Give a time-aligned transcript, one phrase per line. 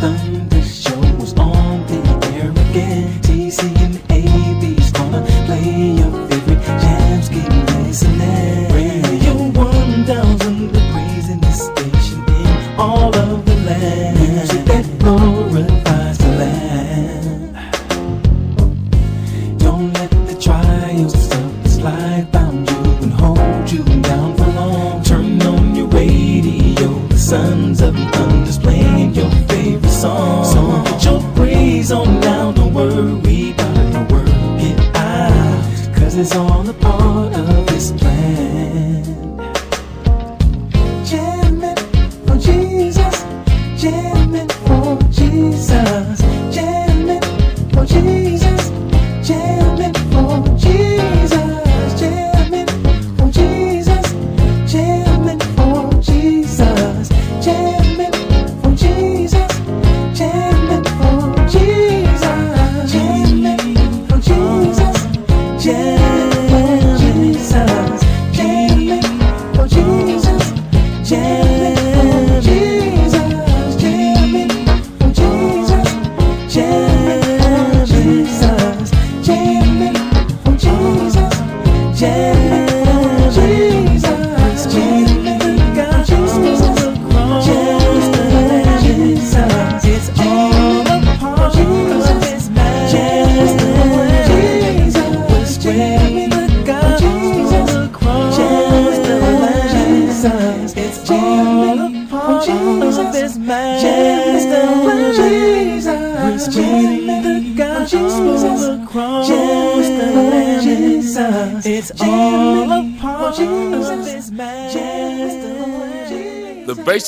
[0.00, 0.57] Thunder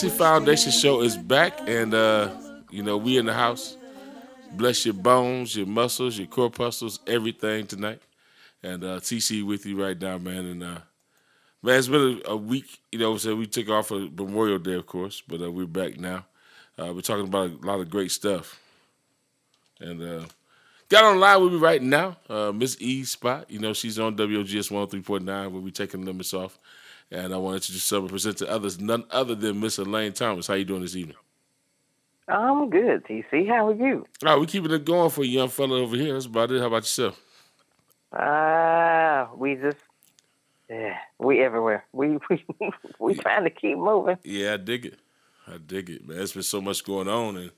[0.00, 2.30] Basic Foundation Show is back, and uh,
[2.70, 3.76] you know we in the house.
[4.52, 8.00] Bless your bones, your muscles, your corpuscles, everything tonight.
[8.62, 10.46] And uh, TC with you right now, man.
[10.46, 10.78] And uh,
[11.62, 12.78] man, it's been a, a week.
[12.90, 15.98] You know, so we took off for Memorial Day, of course, but uh, we're back
[16.00, 16.24] now.
[16.78, 18.58] Uh, we're talking about a lot of great stuff.
[19.80, 20.24] And uh,
[20.88, 23.44] got online with me right now, uh, Miss E Spot.
[23.50, 26.58] You know, she's on WGS 103.9 where we taking the limits off.
[27.10, 30.46] And I want to introduce and present to others, none other than Miss Elaine Thomas.
[30.46, 31.16] How you doing this evening?
[32.28, 33.48] I'm good, TC.
[33.48, 34.06] How are you?
[34.24, 36.12] All right, we're keeping it going for a young fella over here.
[36.12, 36.60] That's about it.
[36.60, 37.20] How about yourself?
[38.12, 39.78] Ah, we just,
[40.68, 41.84] yeah, we everywhere.
[41.92, 42.44] We we
[43.00, 44.18] we trying to keep moving.
[44.22, 44.98] Yeah, I dig it.
[45.48, 46.18] I dig it, man.
[46.18, 47.50] There's been so much going on, and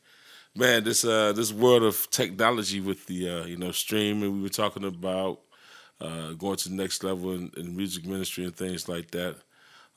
[0.54, 4.48] man, this uh this world of technology with the uh you know streaming we were
[4.48, 5.40] talking about,
[6.00, 9.36] uh going to the next level in, in music ministry and things like that.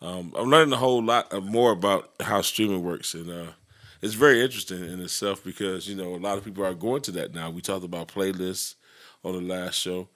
[0.02, 3.52] Um, I'm learning a whole lot more about how streaming works, and uh,
[4.02, 7.12] it's very interesting in itself because you know a lot of people are going to
[7.14, 7.50] that now.
[7.50, 8.76] We talked about playlists
[9.24, 10.10] on the last show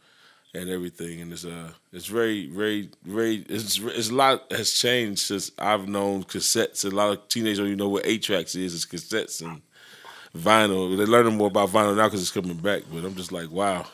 [0.54, 5.22] and everything, and it's uh it's very very very it's it's a lot has changed
[5.22, 6.86] since I've known cassettes.
[6.86, 8.76] A lot of teenagers don't even know what eight tracks is.
[8.76, 9.62] It's cassettes and
[10.36, 10.96] vinyl.
[10.98, 12.84] They're learning more about vinyl now because it's coming back.
[12.92, 13.86] But I'm just like, wow,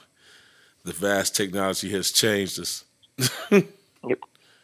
[0.86, 2.86] the vast technology has changed us.
[4.08, 4.20] Yep.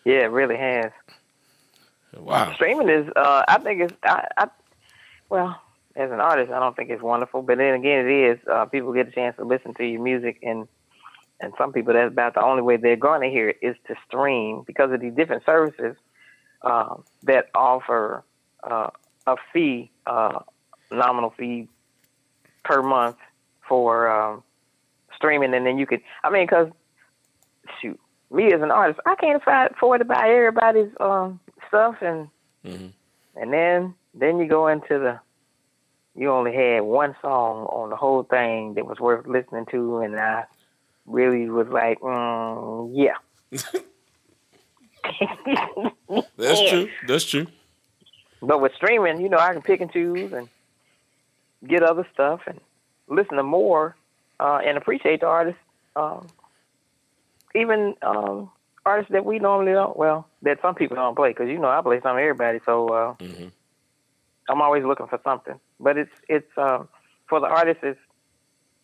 [0.06, 0.92] Yeah, it really has.
[2.16, 2.54] Wow.
[2.54, 4.50] Streaming is, uh, I think it's, I, I,
[5.30, 5.60] well,
[5.96, 8.40] as an artist, I don't think it's wonderful, but then again, it is.
[8.48, 10.68] Uh, people get a chance to listen to your music, and
[11.40, 13.96] and some people that's about the only way they're going to hear it is to
[14.08, 15.96] stream because of these different services
[16.62, 18.24] uh, that offer
[18.64, 18.92] uh,
[19.26, 20.40] a fee, uh,
[20.92, 21.68] nominal fee
[22.64, 23.18] per month
[23.68, 24.44] for um,
[25.22, 26.02] streaming, and then you could.
[26.24, 26.70] I mean, because
[27.82, 28.00] shoot,
[28.32, 32.28] me as an artist, I can't afford to buy everybody's um, stuff, and
[32.66, 32.92] Mhm.
[33.36, 35.20] and then then you go into the
[36.16, 40.20] you only had one song on the whole thing that was worth listening to, and
[40.20, 40.44] I
[41.06, 43.16] really was like, mm, yeah.
[46.38, 46.90] That's true.
[47.08, 47.48] That's true.
[48.42, 50.50] But with streaming, you know, I can pick and choose and
[51.68, 52.60] get other stuff and
[53.08, 53.96] listen to more
[54.42, 55.62] uh, and appreciate the artists,
[55.96, 56.28] um,
[57.54, 58.50] even um,
[58.86, 59.96] artists that we normally don't.
[59.96, 62.88] Well, that some people don't play because you know I play some of everybody, so
[62.90, 63.48] uh, hmm
[64.50, 65.60] I'm always looking for something.
[65.80, 66.90] But it's it's um,
[67.30, 67.84] for the artists.
[67.84, 68.00] It's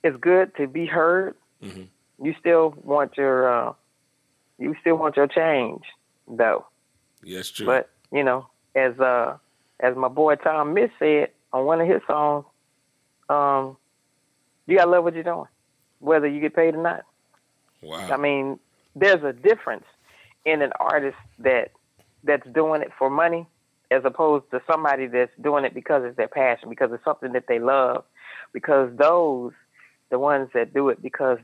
[0.03, 1.35] it's good to be heard.
[1.61, 1.83] hmm
[2.21, 3.73] You still want your uh,
[4.59, 5.83] you still want your change
[6.27, 6.65] though.
[7.23, 7.65] That's true.
[7.65, 9.37] But you know, as uh,
[9.79, 12.45] as my boy Tom Miss said on one of his songs,
[13.29, 13.77] um,
[14.67, 15.47] you gotta love what you're doing,
[15.99, 17.03] whether you get paid or not.
[17.81, 18.09] wow.
[18.11, 18.59] I mean,
[18.95, 19.85] there's a difference
[20.45, 21.71] in an artist that
[22.23, 23.47] that's doing it for money
[23.89, 27.45] as opposed to somebody that's doing it because it's their passion, because it's something that
[27.47, 28.03] they love.
[28.53, 29.53] Because those,
[30.09, 31.37] the ones that do it because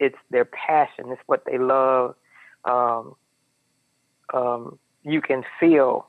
[0.00, 2.14] it's their passion, it's what they love.
[2.64, 3.14] Um,
[4.34, 6.08] um, you can feel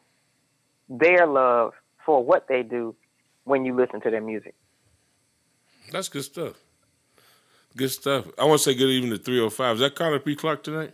[0.90, 1.74] their love
[2.06, 2.96] for what they do
[3.44, 4.56] when you listen to their music.
[5.92, 6.54] That's good stuff.
[7.76, 8.26] Good stuff.
[8.38, 9.76] I want to say good evening to 305.
[9.76, 10.36] Is that Carter P.
[10.36, 10.94] Clark tonight?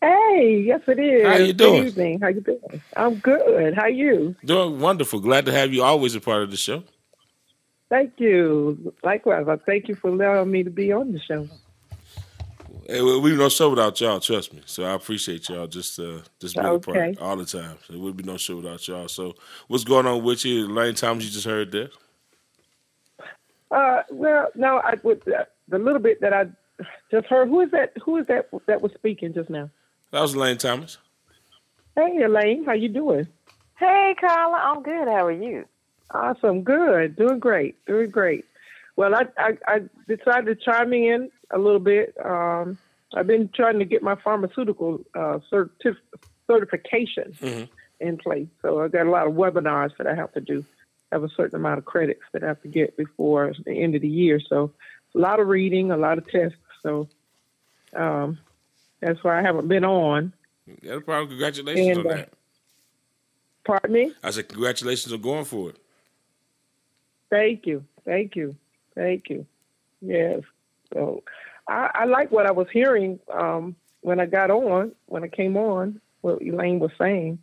[0.00, 1.26] Hey, yes it is.
[1.26, 1.82] How you doing?
[1.82, 2.20] Good evening.
[2.20, 2.82] How you doing?
[2.96, 3.74] I'm good.
[3.74, 4.36] How you?
[4.44, 5.20] Doing wonderful.
[5.20, 6.82] Glad to have you always a part of the show.
[7.88, 8.94] Thank you.
[9.02, 11.48] Likewise, I thank you for allowing me to be on the show.
[12.88, 14.20] Hey, we we no show without y'all.
[14.20, 14.62] Trust me.
[14.66, 17.76] So I appreciate y'all just uh, just being a part all the time.
[17.88, 19.08] There would be no show without y'all.
[19.08, 19.34] So
[19.66, 20.68] what's going on with you?
[20.68, 21.90] Lane Thomas, you just heard that.
[23.70, 26.46] Uh, well, no, I with uh, the little bit that I
[27.10, 27.48] just heard.
[27.48, 27.92] Who is that?
[28.04, 29.70] Who is that that was speaking just now?
[30.12, 30.98] That was Lane Thomas.
[31.96, 33.26] Hey, Elaine, how you doing?
[33.78, 35.08] Hey, Carla, I'm good.
[35.08, 35.64] How are you?
[36.10, 38.44] Awesome, good, doing great, doing great.
[38.94, 42.14] Well, I I, I decided to chime in a little bit.
[42.24, 42.78] Um,
[43.14, 45.96] I've been trying to get my pharmaceutical uh, certif-
[46.46, 47.68] certification Mhm.
[48.00, 50.64] in place, so I got a lot of webinars that I have to do.
[51.12, 54.02] Have a certain amount of credits that I have to get before the end of
[54.02, 54.40] the year.
[54.40, 54.72] So
[55.14, 56.58] a lot of reading, a lot of tests.
[56.82, 57.08] So
[57.94, 58.38] um,
[59.00, 60.32] that's why I haven't been on.
[60.82, 61.28] That's problem.
[61.28, 62.32] Congratulations And, on uh, that.
[63.64, 64.12] Pardon me.
[64.22, 65.78] I said congratulations on going for it.
[67.30, 67.84] Thank you.
[68.04, 68.56] Thank you.
[68.94, 69.46] Thank you.
[70.00, 70.42] Yes.
[70.92, 71.22] So
[71.68, 75.56] I, I like what I was hearing um, when I got on, when I came
[75.56, 77.38] on, what Elaine was saying.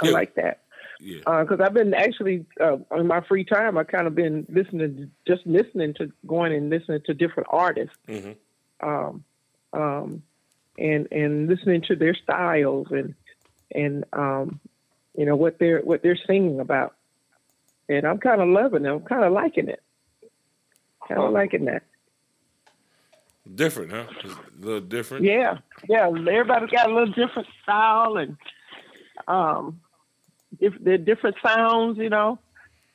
[0.00, 0.12] I Yeah.
[0.12, 0.60] like that.
[1.00, 1.42] Yeah.
[1.42, 5.46] Because I've been actually, uh, in my free time, I've kind of been listening, just
[5.46, 7.94] listening to, going and listening to different artists.
[8.08, 8.32] hmm
[8.80, 9.24] um,
[9.72, 10.22] um,
[10.78, 13.14] and and listening to their styles and
[13.74, 14.60] and um,
[15.16, 16.94] you know what they're what they're singing about.
[17.88, 18.88] And I'm kind of loving it.
[18.88, 19.82] I'm kind of liking it.
[21.06, 21.84] Kind of liking that.
[23.54, 24.04] Different, huh?
[24.24, 25.24] A little different.
[25.24, 25.58] Yeah,
[25.88, 26.06] yeah.
[26.06, 28.36] Everybody's got a little different style and
[29.26, 29.80] um,
[30.80, 31.98] they're different sounds.
[31.98, 32.38] You know,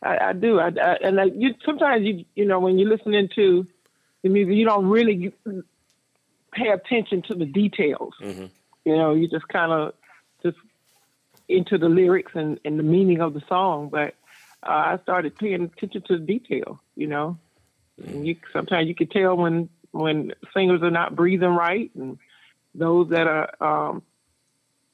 [0.02, 0.60] I, I do.
[0.60, 3.66] I, I and I, you sometimes you you know when you're listening to
[4.24, 5.34] the music, you don't really
[6.52, 8.14] pay attention to the details.
[8.22, 8.50] Mhm.
[8.86, 9.94] You know, you just kind of
[10.44, 10.58] just
[11.48, 13.90] into the lyrics and, and the meaning of the song.
[13.90, 14.16] But
[14.62, 16.82] uh, I started paying attention to the detail.
[16.96, 17.38] You know,
[18.04, 22.18] and you sometimes you can tell when when singers are not breathing right and
[22.76, 24.02] those that are um,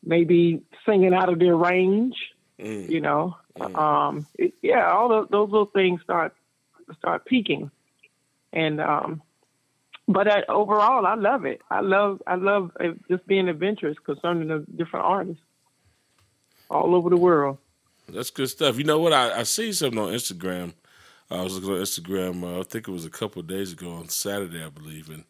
[0.03, 2.15] maybe singing out of their range.
[2.59, 2.89] Mm.
[2.89, 3.75] You know, Mm.
[3.77, 6.33] um, it, yeah, all those, those little things start
[6.97, 7.71] start peaking,
[8.53, 9.21] and um,
[10.07, 11.61] but I, overall, I love it.
[11.69, 15.43] I love I love uh, just being adventurous concerning the different artists
[16.69, 17.57] all over the world.
[18.07, 18.77] That's good stuff.
[18.77, 19.13] You know what?
[19.13, 20.73] I, I see something on Instagram.
[21.29, 22.43] I was looking on Instagram.
[22.43, 25.09] Uh, I think it was a couple of days ago on Saturday, I believe.
[25.09, 25.25] And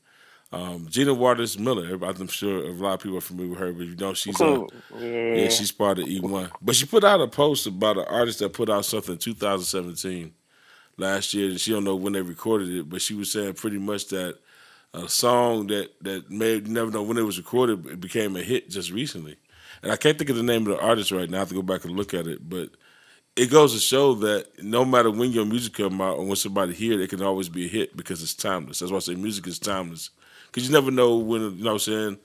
[0.51, 1.97] um, Gina Waters Miller.
[2.03, 4.65] I'm sure a lot of people are familiar with her, but you know she's uh,
[4.97, 5.35] yeah.
[5.35, 6.51] yeah she's part of E1.
[6.61, 10.33] But she put out a post about an artist that put out something in 2017
[10.97, 11.49] last year.
[11.49, 14.39] And she don't know when they recorded it, but she was saying pretty much that
[14.95, 18.71] a song that that you never know when it was recorded it became a hit
[18.71, 19.37] just recently.
[19.83, 21.37] And I can't think of the name of the artist right now.
[21.37, 22.71] I have to go back and look at it, but
[23.35, 26.73] it goes to show that no matter when your music come out or when somebody
[26.73, 28.79] hear it, it can always be a hit because it's timeless.
[28.79, 30.09] That's why I say music is timeless
[30.51, 32.17] because you never know when you know what I'm saying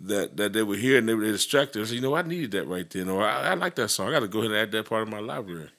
[0.00, 1.86] that that they were here and they were distracted.
[1.86, 4.08] So, you know, I needed that right then, or I, I like that song.
[4.08, 5.70] I got to go ahead and add that part of my library.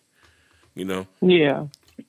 [0.76, 1.66] You know, Yeah,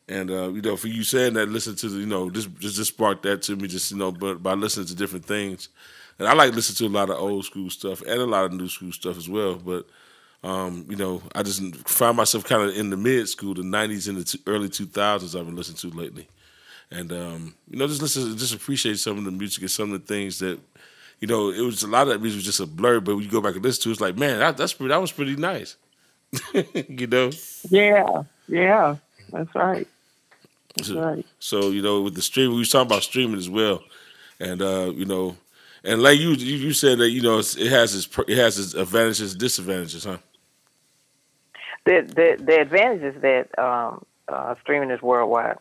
[0.09, 2.77] and uh, you know, for you saying that, listen to the, you know, this just,
[2.77, 3.69] just sparked that to me.
[3.69, 5.69] Just you know, but by listening to different things,
[6.19, 8.53] and I like listen to a lot of old school stuff and a lot of
[8.53, 9.55] new school stuff as well.
[9.55, 9.87] But
[10.43, 14.09] um, you know, I just find myself kind of in the mid school, the '90s
[14.09, 15.39] and the t- early 2000s.
[15.39, 16.29] I've been listening to lately,
[16.91, 20.01] and um, you know, just listen, just appreciate some of the music and some of
[20.01, 20.59] the things that.
[21.23, 23.23] You know, it was a lot of that music was just a blur, but when
[23.23, 25.13] you go back and listen to it, it's like, man, that, that's pretty, that was
[25.13, 25.77] pretty nice.
[26.55, 27.31] you know,
[27.69, 28.97] yeah, yeah.
[29.31, 29.87] That's right.
[30.79, 31.27] That's So- right.
[31.39, 33.83] So you know, with the streaming, we was talking about streaming as well,
[34.41, 35.37] and uh, you know,
[35.85, 38.73] and like you, you, you said that you know it has its it has its
[38.73, 40.17] advantages, disadvantages, huh?
[41.85, 45.59] the the the advantage is that um, uh, streaming is worldwide.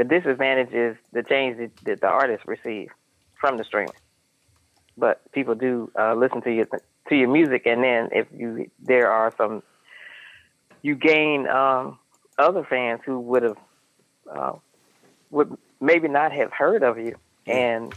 [0.00, 2.88] The disadvantage is the change that, that the artists receive
[3.38, 3.92] from the streaming.
[4.96, 9.10] But people do uh, listen to your to your music, and then if you there
[9.10, 9.62] are some,
[10.80, 11.98] you gain um,
[12.38, 13.56] other fans who would have
[14.34, 14.52] uh,
[15.30, 17.14] would maybe not have heard of you,
[17.46, 17.94] and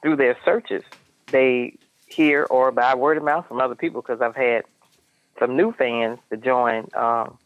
[0.00, 0.84] through their searches,
[1.32, 4.00] they hear or by word of mouth from other people.
[4.00, 4.62] Because I've had
[5.40, 6.86] some new fans to join.
[6.94, 7.36] Um,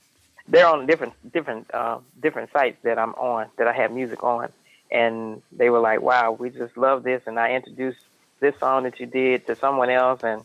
[0.49, 4.49] they're on different different uh, different sites that I'm on that I have music on,
[4.91, 7.99] and they were like, "Wow, we just love this," and I introduced
[8.41, 10.43] this song that you did to someone else, and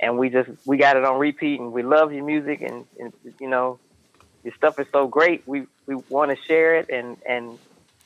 [0.00, 3.12] and we just we got it on repeat, and we love your music, and, and
[3.38, 3.80] you know,
[4.42, 5.42] your stuff is so great.
[5.46, 7.58] We we want to share it, and and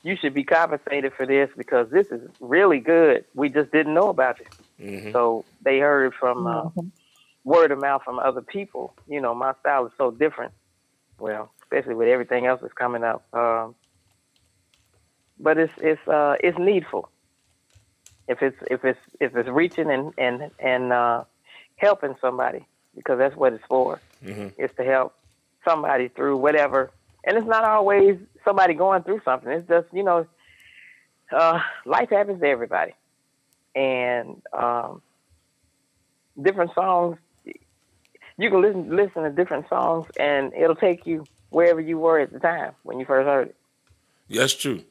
[0.03, 3.25] you should be compensated for this because this is really good.
[3.35, 4.49] We just didn't know about it,
[4.81, 5.13] Mm-hmm.
[5.13, 6.91] so they heard from uh, Mhm.
[7.45, 8.95] word of mouth from other people.
[9.07, 10.53] You know, my style is so different.
[11.19, 13.25] Well, especially with everything else that's coming up.
[13.33, 13.75] Um,
[15.39, 17.09] but it's it's uh, it's needful.
[18.29, 21.25] If it's if it's if it's reaching and and and uh,
[21.77, 24.01] helping somebody because that's what it's for.
[24.25, 24.53] Mhm.
[24.57, 25.15] It's to help
[25.65, 26.91] somebody through whatever.
[27.25, 29.51] And it's not always somebody going through something.
[29.51, 30.27] It's just you know,
[31.33, 32.95] uh, life happens to everybody,
[33.75, 35.03] and um,
[36.41, 37.19] different songs.
[38.37, 42.33] You can listen listen to different songs, and it'll take you wherever you were at
[42.33, 43.57] the time when you first heard it.
[44.29, 44.83] That's true.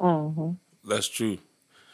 [0.00, 0.56] Mhm.
[0.84, 1.38] That's true.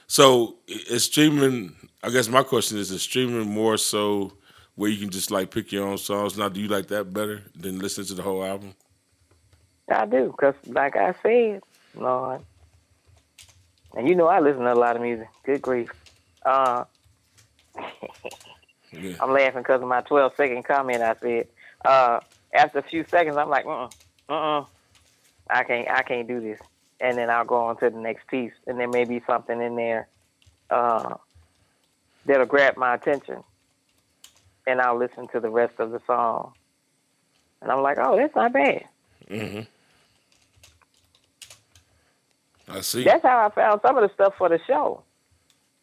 [0.06, 1.76] So i- is streaming?
[2.02, 4.32] I guess my question is: Is streaming more so
[4.74, 6.36] where you can just like pick your own songs?
[6.36, 8.74] Now, do you like that better than listening to the whole album?
[9.90, 11.60] I do, because like I said,
[11.94, 12.42] Lord,
[13.94, 15.28] and you know I listen to a lot of music.
[15.44, 15.90] Good grief.
[16.44, 16.84] Uh,
[18.92, 19.16] Yeah.
[19.20, 21.48] I'm laughing because of my 12 second comment I said.
[21.84, 22.20] Uh,
[22.52, 23.88] after a few seconds, I'm like, uh,
[24.28, 24.64] uh, uh,
[25.48, 26.60] I can't, I can't do this.
[27.00, 29.74] And then I'll go on to the next piece, and there may be something in
[29.76, 30.08] there
[30.70, 31.14] uh,
[32.26, 33.42] that'll grab my attention,
[34.66, 36.52] and I'll listen to the rest of the song.
[37.60, 38.84] And I'm like, oh, that's not bad.
[39.28, 39.60] hmm
[42.68, 43.04] I see.
[43.04, 45.02] That's how I found some of the stuff for the show.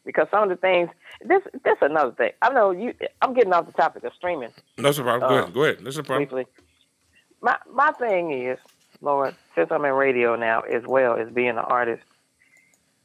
[0.10, 0.89] Because some of the things,
[1.24, 2.32] this this another thing.
[2.42, 2.96] I know you.
[3.22, 4.50] I'm getting off the topic of streaming
[4.80, 5.20] No problem.
[5.20, 5.54] Go Uh, ahead.
[5.54, 5.78] Go ahead.
[5.84, 6.28] That's no problem.
[6.28, 6.46] briefly.
[7.42, 8.58] My my thing is,
[9.01, 12.01] Lord, since I'm in radio now as well as being an artist,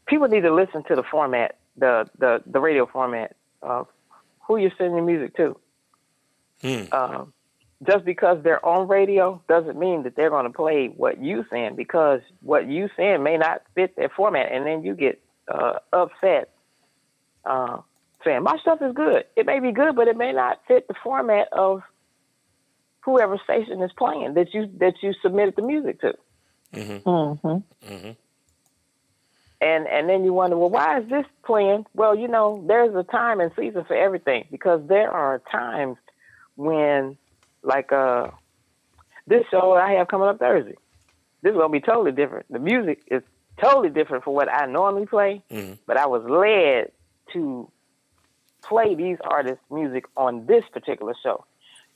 [0.07, 3.87] people need to listen to the format, the the the radio format of
[4.47, 5.57] who you're sending your music to.
[6.63, 6.85] Hmm.
[6.95, 7.33] Um,
[7.87, 11.77] just because they're on radio doesn't mean that they're going to play what you send
[11.77, 16.54] because what you send may not fit their format, and then you get uh, upset
[17.47, 17.79] uh,
[18.25, 19.25] saying my stuff is good.
[19.37, 21.83] It may be good, but it may not fit the format of
[23.05, 26.15] whoever station is playing that you that you submitted the music to.
[26.73, 27.03] Mhm.
[27.85, 28.11] hmm
[29.61, 31.87] And and then you wonder, well, why is this playing?
[31.95, 35.97] Well, you know, there's a time and season for everything because there are times
[36.57, 37.17] when,
[37.63, 38.31] like, uh,
[39.27, 40.77] this show I have coming up Thursday,
[41.43, 42.47] this is gonna be totally different.
[42.51, 43.23] The music is
[43.61, 45.79] totally different from what I normally play, Mhm.
[45.87, 46.91] but I was led
[47.33, 47.71] to
[48.63, 51.45] play these artists' music on this particular show.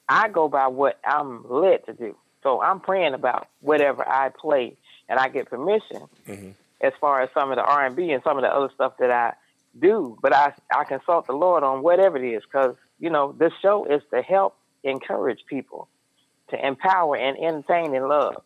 [0.08, 2.16] I go by what I'm led to do.
[2.42, 4.76] So I'm praying about whatever I play,
[5.08, 6.54] and I get permission Mhm.
[6.80, 8.96] as far as some of the R and B and some of the other stuff
[8.98, 9.34] that I
[9.78, 10.16] do.
[10.22, 13.84] But I I consult the Lord on whatever it is, because you know this show
[13.84, 15.88] is to help encourage people,
[16.50, 18.36] to empower and entertain and love.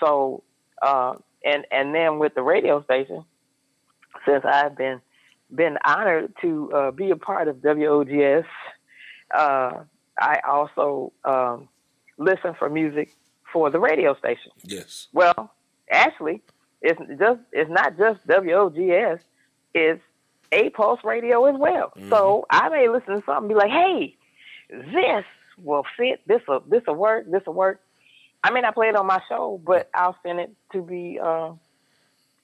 [0.00, 0.42] So
[0.82, 1.14] uh,
[1.44, 3.24] and and then with the radio station,
[4.26, 5.00] since I've been
[5.54, 8.46] been honored to uh, be a part of WOGS,
[9.34, 9.70] uh,
[10.18, 11.68] I also um,
[12.18, 13.14] listen for music
[13.52, 14.52] for the radio station.
[14.64, 15.08] Yes.
[15.12, 15.52] Well,
[15.90, 16.42] actually,
[16.82, 19.20] it's just it's not just WOGS,
[19.74, 20.02] it's
[20.52, 21.92] A Pulse Radio as well.
[22.08, 24.16] So I may listen to something and be like, hey,
[24.70, 25.24] this
[25.58, 27.80] will fit, this will this will work, this will work.
[28.42, 31.52] I may not play it on my show, but I'll send it to be uh,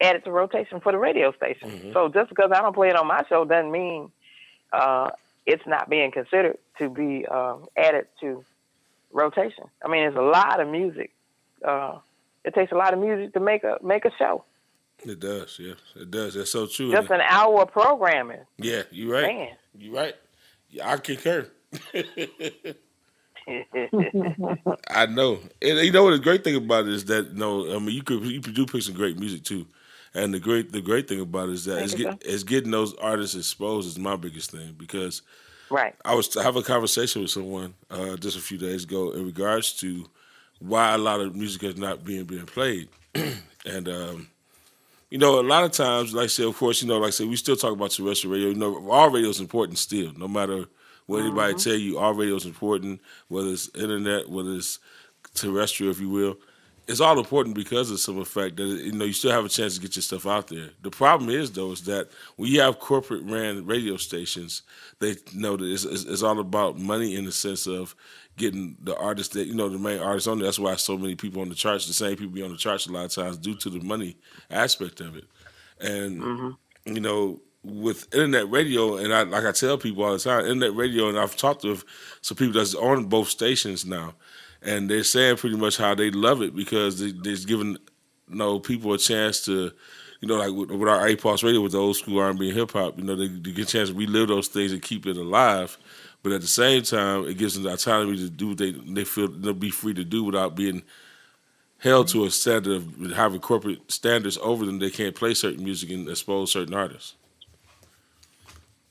[0.03, 1.93] added to rotation for the radio station.
[1.93, 4.11] So just because I don't play it on my show doesn't mean
[4.73, 5.11] uh,
[5.47, 8.45] it's not being considered to be uh, added to
[9.13, 9.65] rotation.
[9.85, 11.13] I mean, there's a lot of music.
[11.65, 11.99] Uh,
[12.45, 14.45] it takes a lot of music to make a make a show.
[15.05, 15.59] It does.
[15.61, 16.35] Yes, it does.
[16.35, 16.91] That's so true.
[16.93, 19.35] Just an hour of programming, yeah, you're right.
[19.35, 19.57] man.
[19.77, 20.15] You're right.
[20.83, 21.49] I concur.
[24.89, 25.41] I know.
[25.61, 27.95] And you know what the great thing about it is that you know, I mean
[27.95, 29.67] you could you do pick some great music too.
[30.15, 32.95] And the great the great thing about it is that it's get, it's getting those
[32.95, 35.23] artists exposed is my biggest thing because
[35.71, 35.95] right.
[36.05, 39.73] I was having a conversation with someone uh, just a few days ago in regards
[39.81, 40.07] to
[40.59, 42.89] why a lot of music is not being being played,
[43.65, 44.29] and um,
[45.13, 47.11] you know, a lot of times, like I said, of course, you know, like I
[47.11, 48.49] said, we still talk about terrestrial radio.
[48.49, 50.65] You know, our radio is important still, no matter
[51.05, 51.99] what anybody tell you.
[51.99, 54.79] Our radio is important, whether it's internet, whether it's
[55.35, 56.39] terrestrial, if you will.
[56.89, 59.75] It's all important because of some effect that you know you still have a chance
[59.77, 60.71] to get your stuff out there.
[60.83, 64.63] The problem is though is that when you have corporate ran radio stations,
[64.99, 67.95] they know that it's, it's, it's all about money in the sense of
[68.37, 70.47] getting the artists that you know the main artists on there.
[70.47, 72.87] That's why so many people on the charts, the same people be on the charts
[72.87, 74.17] a lot of times due to the money
[74.51, 75.25] aspect of it.
[75.81, 76.95] And Mm-hmm.
[76.95, 80.75] you know, with internet radio, and I like I tell people all the time, internet
[80.75, 81.79] radio, and I've talked to
[82.21, 84.15] some people that's on both stations now,
[84.65, 87.73] and they're saying pretty much how they love it because they, they're giving
[88.29, 89.73] you know people a chance to.
[90.21, 92.71] You know, like with, with our APOS radio, with the old school R&B and hip
[92.71, 95.17] hop, you know, they, they get a chance to relive those things and keep it
[95.17, 95.77] alive.
[96.23, 99.05] But at the same time, it gives them the autonomy to do what they they
[99.05, 100.85] feel they'll be free to do without being
[101.79, 104.79] held to a standard of having corporate standards over them.
[104.79, 107.15] They can't play certain music and expose certain artists.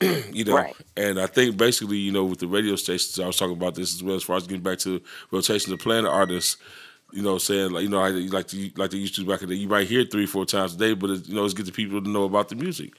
[0.33, 0.75] you know, Right.
[0.97, 3.93] and I think basically, you know, with the radio stations, I was talking about this
[3.93, 6.57] as well as far as getting back to rotation of playing the artists.
[7.13, 9.49] You know, saying like you know, like like, to, like they used to back in
[9.49, 9.61] the day.
[9.61, 11.71] You might hear three, four times a day, but it, you know, it's get the
[11.73, 12.93] people to know about the music.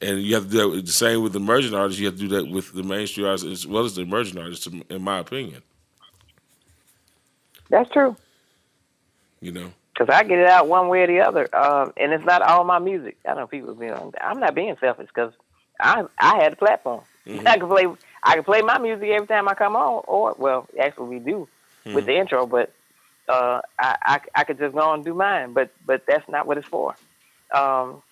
[0.00, 1.98] And you have to do that with- the same with the emerging artists.
[1.98, 4.68] You have to do that with the mainstream artists as well as the emerging artists,
[4.68, 5.62] in my opinion.
[7.68, 8.16] That's true.
[9.40, 11.48] You know, Because I get it out one way or the other.
[11.54, 13.18] Um, and it's not all my music.
[13.28, 14.12] I know people be on.
[14.20, 15.32] I'm not being selfish because
[15.80, 17.02] I I had a platform.
[17.46, 17.86] I can play
[18.24, 20.02] I can play my music every time I come on.
[20.06, 21.48] Or well, actually we do
[21.94, 22.72] with the intro, but
[23.28, 25.52] uh, I, I I could just go and do mine.
[25.52, 26.94] But but that's not what it's for.
[27.54, 28.02] Um,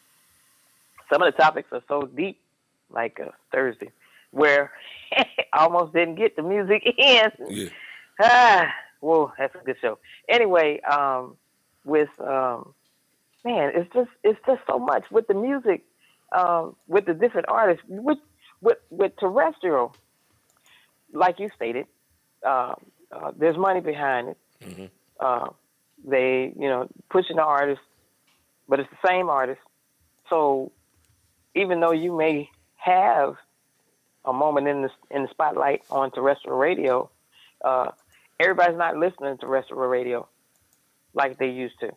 [1.10, 2.38] some of the topics are so deep,
[2.90, 3.90] like uh, Thursday,
[4.30, 4.72] where
[5.16, 7.30] I almost didn't get the music in.
[7.48, 7.68] yeah,
[8.20, 9.98] Ah, whoa, that's a good show.
[10.28, 11.36] Anyway, um,
[11.84, 12.74] with um,
[13.44, 15.84] man, it's just it's just so much with the music,
[16.32, 18.18] um, with the different artists, with
[18.60, 19.94] with with terrestrial,
[21.12, 21.86] like you stated,
[22.44, 22.74] uh,
[23.12, 24.38] uh, there's money behind it.
[24.60, 24.90] Mhm.
[25.20, 25.48] Uh,
[26.04, 27.80] they, you know, pushing the artist,
[28.68, 29.60] but it's the same artist.
[30.28, 30.72] So
[31.54, 33.36] even though you may have
[34.24, 37.10] a moment in the in the spotlight on terrestrial radio,
[37.64, 37.92] uh,
[38.38, 40.28] everybody's not listening to terrestrial radio
[41.14, 41.92] like they used to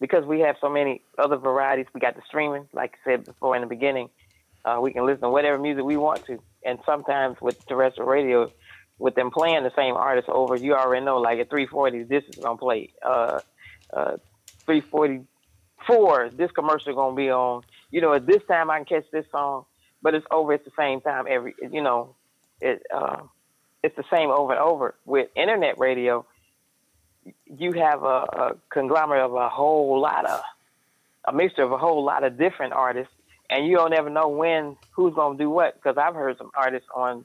[0.00, 1.86] because we have so many other varieties.
[1.92, 4.10] We got the streaming, like I said before in the beginning.
[4.64, 8.50] Uh, we can listen to whatever music we want to, and sometimes with terrestrial radio,
[8.98, 11.18] with them playing the same artist over, you already know.
[11.18, 12.92] Like at 340, this is gonna play.
[13.02, 13.40] Uh,
[13.92, 14.16] uh,
[14.66, 17.62] 344, this commercial gonna be on.
[17.90, 19.64] You know, at this time I can catch this song,
[20.02, 21.54] but it's over at the same time every.
[21.70, 22.14] You know,
[22.60, 22.82] it.
[22.92, 23.22] Uh,
[23.82, 24.96] it's the same over and over.
[25.04, 26.26] With internet radio,
[27.56, 30.40] you have a, a conglomerate of a whole lot of
[31.24, 33.12] a mixture of a whole lot of different artists,
[33.50, 35.74] and you don't ever know when who's going to do what.
[35.74, 37.24] Because I've heard some artists on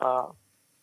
[0.00, 0.26] uh,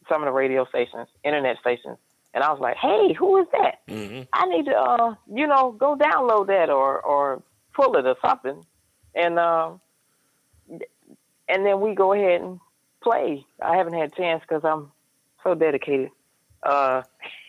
[0.10, 1.98] some of the radio stations, internet stations,
[2.34, 3.80] and I was like, "Hey, who is that?
[3.88, 7.42] hmm I need to, uh, you know, go download that or or
[7.74, 8.66] pull it or something."
[9.16, 9.72] And uh,
[10.70, 12.60] and then we go ahead and
[13.02, 13.46] play.
[13.62, 14.92] I haven't had a chance because I'm
[15.44, 16.10] so dedicated.
[16.64, 17.04] Uh,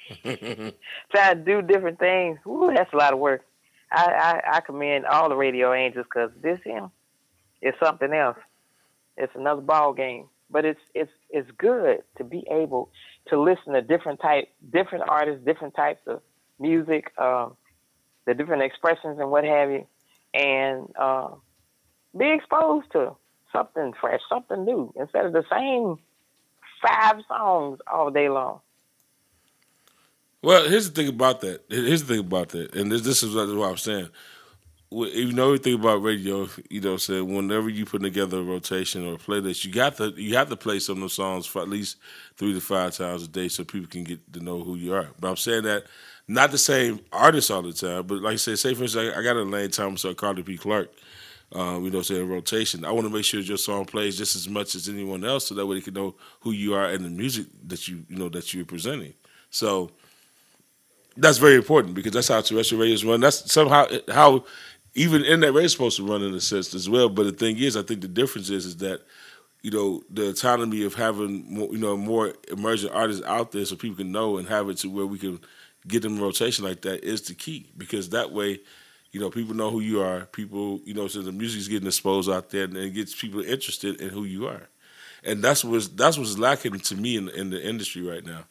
[1.13, 2.39] trying to do different things.
[2.47, 3.43] Ooh, that's a lot of work.
[3.91, 6.61] I, I, I commend all the radio angels because this
[7.63, 8.37] is something else.
[9.17, 12.91] It's another ball game, but it's it's it's good to be able
[13.29, 16.23] to listen to different type, different artists, different types of
[16.61, 17.57] music, um,
[18.27, 19.87] the different expressions and what have you,
[20.35, 21.29] and uh,
[22.17, 23.17] be exposed to
[23.53, 25.97] something fresh, something new instead of the same
[26.87, 28.61] five songs all day long.
[30.43, 31.65] Well, here's the thing about that.
[31.69, 34.09] Here's the thing about that, and this, this is what I'm saying.
[34.91, 36.49] If You know everything about radio.
[36.71, 40.11] You know, said whenever you put together a rotation or a playlist, you got to
[40.17, 41.99] you have to play some of those songs for at least
[42.37, 45.09] three to five times a day, so people can get to know who you are.
[45.21, 45.85] But I'm saying that
[46.29, 49.23] not the same artist all the time, but like I said, say for instance, I
[49.23, 50.57] got a Lane Thomas or Carter P.
[50.57, 50.91] Clark.
[51.53, 52.85] Um, you know, say in rotation.
[52.85, 55.55] I want to make sure your song plays just as much as anyone else, so
[55.55, 58.29] that way they can know who you are and the music that you you know
[58.29, 59.15] that you're presenting.
[59.51, 59.91] So
[61.19, 63.21] that's very important because that's how terrestrial radio is run.
[63.21, 64.45] That's somehow how
[64.95, 67.09] even internet radio is supposed to run in a sense as well.
[67.09, 69.03] But the thing is, I think the difference is is that
[69.63, 73.77] you know the autonomy of having more, you know more emerging artists out there, so
[73.77, 75.41] people can know and have it to where we can
[75.87, 78.61] get them in rotation like that is the key because that way.
[79.11, 80.27] You know, people know who you are.
[80.27, 84.03] People, you know, so the music's getting exposed out there, and it gets people interested
[84.03, 84.69] in who you are,
[85.25, 88.45] and that's what's that's what's lacking to me in, in the industry right now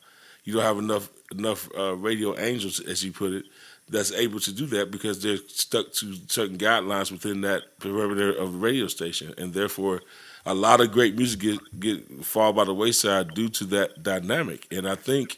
[0.48, 3.46] you don't have enough enough uh, radio angels, as you put it,
[3.90, 8.54] that's able to do that because they're stuck to certain guidelines within that perimeter of
[8.54, 10.02] the radio station, and therefore,
[10.46, 14.66] a lot of great music get get fall by the wayside due to that dynamic.
[14.72, 15.38] And I think,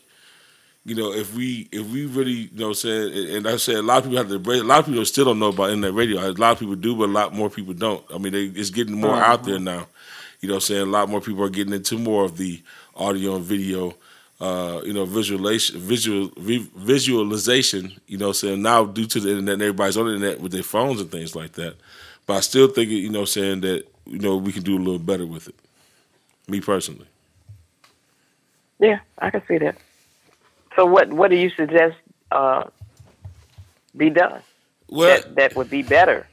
[0.86, 3.98] you know, if we if we really, you know, saying, and I said a lot
[3.98, 4.62] of people have to break.
[4.62, 6.20] A lot of people still don't know about internet radio.
[6.20, 8.04] A lot of people do, but a lot more people don't.
[8.14, 9.32] I mean, they, it's getting more Uh-huh.
[9.34, 9.88] out there now.
[10.42, 12.62] You know, I'm saying a lot more people are getting into more of the
[12.96, 13.96] audio and video.
[14.40, 17.92] Uh, you know, visualization, visual vi- visualization.
[18.08, 20.64] You know, saying now due to the internet, and everybody's on the internet with their
[20.64, 21.76] phones and things like that.
[22.26, 25.00] But I still think, you know, saying that you know we can do a little
[25.00, 25.56] better with it.
[26.48, 27.08] Me personally.
[28.80, 29.76] Yeah, I can see that.
[30.76, 31.98] So what what do you suggest
[32.32, 32.64] uh,
[33.98, 34.42] be done
[34.88, 36.28] Well, that that would be better?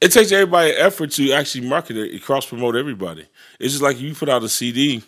[0.00, 3.26] it takes everybody effort to actually market it, cross promote everybody.
[3.58, 5.02] It's just like you put out a CD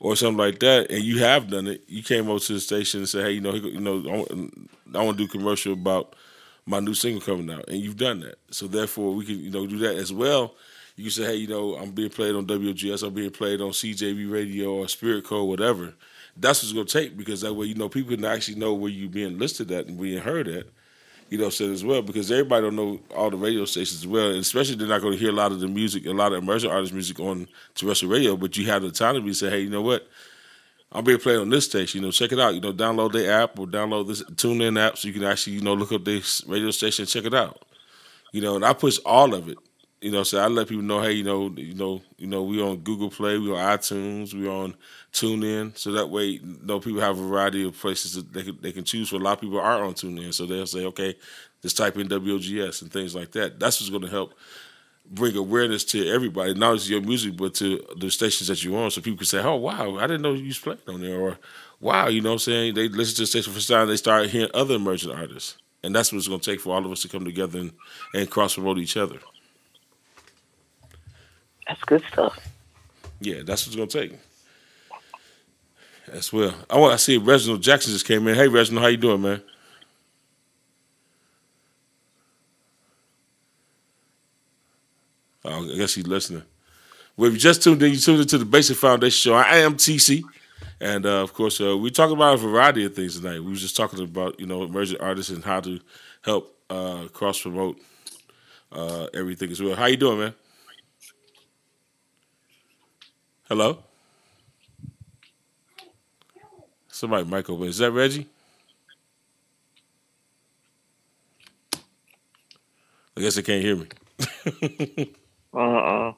[0.00, 1.84] or something like that, and you have done it.
[1.86, 4.02] You came over to the station and said, "Hey, you know, you know,
[4.94, 6.16] I want, to do commercial about
[6.66, 8.38] my new single coming out," and you've done that.
[8.50, 10.54] So therefore, we can you know do that as well.
[10.96, 13.02] You can say, "Hey, you know, I'm being played on WGS.
[13.02, 15.94] I'm being played on CJB Radio or Spirit Code, whatever."
[16.36, 19.10] That's what's to take because that way, you know, people can actually know where you're
[19.10, 20.66] being listed at and being heard at
[21.30, 24.30] you know, said as well because everybody don't know all the radio stations as well,
[24.30, 26.42] and especially they're not going to hear a lot of the music, a lot of
[26.42, 28.36] emerging artist music on terrestrial radio.
[28.36, 30.06] But you have the time to say, hey, you know what?
[30.92, 32.00] I'm being played on this station.
[32.00, 32.54] You know, check it out.
[32.54, 35.60] You know, download the app or download this TuneIn app so you can actually you
[35.62, 37.64] know look up this radio station, check it out.
[38.32, 39.58] You know, and I push all of it.
[40.00, 42.62] You know, so I let people know, hey, you know, you know, you know, we
[42.62, 44.74] on Google Play, we on iTunes, we on
[45.12, 48.58] TuneIn, so that way, you know, people have a variety of places that they can
[48.62, 49.10] they can choose.
[49.10, 51.16] For a lot of people are on TuneIn, so they'll say, okay,
[51.60, 53.60] just type in WGS and things like that.
[53.60, 54.32] That's what's going to help
[55.10, 58.90] bring awareness to everybody, not just your music, but to the stations that you're on,
[58.90, 61.38] so people can say, oh wow, I didn't know you was playing on there, or
[61.78, 64.30] wow, you know, what I'm saying they listen to the station for time, they start
[64.30, 67.02] hearing other emerging artists, and that's what it's going to take for all of us
[67.02, 67.72] to come together and,
[68.14, 69.18] and cross promote each other.
[71.70, 72.48] That's good stuff.
[73.20, 74.18] Yeah, that's what's gonna take.
[76.10, 76.52] As well.
[76.68, 76.94] I want.
[76.94, 78.34] I see Reginald Jackson just came in.
[78.34, 79.40] Hey, Reginald, how you doing, man?
[85.44, 86.42] Oh, I guess he's listening.
[87.16, 89.34] Well, if you just tuned in, you tuned into the Basic Foundation Show.
[89.36, 90.24] I am TC,
[90.80, 93.44] and uh, of course, uh, we talking about a variety of things tonight.
[93.44, 95.78] We was just talking about you know emerging artists and how to
[96.22, 97.80] help uh, cross promote
[98.72, 99.76] uh, everything as well.
[99.76, 100.34] How you doing, man?
[103.50, 103.78] Hello.
[106.88, 107.66] Somebody mic open.
[107.68, 108.28] Is that Reggie?
[113.16, 113.88] I guess they can't hear me.
[115.54, 116.12] Uh-uh.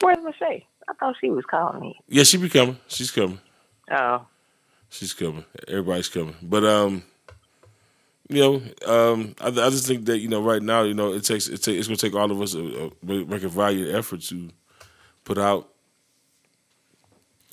[0.00, 0.60] Where's Michelle?
[0.88, 2.00] I thought she was calling me.
[2.08, 2.78] Yeah, she be coming.
[2.88, 3.40] She's coming.
[3.90, 4.26] Oh,
[4.90, 5.44] She's coming.
[5.68, 6.36] Everybody's coming.
[6.42, 7.04] But um,
[8.28, 8.62] you know,
[9.12, 11.62] um, I, I just think that you know, right now, you know, it takes it
[11.62, 14.50] take, it's going to take all of us a, a make a valiant effort to
[15.28, 15.68] put out,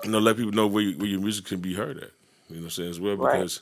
[0.03, 2.11] you know, let people know where, you, where your music can be heard at.
[2.49, 3.33] You know, what I'm saying as well Right.
[3.33, 3.61] because.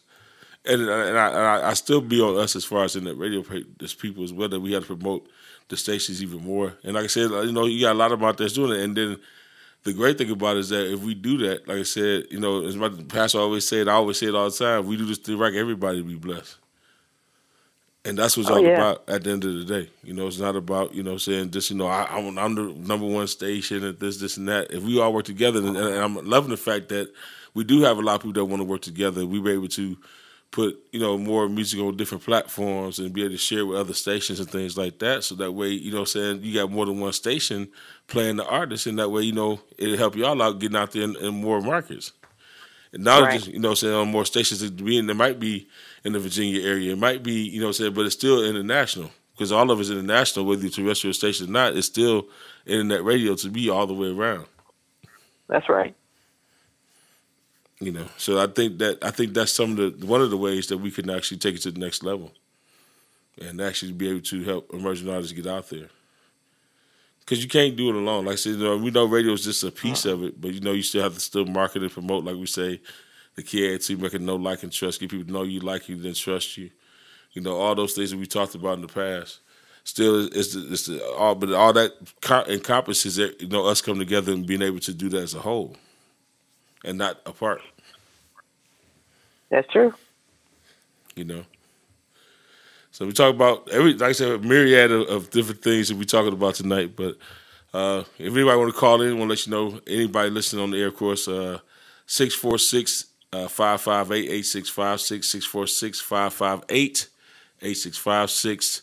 [0.66, 3.16] And, and, I, and I, I still be on us as far as in the
[3.16, 3.44] radio,
[3.82, 5.28] as people as well that we have to promote
[5.68, 6.74] the stations even more.
[6.84, 8.84] And like I said, you know, you got a lot of out there doing it.
[8.84, 9.18] And then
[9.84, 12.40] the great thing about it is that if we do that, like I said, you
[12.40, 15.06] know, as my pastor always said, I always say it all the time, we do
[15.06, 16.56] this to right everybody be blessed.
[18.06, 18.70] And that's what it's Oh, all yeah.
[18.74, 19.90] about at the end of the day.
[20.04, 22.64] You know, it's not about, you know, saying this, you know, I, I'm, I'm the
[22.64, 24.72] number one station and this, this, and that.
[24.72, 27.12] If we all work together, and, and I'm loving the fact that
[27.54, 29.70] we do have a lot of people that want to work together, we were able
[29.70, 29.98] to
[30.52, 33.94] put, you know, more music on different platforms and be able to share with other
[33.94, 35.24] stations and things like that.
[35.24, 37.70] So that way, you know, I'm saying you got more than one station
[38.08, 41.04] playing the artist, and that way, you know, it'll help y'all out getting out there
[41.04, 42.12] in, in more markets.
[42.92, 43.40] And now, Right.
[43.40, 45.68] just you know, I'm saying on more stations that be in, there might be
[46.04, 48.44] in the Virginia area, it might be, you know, what I'm saying, but it's still
[48.44, 51.76] international because all of it's international, whether it's terrestrial station or not.
[51.76, 52.28] It's still
[52.66, 54.46] internet radio to be all the way around.
[55.48, 55.96] that's right.
[57.80, 60.38] You know, so I think that I think that's some of the one of the
[60.38, 62.32] ways that we can actually take it to the next level,
[63.42, 65.90] and actually be able to help emerging artists get out there.
[67.20, 68.26] Because you can't do it alone.
[68.26, 70.16] Like I said, you know, we know radio is just a piece uh-huh.
[70.16, 72.46] of it, but you know, you still have to still market and promote, like we
[72.46, 72.80] say,
[73.36, 76.14] the make it know, like, and trust, get people to know you, like you, then
[76.14, 76.70] trust you.
[77.34, 79.40] You know, all those things that we talked about in the past.
[79.84, 81.92] Still, it's the, it's the, all, but all that
[82.48, 85.40] encompasses it, you know, us coming together and being able to do that as a
[85.40, 85.76] whole,
[86.86, 87.62] and not apart.
[89.50, 89.94] That's true.
[91.16, 91.46] you know.
[92.92, 95.98] So we talk about every, like I said, a myriad of, of different things that
[95.98, 96.96] we're talking about tonight.
[96.96, 97.18] But
[97.74, 100.72] uh, if anybody want to call in, want to let you know, anybody listening on
[100.72, 101.60] the air of course, uh,
[102.06, 103.06] 646
[103.48, 107.08] 558 8656, 646 558
[107.62, 108.82] 8656.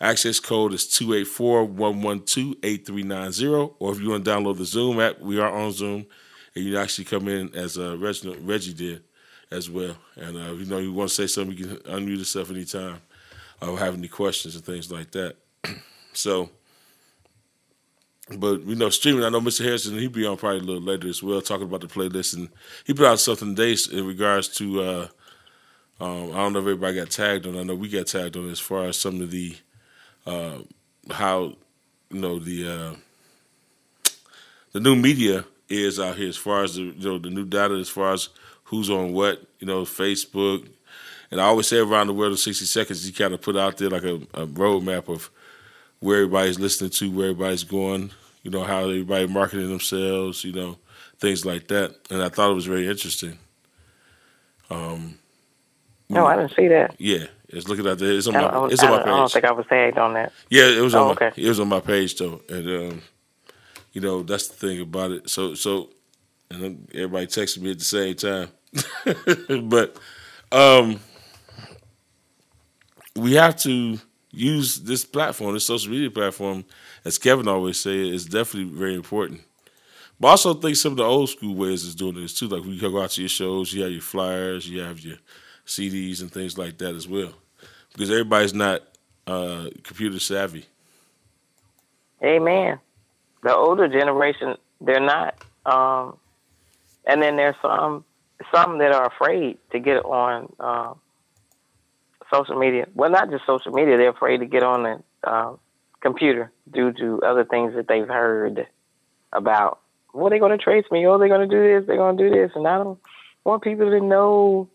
[0.00, 3.74] Access code is 284 112 8390.
[3.78, 6.06] Or if you want to download the Zoom app, we are on Zoom.
[6.54, 9.02] And you can actually come in as uh, Reginald, Reggie did
[9.50, 9.96] as well.
[10.16, 13.00] And uh, you know, you want to say something, you can unmute yourself anytime
[13.60, 15.36] or have any questions and things like that.
[16.12, 16.50] so,
[18.36, 19.24] but you know, streaming.
[19.24, 19.64] I know Mr.
[19.64, 19.98] Harrison.
[19.98, 22.48] He'll be on probably a little later as well, talking about the playlist, and
[22.84, 24.80] he put out something today in regards to.
[24.80, 25.08] Uh,
[26.00, 27.58] um, I don't know if everybody got tagged on.
[27.58, 29.56] I know we got tagged on as far as some of the
[30.26, 30.58] uh,
[31.10, 31.56] how
[32.10, 32.94] you know the uh,
[34.72, 37.74] the new media is out here as far as the you know the new data
[37.74, 38.28] as far as
[38.64, 40.68] who's on what you know Facebook
[41.30, 43.76] and I always say around the world in 60 seconds you kind of put out
[43.76, 45.30] there like a, a roadmap of
[46.00, 48.10] where everybody's listening to where everybody's going
[48.42, 50.76] you know how everybody marketing themselves you know
[51.18, 53.38] things like that and I thought it was very interesting
[54.70, 55.18] um
[56.08, 58.14] no I didn't see that yeah it's looking at the.
[58.14, 58.66] It's on I my.
[58.66, 59.06] It's on I my page.
[59.06, 60.32] I don't think I was tagged on that.
[60.50, 61.12] Yeah, it was on Oh, my.
[61.12, 61.32] okay.
[61.42, 63.02] It was on my page though, and um,
[63.92, 65.30] you know that's the thing about it.
[65.30, 65.88] So so,
[66.50, 68.50] and everybody texted me at the same time,
[69.70, 69.96] but
[70.52, 71.00] um,
[73.16, 73.98] we have to
[74.38, 76.64] use this platform, this social media platform,
[77.04, 79.42] as Kevin always say, is definitely very important.
[80.20, 82.48] But I also think some of the old school ways is doing this too.
[82.48, 85.16] Like when you go out to your shows, you have your flyers, you have your
[85.66, 87.32] CDs and things like that as well,
[87.92, 88.82] because everybody's not
[89.26, 90.66] uh, computer savvy.
[92.22, 92.80] Amen.
[93.42, 95.36] The older generation, they're not.
[95.64, 96.16] Um,
[97.04, 98.04] and then there's some
[98.54, 100.94] some that are afraid to get on uh,
[102.32, 102.86] social media.
[102.94, 103.96] Well, not just social media.
[103.96, 105.56] They're afraid to get on the uh,
[106.00, 108.66] computer due to other things that they've heard
[109.32, 109.80] about.
[110.12, 111.06] Well, they're going to trace me.
[111.06, 111.86] Oh, they're going to do this.
[111.86, 112.98] They're going to do this, and I don't
[113.44, 114.68] want people to know.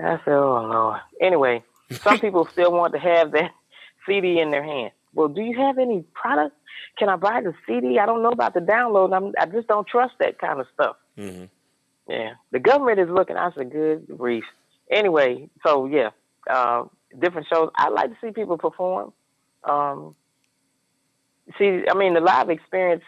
[0.00, 1.00] I said, oh Lord.
[1.20, 3.52] Anyway, some people still want to have that
[4.06, 4.92] CD in their hand.
[5.14, 6.56] Well, do you have any product?
[6.98, 7.98] Can I buy the CD?
[7.98, 9.14] I don't know about the download.
[9.14, 10.96] I'm, I just don't trust that kind of stuff.
[11.18, 11.44] Mm-hmm.
[12.08, 13.36] Yeah, the government is looking.
[13.36, 14.44] I said, good grief.
[14.90, 16.10] Anyway, so yeah,
[16.48, 16.84] uh,
[17.18, 17.70] different shows.
[17.76, 19.12] I like to see people perform.
[19.64, 20.14] Um,
[21.58, 23.02] see, I mean, the live experience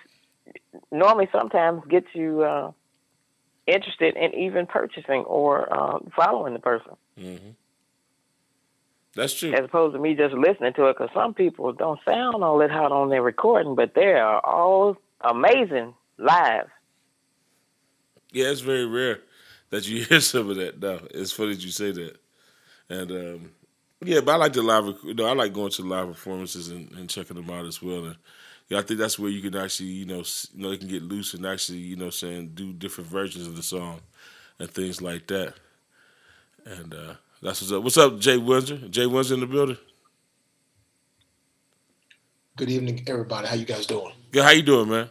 [0.90, 2.73] normally sometimes gets you uh,
[3.66, 7.51] interested in even purchasing or uh, following the person, Mm-hmm.
[9.16, 9.53] That's true.
[9.53, 10.97] as opposed to me just listening to it.
[10.99, 14.97] Because some people don't sound all that hot on their recording, but they are all
[15.20, 16.66] amazing live.
[18.33, 19.20] Yeah, it's very rare
[19.70, 20.81] that you hear some of that.
[20.83, 22.16] Now it's funny that you say that,
[22.88, 23.51] and um,
[24.03, 24.94] yeah, but I like the live.
[25.05, 28.05] You know, I like going to live performances and, and checking them out as well.
[28.05, 28.16] And
[28.68, 31.03] yeah, I think that's where you can actually, you know, you know, they can get
[31.03, 34.01] loose and actually, you know, saying do different versions of the song
[34.59, 35.55] and things like that.
[36.64, 37.83] And uh, that's what's up.
[37.83, 38.88] What's up, Jay Windsor?
[38.88, 39.79] Jay Windsor in the building.
[42.57, 43.49] Good evening, everybody.
[43.49, 44.12] How you guys doing?
[44.31, 44.44] Good.
[44.44, 45.11] How you doing, man?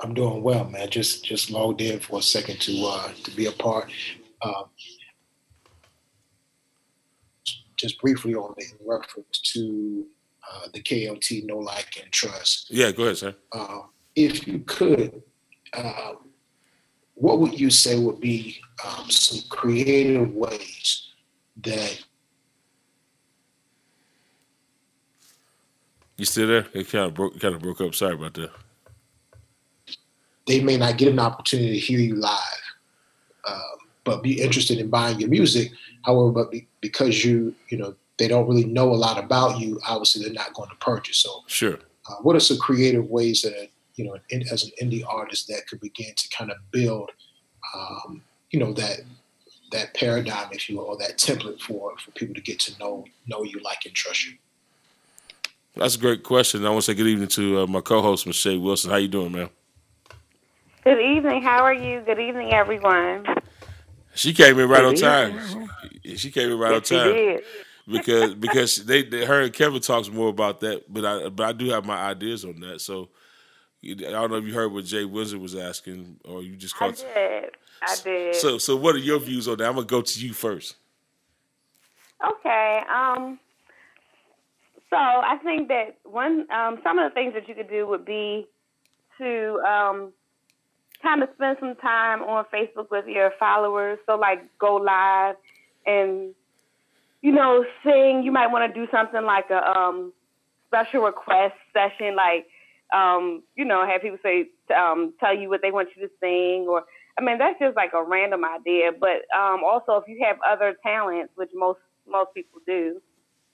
[0.00, 0.90] I'm doing well, man.
[0.90, 3.90] Just just logged in for a second to uh, to be a part.
[4.42, 4.64] Uh,
[7.84, 10.06] just briefly on it in reference to
[10.50, 12.70] uh, the KLT Know Like and Trust.
[12.70, 13.34] Yeah, go ahead, sir.
[13.52, 13.80] Uh,
[14.16, 15.22] if you could,
[15.74, 16.12] uh,
[17.14, 21.08] what would you say would be um, some creative ways
[21.62, 22.02] that
[26.16, 26.66] You still there?
[26.72, 27.40] It kind of broke.
[27.40, 27.92] Kind of broke up.
[27.92, 28.50] Sorry about that.
[30.46, 32.64] they may not get an opportunity to hear you live,
[33.48, 35.72] um, but be interested in buying your music.
[36.04, 39.80] However, but be, because you you know they don't really know a lot about you,
[39.86, 41.18] obviously they're not going to purchase.
[41.18, 41.78] So, Sure.
[42.08, 45.66] uh, what are some creative ways that you know in, as an indie artist that
[45.68, 47.10] could begin to kind of build,
[47.74, 49.00] um, you know that
[49.72, 53.04] that paradigm, if you will, or that template for for people to get to know
[53.26, 54.34] know you, like, and trust you.
[55.76, 56.64] That's a great question.
[56.64, 58.90] I want to say good evening to uh, my co-host Michelle Wilson.
[58.90, 59.50] How you doing, man?
[60.84, 61.42] Good evening.
[61.42, 62.00] How are you?
[62.02, 63.24] Good evening, everyone.
[64.14, 65.68] She came in right on Good time.
[66.04, 67.44] She, she came in right Yes, on time did.
[67.86, 71.52] because because they, they her and Kevin talks more about that, but I but I
[71.52, 72.80] do have my ideas on that.
[72.80, 73.08] So
[73.84, 76.78] I don't know if you heard what Jay Windsor was asking, or you just I
[76.78, 76.96] caught.
[76.96, 77.50] did.
[77.82, 78.34] I did.
[78.36, 79.68] So so what are your views on that?
[79.68, 80.76] I'm gonna go to you first.
[82.26, 82.80] Okay.
[82.92, 83.38] Um.
[84.90, 88.04] So I think that one, um, some of the things that you could do would
[88.04, 88.46] be
[89.18, 90.12] to um,
[91.02, 93.98] kind of spend some time on Facebook with your followers.
[94.06, 95.36] So like go live
[95.86, 96.34] and
[97.22, 98.22] you know sing.
[98.24, 100.12] You might want to do something like a um,
[100.68, 102.46] special request session, like
[102.94, 106.66] um, you know have people say um, tell you what they want you to sing
[106.68, 106.84] or.
[107.16, 110.74] I mean, that's just like a random idea, but um, also if you have other
[110.82, 113.00] talents, which most most people do,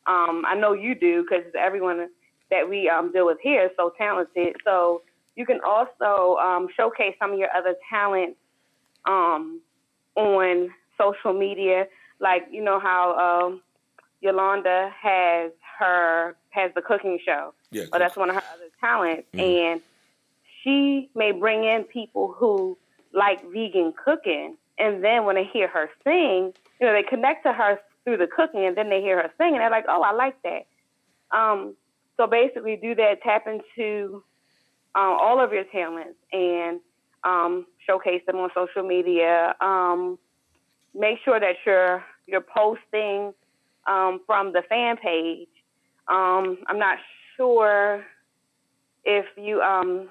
[0.06, 2.08] um, I know you do because everyone
[2.50, 4.56] that we um, deal with here is so talented.
[4.64, 5.02] So
[5.36, 8.38] you can also um, showcase some of your other talents
[9.06, 9.60] um,
[10.16, 11.86] on social media,
[12.20, 13.62] like you know how um,
[14.20, 17.54] Yolanda has her has the cooking show.
[17.70, 19.80] Yeah, that's one of her other talents, and
[20.62, 22.76] she may bring in people who
[23.12, 27.52] like vegan cooking, and then when they hear her sing, you know, they connect to
[27.52, 30.12] her through the cooking, and then they hear her sing, and they're like, "Oh, I
[30.12, 30.66] like that."
[31.36, 31.76] Um,
[32.16, 33.22] so basically, do that.
[33.22, 34.22] Tap into
[34.94, 36.80] um, all of your talents and
[37.24, 39.54] um, showcase them on social media.
[39.60, 40.18] Um,
[40.94, 43.32] make sure that you're you're posting
[43.86, 45.48] um, from the fan page.
[46.08, 46.98] Um, I'm not
[47.36, 48.04] sure
[49.04, 50.08] if you um,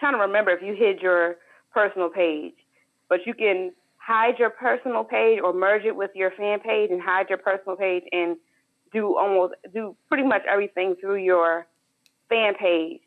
[0.00, 1.36] to remember if you hid your
[1.72, 2.54] personal page,
[3.08, 7.02] but you can hide your personal page or merge it with your fan page and
[7.02, 8.36] hide your personal page and
[8.92, 11.66] do almost do pretty much everything through your
[12.28, 13.00] fan page.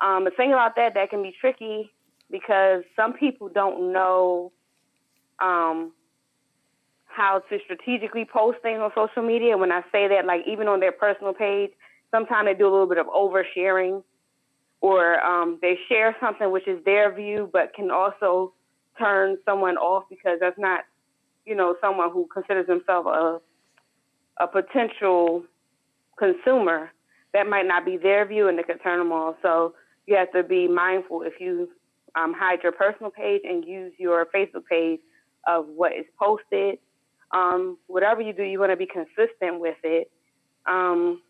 [0.00, 1.90] Um, the thing about that that can be tricky
[2.30, 4.50] because some people don't know
[5.40, 5.92] um,
[7.20, 9.58] how to strategically post things on social media.
[9.58, 11.70] When I say that, like even on their personal page,
[12.10, 14.02] sometimes they do a little bit of oversharing,
[14.80, 18.54] or um, they share something which is their view, but can also
[18.98, 20.80] turn someone off because that's not,
[21.44, 23.40] you know, someone who considers themselves a
[24.44, 25.44] a potential
[26.18, 26.90] consumer.
[27.34, 29.36] That might not be their view, and it could turn them off.
[29.42, 29.74] So
[30.06, 31.68] you have to be mindful if you
[32.18, 35.00] um, hide your personal page and use your Facebook page
[35.46, 36.78] of what is posted.
[37.32, 40.10] Um, whatever you do, you want to be consistent with it.
[40.66, 41.22] Um,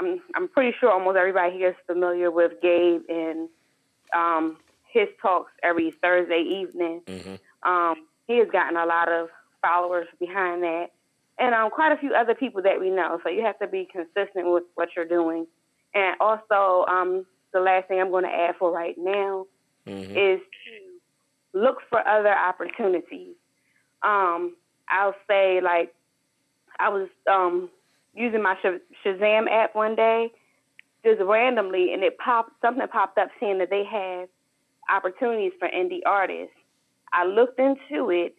[0.00, 3.48] I'm, I'm pretty sure almost everybody here is familiar with Gabe and
[4.14, 4.56] um,
[4.92, 7.02] his talks every Thursday evening.
[7.62, 9.28] Um, he has gotten a lot of
[9.60, 10.88] followers behind that,
[11.38, 13.20] and um, quite a few other people that we know.
[13.22, 15.46] So you have to be consistent with what you're doing.
[15.94, 19.46] And also, um, the last thing I'm going to add for right now
[20.16, 23.34] is to look for other opportunities.
[24.02, 24.56] Um,
[24.88, 25.94] I'll say like
[26.78, 27.70] I was um,
[28.14, 28.56] using my
[29.04, 30.32] Shazam app one day,
[31.04, 34.28] just randomly, and it popped something popped up saying that they had
[34.90, 36.54] opportunities for indie artists.
[37.12, 38.34] I looked into it.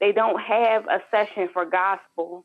[0.00, 2.44] They don't have a session for gospel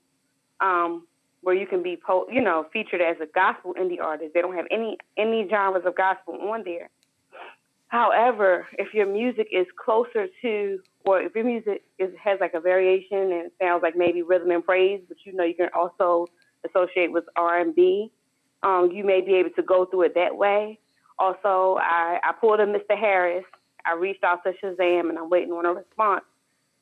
[0.61, 1.05] um,
[1.41, 4.33] where you can be, po- you know, featured as a gospel indie artist.
[4.33, 6.89] They don't have any any genres of gospel on there.
[7.91, 12.61] However, if your music is closer to, or if your music is, has like a
[12.61, 16.25] variation and sounds like maybe rhythm and praise, but you know you can also
[16.65, 18.09] associate with R and B,
[18.63, 20.79] um, you may be able to go through it that way.
[21.19, 22.97] Also, I, I pulled a Mr.
[22.97, 23.43] Harris.
[23.85, 26.23] I reached out to Shazam, and I'm waiting on a response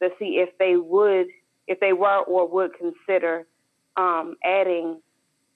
[0.04, 1.26] to see if they would,
[1.68, 3.48] if they were or would consider
[3.98, 5.02] um, adding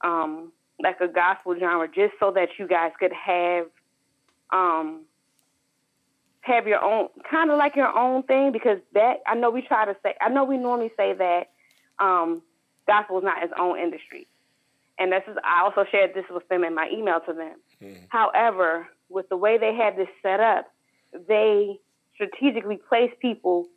[0.02, 3.68] um, like a gospel genre, just so that you guys could have
[4.52, 5.02] um,
[6.43, 9.86] have your own kind of like your own thing because that I know we try
[9.86, 11.51] to say I know we normally say that
[11.99, 12.41] um,
[12.86, 14.27] gospel is not its own industry,
[14.99, 17.56] and this is I also shared this with them in my email to them.
[18.10, 20.69] However, with the way they had this set up,
[21.27, 21.79] they
[22.15, 23.67] strategically place people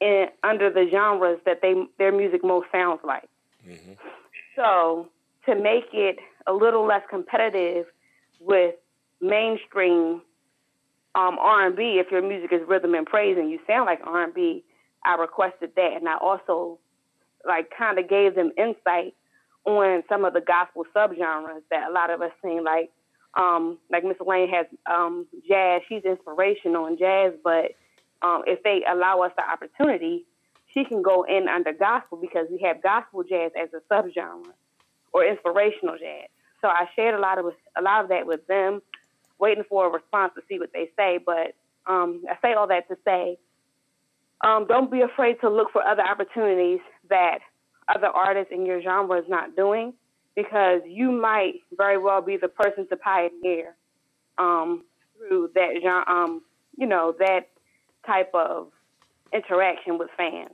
[0.00, 3.28] in under the genres that they their music most sounds like.
[4.56, 5.08] So
[5.46, 7.86] to make it a little less competitive
[8.40, 8.74] with
[9.20, 10.22] mainstream
[11.14, 14.64] um, R&B, if your music is rhythm and praise and you sound like R&B,
[15.04, 16.78] I requested that, and I also
[17.46, 19.14] like kind of gave them insight
[19.64, 22.62] on some of the gospel subgenres that a lot of us sing.
[22.64, 22.90] Like,
[23.34, 27.72] um, like Miss Lane has um, jazz; she's inspirational in jazz, but
[28.22, 30.26] um, if they allow us the opportunity,
[30.72, 34.52] she can go in under gospel because we have gospel jazz as a subgenre
[35.12, 36.28] or inspirational jazz.
[36.60, 38.82] So I shared a lot of a lot of that with them,
[39.40, 41.18] waiting for a response to see what they say.
[41.24, 41.54] But
[41.86, 43.38] um, I say all that to say,
[44.42, 47.38] um, don't be afraid to look for other opportunities that
[47.88, 49.92] other artists in your genre is not doing,
[50.36, 53.74] because you might very well be the person to pioneer
[54.38, 54.84] um,
[55.16, 56.42] through that genre, um,
[56.76, 57.48] you know, that
[58.06, 58.68] type of
[59.34, 60.50] interaction with fans.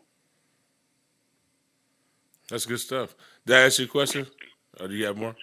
[2.49, 3.15] That's good stuff.
[3.45, 4.27] Did I ask you a question?
[4.81, 5.37] Or do you have more?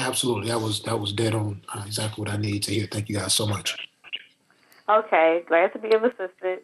[0.00, 2.88] Absolutely, that was that was dead on uh, exactly what I needed to hear.
[2.90, 3.76] Thank you guys so much.
[4.88, 6.62] Okay, glad to be of assistance.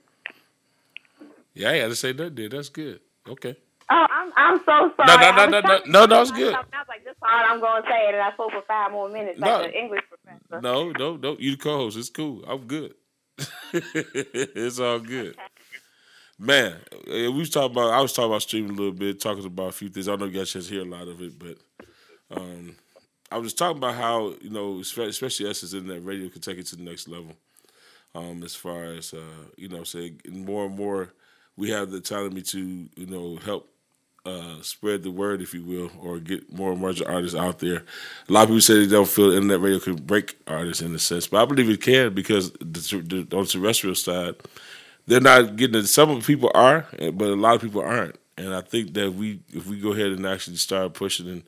[1.55, 2.53] Yeah, I had to say that, did.
[2.53, 3.01] That's good.
[3.29, 3.57] Okay.
[3.91, 5.07] Oh, I'm I'm so sorry.
[5.07, 6.55] No, no, I no, was no, trying no, no, it's good.
[6.55, 8.91] I was like, this is all I'm going to say, and I spoke for five
[8.91, 9.59] more minutes No.
[9.59, 10.61] like the English professor.
[10.63, 11.37] No, no, no.
[11.39, 11.99] You the co-host.
[11.99, 12.45] It's cool.
[12.49, 12.95] I'm good.
[13.73, 15.37] it's all good.
[16.39, 17.93] Man, uh, we was talking about.
[17.93, 20.09] I was talking about streaming a little bit, talking about a few things.
[20.09, 21.59] I don't know if you guys just hear a lot of it, but
[22.37, 22.77] um,
[23.31, 26.59] I was talking about how you know, especially us as in that radio can take
[26.59, 27.33] it to the next level.
[28.15, 31.13] Um, as far as uh, you know, say more and more,
[31.57, 33.69] we have the autonomy to you know help
[34.27, 37.85] uh, spread the word, if you will, or get more emerging artists out there.
[38.29, 40.99] A lot of people say they don't feel internet radio can break artists in a
[40.99, 44.37] sense, but I believe it can because the, the, on the terrestrial side,
[45.07, 45.87] they're not getting it.
[45.87, 48.17] Some people are, but a lot of people aren't.
[48.37, 51.43] And I think that we, if we go ahead and actually start pushing and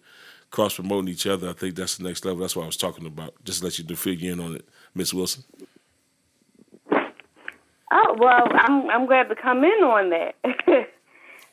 [0.51, 2.41] cross promoting each other, I think that's the next level.
[2.41, 3.35] That's what I was talking about.
[3.45, 5.45] Just let you figure in on it, Miss Wilson.
[7.91, 10.35] Oh well, I'm I'm glad to come in on that.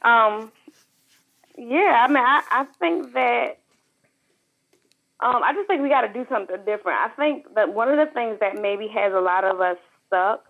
[0.02, 0.52] um,
[1.58, 3.58] yeah, I mean, I, I think that
[5.22, 7.00] um, I just think we got to do something different.
[7.00, 9.78] I think that one of the things that maybe has a lot of us
[10.08, 10.44] stuck,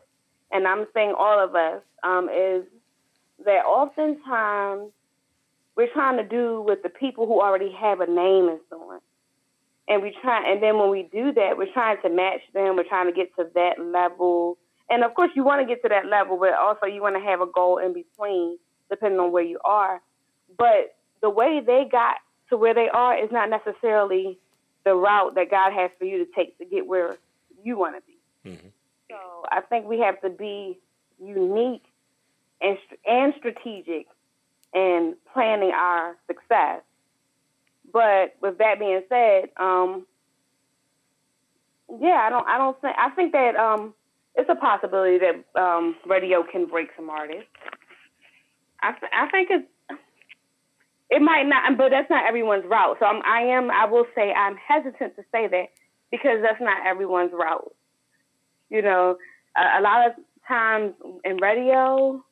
[0.52, 2.64] and I'm saying all of us, um, is
[3.46, 4.92] that oftentimes
[5.76, 9.00] we're trying to do with the people who already have a name and so on.
[9.88, 12.76] And we try, and then when we do that, we're trying to match them.
[12.76, 14.58] We're trying to get to that level.
[14.90, 17.22] And of course, you want to get to that level, but also you want to
[17.22, 18.58] have a goal in between,
[18.90, 20.02] depending on where you are.
[20.58, 22.18] But the way they got
[22.50, 24.40] to where they are is not necessarily
[24.86, 27.18] the route that God has for you to take to get where
[27.64, 28.52] you want to be.
[28.52, 28.68] Mm-hmm.
[29.10, 29.18] So
[29.52, 30.80] I think we have to be
[31.20, 31.84] unique
[32.62, 34.08] and and strategic
[34.76, 36.82] in planning our success.
[37.92, 40.06] But with that being said, um,
[42.00, 43.94] yeah, I don't I don't think I think that um,
[44.36, 47.48] it's a possibility that um, radio can break some artists.
[48.84, 49.68] I th- I think it's
[51.10, 52.98] it might not, but that's not everyone's route.
[53.00, 55.68] So I'm, I am, I will say, I'm hesitant to say that
[56.12, 57.74] because that's not everyone's route.
[58.70, 59.18] You know,
[59.56, 60.14] a, a lot of
[60.48, 62.24] times in radio,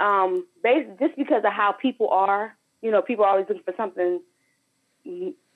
[0.00, 3.74] um, based just because of how people are, you know, people are always looking for
[3.76, 4.20] something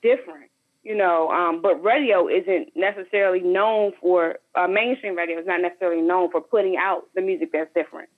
[0.02, 0.50] different.
[0.82, 6.00] You know, um, but radio isn't necessarily known for uh, mainstream radio is not necessarily
[6.00, 8.08] known for putting out the music that's different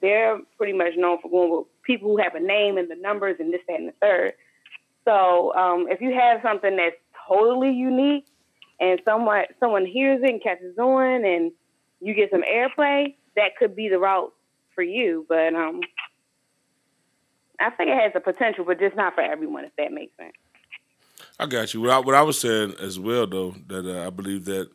[0.00, 3.36] they're pretty much known for going with people who have a name and the numbers
[3.38, 4.32] and this, that, and the third.
[5.04, 6.96] So um, if you have something that's
[7.28, 8.26] totally unique
[8.80, 11.52] and someone someone hears it and catches on and
[12.00, 14.32] you get some airplay, that could be the route
[14.76, 15.26] for you.
[15.28, 15.80] But um,
[17.58, 20.36] I think it has the potential, but just not for everyone, if that makes sense.
[21.40, 21.80] I got you.
[21.80, 24.70] What I, what I was saying as well, though, that uh, I believe that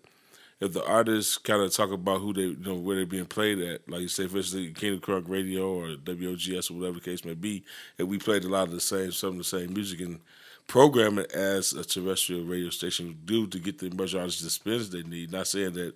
[0.60, 3.60] if the artists kind of talk about who they, you know, where they're being played
[3.60, 7.26] at, like you say, for instance, Kingdom Crunk Radio or WOGS or whatever the case
[7.26, 7.64] may be,
[7.98, 10.20] and we played a lot of the same, some of the same music and
[10.68, 14.90] program it as a terrestrial radio station do to get the emerging artists the spins
[14.92, 15.32] they need.
[15.32, 15.96] Not saying that,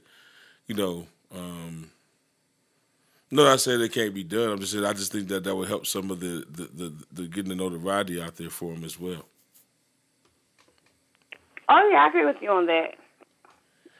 [0.65, 1.91] you know, um,
[3.31, 4.51] no, I saying it can't be done.
[4.51, 6.93] I'm just saying I just think that that would help some of the the, the,
[7.11, 9.25] the getting the notoriety out there for them as well.
[11.67, 12.95] Oh yeah, I agree with you on that.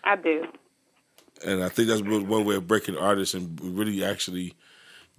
[0.03, 0.45] I do.
[1.45, 4.53] And I think that's one way of breaking artists and really actually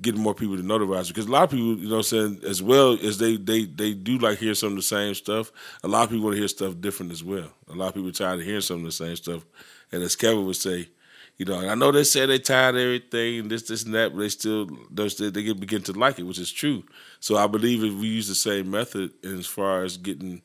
[0.00, 2.62] getting more people to notarize because a lot of people, you know, i'm saying as
[2.62, 5.50] well as they they they do like hear some of the same stuff.
[5.82, 7.50] A lot of people want to hear stuff different as well.
[7.68, 9.44] A lot of people are tired of hearing some of the same stuff.
[9.92, 10.88] And as Kevin would say,
[11.36, 14.12] you know, and I know they say they tired of everything this, this, and that,
[14.12, 16.84] but they still they they begin to like it, which is true.
[17.20, 20.42] So I believe if we use the same method as far as getting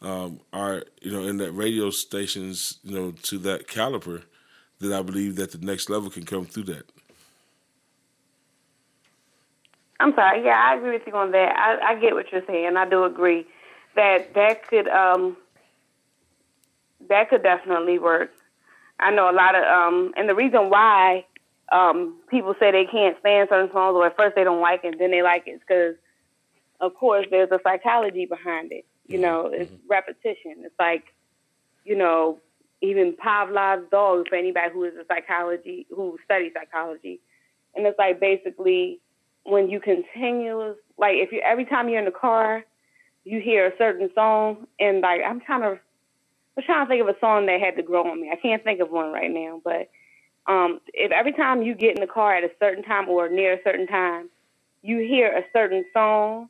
[0.00, 4.22] um, are you know in that radio stations you know to that caliber,
[4.78, 6.84] then I believe that the next level can come through that.
[9.98, 10.44] I'm sorry.
[10.44, 11.56] Yeah, I agree with you on that.
[11.56, 12.76] I, I get what you're saying.
[12.76, 13.46] I do agree
[13.94, 15.36] that that could um,
[17.08, 18.30] that could definitely work.
[19.02, 21.24] I know a lot of um, and the reason why
[21.72, 24.98] um, people say they can't stand certain songs or at first they don't like it,
[24.98, 25.94] then they like it because,
[26.80, 28.84] of course, there's a psychology behind it.
[29.06, 29.88] You know, it's mm-hmm.
[29.88, 30.64] repetition.
[30.64, 31.04] It's like,
[31.84, 32.38] you know,
[32.82, 37.20] even Pavlov's dog for anybody who is a psychology who studies psychology.
[37.74, 39.00] And it's like basically
[39.44, 42.64] when you continuous like if you every time you're in the car,
[43.24, 45.80] you hear a certain song and like I'm trying to
[46.56, 48.30] I'm trying to think of a song that had to grow on me.
[48.30, 49.88] I can't think of one right now, but
[50.46, 53.54] um, if every time you get in the car at a certain time or near
[53.54, 54.28] a certain time,
[54.82, 56.48] you hear a certain song,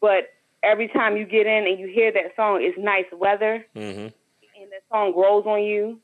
[0.00, 4.00] but every time you get in and you hear that song, it's nice weather, mm-hmm.
[4.00, 6.00] and that song grows on you.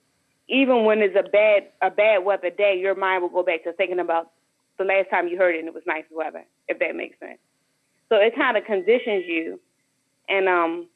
[0.48, 3.72] Even when it's a bad a bad weather day, your mind will go back to
[3.72, 4.30] thinking about
[4.78, 7.38] the last time you heard it and it was nice weather, if that makes sense.
[8.08, 9.60] So it kind of conditions you,
[10.28, 10.86] and um,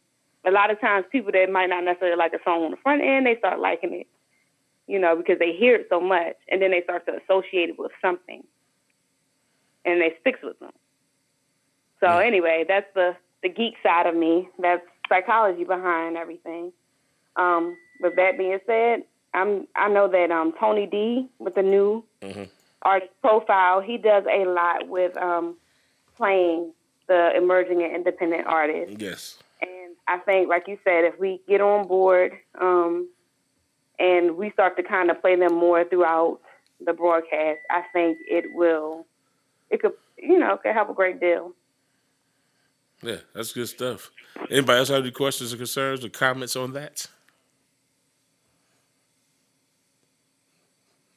[0.45, 3.03] a lot of times people that might not necessarily like a song on the front
[3.03, 4.07] end, they start liking it,
[4.87, 7.79] you know, because they hear it so much, and then they start to associate it
[7.79, 8.43] with something,
[9.85, 10.73] and they sticks with them.
[12.01, 14.49] So anyway, that's the the geek side of me.
[14.59, 16.73] That's psychology behind everything.
[17.37, 22.05] Um, with that being said, I'm I know that um, Tony D with the new
[22.21, 22.45] mm-hmm.
[22.83, 23.81] artist profile.
[23.81, 25.57] He does a lot with um,
[26.17, 26.73] playing
[27.09, 28.97] the emerging and independent artists.
[28.99, 29.39] Yes.
[30.09, 33.09] I think, like you said, if we get on board um,
[33.99, 36.41] and we start to kind of play them more throughout
[36.85, 39.07] the broadcast, I think it will,
[39.71, 41.53] it could, you know, could help a great deal.
[43.03, 44.11] Yeah, that's good stuff.
[44.51, 47.07] Anybody else have any questions or concerns or comments on that?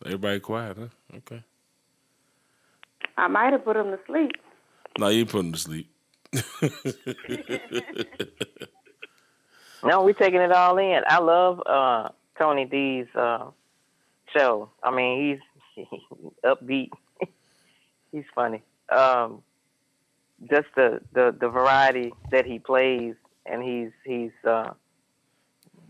[0.05, 1.17] Everybody quiet, huh?
[1.17, 1.43] Okay.
[3.17, 4.31] I might have put him to sleep.
[4.99, 5.89] No, you put him to sleep.
[9.85, 11.01] No, we're taking it all in.
[11.07, 12.09] I love uh,
[12.39, 13.45] Tony D's uh,
[14.35, 14.69] show.
[14.83, 15.39] I mean,
[15.75, 15.85] he's
[16.45, 16.89] upbeat.
[18.11, 18.63] he's funny.
[18.89, 19.43] Um,
[20.49, 23.15] just the, the the variety that he plays,
[23.45, 24.71] and he's he's uh,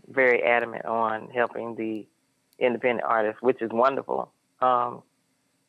[0.08, 2.06] very adamant on helping the
[2.58, 4.30] independent artists, which is wonderful.
[4.60, 5.02] Um,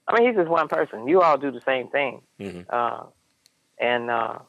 [0.07, 1.07] I mean, he's just one person.
[1.07, 2.65] You all do the same thing, Mhm.
[2.69, 3.03] uh,
[3.79, 4.39] and uh,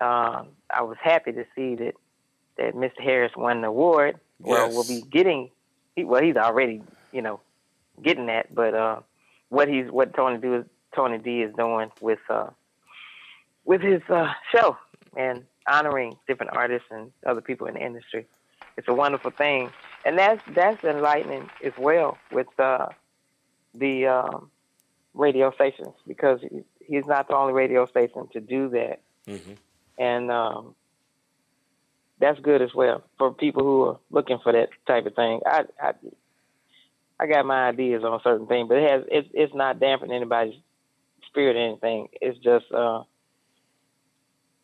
[0.00, 1.94] uh, I was happy to see that
[2.58, 3.00] that Mr.
[3.02, 4.18] Harris won the award.
[4.40, 4.74] Well, Yes.
[4.74, 5.50] we'll be getting.
[5.96, 6.82] He, well, he's already,
[7.12, 7.40] you know,
[8.02, 8.54] getting that.
[8.54, 9.00] But uh,
[9.48, 12.50] what he's what Tony do is Tony D is doing with uh,
[13.64, 14.76] with his uh, show
[15.16, 18.26] and honoring different artists and other people in the industry.
[18.76, 19.70] It's a wonderful thing,
[20.04, 22.88] and that's that's enlightening as well with uh,
[23.74, 24.50] the um,
[25.14, 26.40] radio stations because
[26.84, 29.56] he's not the only radio station to do that Mhm.
[29.98, 30.74] and um,
[32.20, 35.40] that's good as well for people who are looking for that type of thing.
[35.46, 35.92] I I,
[37.20, 40.54] I got my ideas on certain things, but it has it's it's not dampening anybody's
[41.28, 42.08] spirit or anything.
[42.20, 43.02] It's just uh,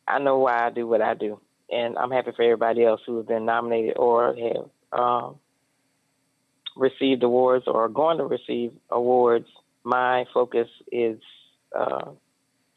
[0.07, 1.41] I know why I do what I do,
[1.71, 5.37] and I'm happy for everybody else who has been nominated or have um,
[6.77, 9.47] received awards or are going to receive awards.
[9.85, 11.19] My focus is
[11.77, 12.11] uh,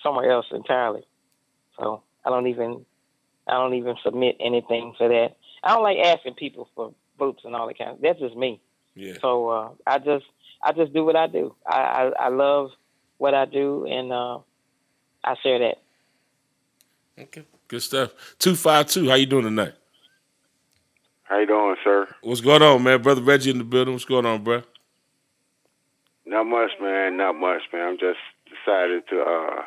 [0.01, 1.03] somewhere else entirely.
[1.77, 2.85] So I don't even
[3.47, 5.35] I don't even submit anything for that.
[5.63, 8.01] I don't like asking people for votes and all that kind of.
[8.01, 8.61] That's just me.
[8.95, 9.13] Yeah.
[9.21, 10.25] So uh, I just
[10.63, 11.55] I just do what I do.
[11.65, 12.69] I I, I love
[13.17, 14.39] what I do, and uh,
[15.23, 15.77] I share that.
[17.19, 17.45] Okay.
[17.67, 18.11] Good stuff.
[18.39, 19.09] Two five two.
[19.09, 19.73] How you doing tonight?
[21.23, 22.07] How you doing, sir?
[22.21, 23.01] What's going on, man?
[23.01, 23.93] Brother Reggie in the building.
[23.93, 24.61] What's going on, bro?
[26.25, 27.17] Not much, man.
[27.17, 27.87] Not much, man.
[27.87, 29.63] I'm just decided to uh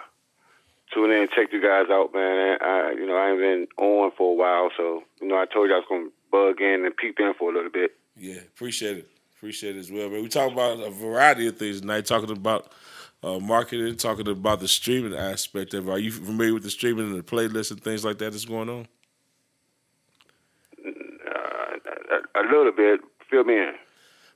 [0.93, 2.59] tune in and check you guys out, man.
[2.61, 5.69] I, you know, I ain't been on for a while, so you know, I told
[5.69, 7.93] you I was gonna bug in and peep in for a little bit.
[8.17, 9.09] Yeah, appreciate it.
[9.37, 10.23] Appreciate it as well, man.
[10.23, 12.07] We talk about a variety of things tonight.
[12.07, 12.73] Talking about
[13.23, 15.89] uh, marketing, talking about the streaming aspect of.
[15.89, 15.91] it.
[15.91, 18.69] Are you familiar with the streaming and the playlist and things like that that's going
[18.69, 18.89] on?
[20.79, 23.01] Uh, a, a little bit.
[23.31, 23.73] Fill me in.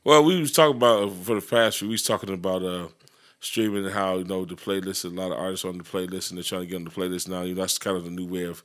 [0.03, 2.89] Well, we was talking about for the past few weeks talking about uh,
[3.41, 5.05] streaming and how you know the playlist.
[5.05, 7.29] A lot of artists on the playlist and they're trying to get on the playlist
[7.29, 7.43] now.
[7.43, 8.63] You know, that's kind of the new way of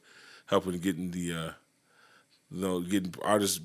[0.47, 1.51] helping getting the uh,
[2.51, 3.59] you know getting artists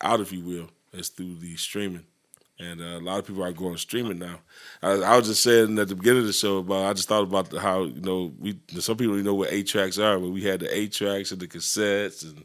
[0.00, 2.04] out, if you will, is through the streaming.
[2.58, 4.40] And uh, a lot of people are going streaming now.
[4.82, 7.22] I, I was just saying at the beginning of the show about I just thought
[7.22, 10.42] about how you know we some people don't know what eight tracks are, but we
[10.42, 12.44] had the eight tracks and the cassettes and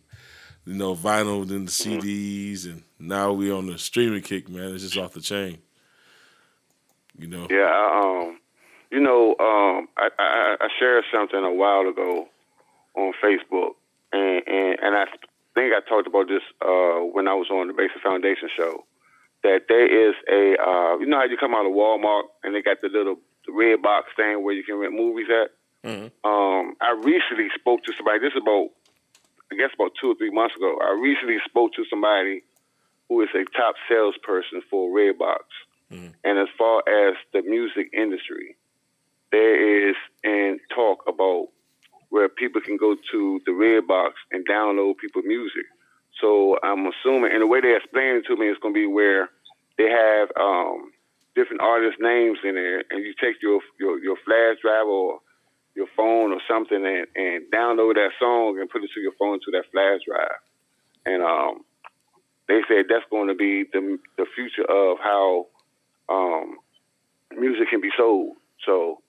[0.65, 4.73] you know, vinyl and the CDs, and now we on the streaming kick, man.
[4.73, 5.59] It's just off the chain.
[7.17, 7.47] You know.
[7.49, 8.39] Yeah, I, um,
[8.91, 12.27] you know, um, I, I, I shared something a while ago
[12.95, 13.71] on Facebook,
[14.11, 15.05] and, and and I
[15.53, 18.85] think I talked about this uh, when I was on the Basic Foundation show.
[19.43, 22.63] That there is a, uh, you know how you come out of Walmart and they
[22.63, 25.51] got the little the red box thing where you can rent movies at.
[25.87, 26.11] Mhm.
[26.23, 28.19] Um, I recently spoke to somebody.
[28.19, 28.69] This is about,
[29.51, 30.79] I guess, about two or three months ago.
[30.81, 32.41] I recently spoke to somebody
[33.07, 35.45] who is a top salesperson for Redbox.
[36.23, 38.55] And as far as the music industry,
[39.31, 41.47] there is in talk about
[42.09, 45.65] where people can go to the red box and download people music.
[46.21, 48.87] So I'm assuming, and the way they explain it to me is going to be
[48.87, 49.29] where
[49.77, 50.91] they have um,
[51.35, 55.19] different artist names in there, and you take your your, your flash drive or
[55.75, 59.39] your phone or something and, and download that song and put it to your phone
[59.43, 60.39] to that flash drive.
[61.05, 61.65] And um,
[62.47, 65.47] they said that's going to be the the future of how
[66.09, 66.57] um,
[67.37, 68.35] music can be sold.
[68.65, 69.01] So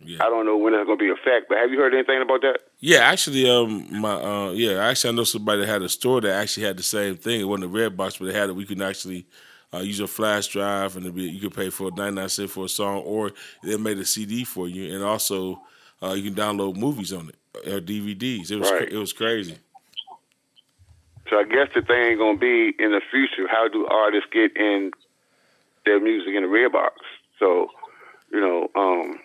[0.00, 0.18] Yeah.
[0.20, 2.20] I don't know when that's going to be a fact, but have you heard anything
[2.22, 2.58] about that?
[2.80, 6.32] Yeah, actually, um, my uh, yeah, actually, I know somebody that had a store that
[6.34, 7.40] actually had the same thing.
[7.40, 8.56] It wasn't a red box, but they had it.
[8.56, 9.26] We can actually
[9.72, 12.64] uh, use a flash drive, and be, you could pay for ninety nine cent for
[12.64, 13.30] a song, or
[13.62, 15.62] they made a CD for you, and also
[16.02, 18.50] uh, you can download movies on it or DVDs.
[18.50, 18.92] It was Right.
[18.92, 19.56] it was crazy.
[21.30, 24.56] So I guess the thing going to be in the future, how do artists get
[24.56, 24.90] in
[25.84, 26.96] their music in the red box?
[27.38, 27.68] So
[28.32, 29.20] you know, um,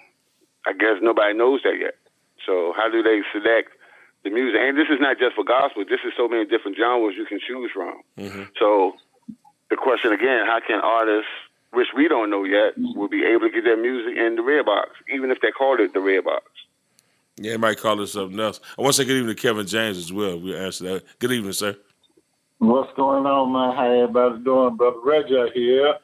[0.66, 1.95] I guess nobody knows that yet.
[2.45, 3.70] So how do they select
[4.24, 4.60] the music?
[4.62, 5.86] And this is not just for gospel.
[5.89, 8.01] This is so many different genres you can choose from.
[8.18, 8.43] Mm-hmm.
[8.60, 8.95] So
[9.70, 11.32] the question again, how can artists,
[11.72, 14.66] which we don't know yet, will be able to get their music in the red
[14.66, 16.43] box, even if they call it the red box?
[17.39, 18.60] Yeah, it might call it something else.
[18.78, 20.39] I want to say good evening to Kevin James as well.
[20.39, 21.20] We'll answer that.
[21.20, 21.78] Good evening, sir.
[22.58, 23.76] What's going on, man?
[23.76, 24.76] How everybody doing?
[24.76, 25.95] Brother Reggie here.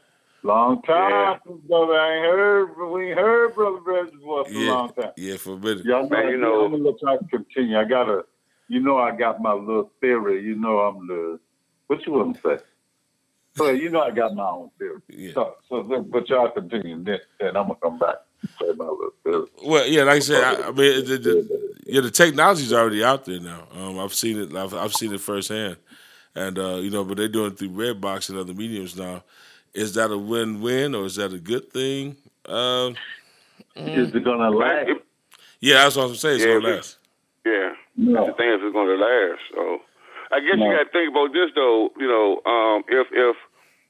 [0.44, 1.94] Long time, brother.
[1.94, 5.12] I ain't heard, we ain't heard Brother Reggie's voice for a Yeah, long time.
[5.18, 5.86] yeah, for a minute.
[5.86, 7.78] Y'all know, Man, you know- I'm gonna let y'all continue.
[7.80, 8.26] I gotta,
[8.70, 10.44] you know, I got my little theory.
[10.44, 11.40] You know, I'm the,
[11.88, 12.64] what you want to say?
[13.56, 15.02] So you know, I got my own theory.
[15.10, 15.34] Yeah.
[15.36, 17.04] So, so, but y'all continue.
[17.04, 19.48] Then, then I'm gonna come back and say my little theory.
[19.64, 23.26] Well, yeah, like I said, I, I mean, the, the, yeah, the technology's already out
[23.26, 23.68] there now.
[23.78, 24.56] Um, I've seen it.
[24.56, 25.78] I've, I've seen it firsthand,
[26.36, 29.24] and uh, you know, but they're doing it through Redbox and other mediums now.
[29.74, 32.16] Is that a win-win or is that a good thing?
[32.46, 32.96] Um,
[33.76, 34.90] Is it gonna last?
[35.60, 36.36] Yeah, that's what I'm saying.
[36.36, 36.98] It's Yeah, gonna but- last.
[37.46, 37.74] yeah.
[37.96, 38.26] No.
[38.28, 39.42] the thing is, it's going to last.
[39.54, 39.82] So,
[40.32, 40.66] I guess No.
[40.66, 41.92] you got to think about this though.
[41.98, 43.36] You know, um, if if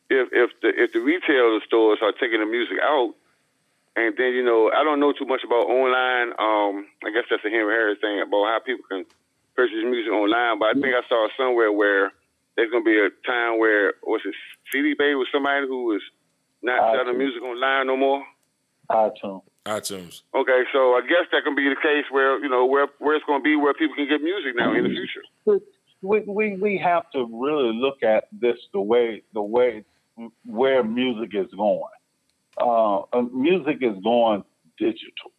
[0.10, 3.16] if if the if the retail stores are taking the music out,
[3.96, 6.34] and then you know, I don't know too much about online.
[6.38, 9.06] Um, I guess that's a Henry Harris thing about how people can
[9.56, 10.60] purchase music online.
[10.60, 12.12] But I think I saw somewhere where
[12.56, 14.36] there's going to be a time where was it
[14.72, 16.02] CD Baby was somebody who was
[16.62, 18.24] not I selling music online no more.
[18.90, 19.44] iTunes.
[19.66, 20.22] iTunes.
[20.36, 23.26] Okay, so I guess that can be the case where you know where where it's
[23.26, 25.60] going to be where people can get music now in the future.
[26.02, 29.84] we, we we have to really look at this the way the way
[30.46, 31.84] where music is going.
[32.60, 34.44] Uh, uh, music is going
[34.78, 35.32] digital,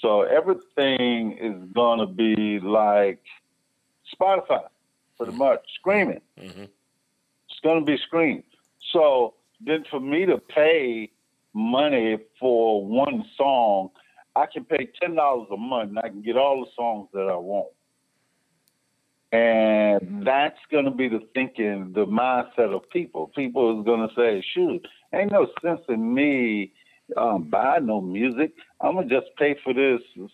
[0.00, 3.22] so everything is going to be like
[4.14, 4.62] Spotify,
[5.20, 6.20] pretty much screaming.
[6.38, 6.68] Mhm.
[7.48, 8.44] It's going to be screamed.
[8.92, 11.10] So then, for me to pay
[11.52, 13.90] money for one song,
[14.34, 17.28] I can pay ten dollars a month, and I can get all the songs that
[17.28, 17.68] I want.
[19.32, 23.28] And that's going to be the thinking, the mindset of people.
[23.28, 26.72] People is going to say, shoot, ain't no sense in me
[27.16, 28.52] um, buying no music.
[28.80, 30.00] I'm going to just pay for this.
[30.16, 30.28] I'm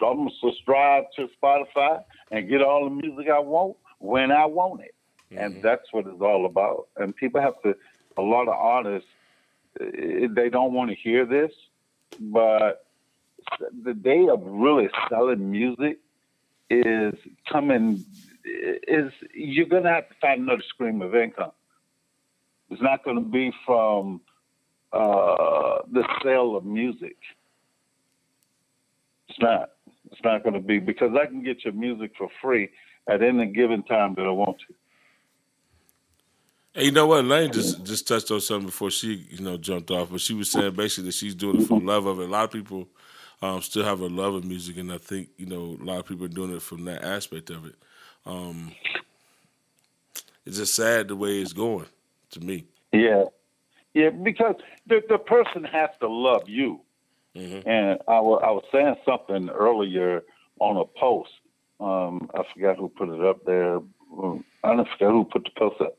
[0.00, 4.80] going to subscribe to Spotify and get all the music I want when I want
[4.80, 4.94] it.
[5.34, 6.88] And that's what it's all about.
[6.96, 7.74] And people have to,
[8.18, 9.08] a lot of artists,
[9.80, 11.52] eh, they don't want to hear this,
[12.20, 12.84] but
[13.82, 15.98] the day of really selling music
[16.68, 17.14] is
[17.50, 18.04] coming
[18.44, 21.52] is you're gonna have to find another stream of income.
[22.70, 24.20] It's not gonna be from
[24.92, 27.16] uh, the sale of music.
[29.28, 29.70] It's not.
[30.10, 32.68] It's not gonna be because I can get your music for free
[33.08, 34.74] at any given time that I want to.
[36.74, 37.24] And you know what?
[37.24, 40.10] Lane just just touched on something before she, you know, jumped off.
[40.10, 42.28] But she was saying basically that she's doing it for love of it.
[42.28, 42.88] A lot of people
[43.42, 46.06] um, still have a love of music, and I think you know a lot of
[46.06, 47.74] people are doing it from that aspect of it.
[48.24, 48.72] Um,
[50.46, 51.86] it's just sad the way it's going
[52.30, 52.64] to me.
[52.92, 53.24] Yeah,
[53.92, 54.54] yeah, because
[54.86, 56.80] the the person has to love you.
[57.36, 57.66] Mhm.
[57.66, 60.22] And I wa- I was saying something earlier
[60.58, 61.30] on a post.
[61.82, 63.76] Um, I forgot who put it up there.
[63.76, 65.96] Um, I don't forget who put the post up.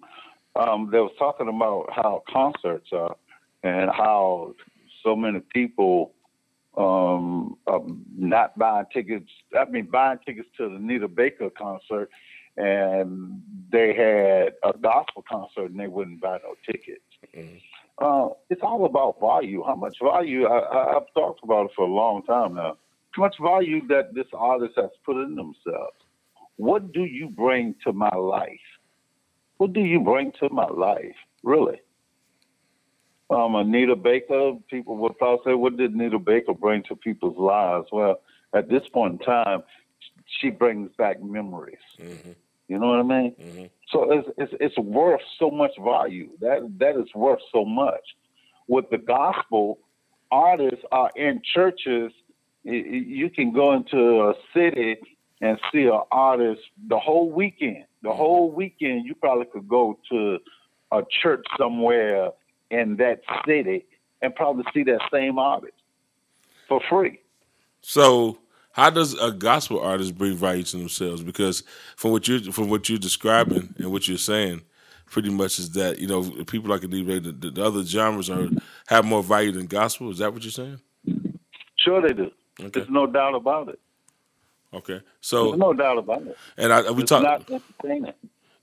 [0.56, 3.16] Um, they was talking about how concerts are
[3.64, 4.56] and how
[5.04, 6.14] so many people
[6.78, 7.82] um, are
[8.16, 9.30] not buying tickets.
[9.58, 12.10] I mean, buying tickets to the Anita Baker concert,
[12.56, 17.02] and they had a gospel concert and they wouldn't buy no tickets.
[17.98, 19.64] Uh, it's all about value.
[19.66, 20.46] How much value?
[20.46, 22.78] I, I, I've talked about it for a long time now.
[23.18, 25.98] Much value that this artist has put in themselves.
[26.56, 28.50] What do you bring to my life?
[29.58, 31.16] What do you bring to my life?
[31.44, 31.82] Really?
[33.30, 37.88] Um, Anita Baker, people would probably say, what did Anita Baker bring to people's lives?
[37.92, 38.22] Well,
[38.54, 39.64] at this point in time,
[40.40, 41.78] she brings back memories.
[42.68, 43.36] You know what I mean?
[43.92, 46.30] So it's, it's it's worth so much value.
[46.40, 48.02] That that is worth so much.
[48.68, 49.80] With the gospel,
[50.32, 52.12] artists are in churches.
[52.64, 54.98] You can go into a city
[55.42, 57.86] and see an artist the whole weekend.
[58.02, 58.18] The mm-hmm.
[58.18, 60.40] whole weekend, you probably could go to
[60.92, 62.32] a church somewhere
[62.72, 63.86] in that city
[64.22, 65.74] and probably see that same artist
[66.68, 67.20] for free.
[67.82, 68.38] So,
[68.72, 71.22] how does a gospel artist bring value to themselves?
[71.22, 71.64] Because
[71.96, 74.62] from what you from what you're describing and what you're saying,
[75.08, 78.48] pretty much is that you know people like Anita, the, the other genres are
[78.88, 80.10] have more value than gospel.
[80.10, 80.80] Is that what you're saying?
[81.78, 82.32] Sure, they do.
[82.60, 82.70] Okay.
[82.72, 83.80] There's no doubt about it.
[84.74, 84.94] Okay.
[84.94, 86.38] There's So, no doubt about it.
[86.58, 87.50] and I, we talked.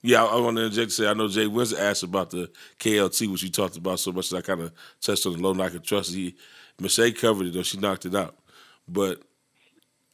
[0.03, 3.43] Yeah, I want to interject say I know Jay Windsor asked about the KLT, which
[3.43, 5.83] you talked about so much that I kind of touched on the low knock and
[5.83, 6.13] trust.
[6.13, 6.35] He
[6.79, 8.35] Mercedes covered it though; she knocked it out.
[8.87, 9.21] But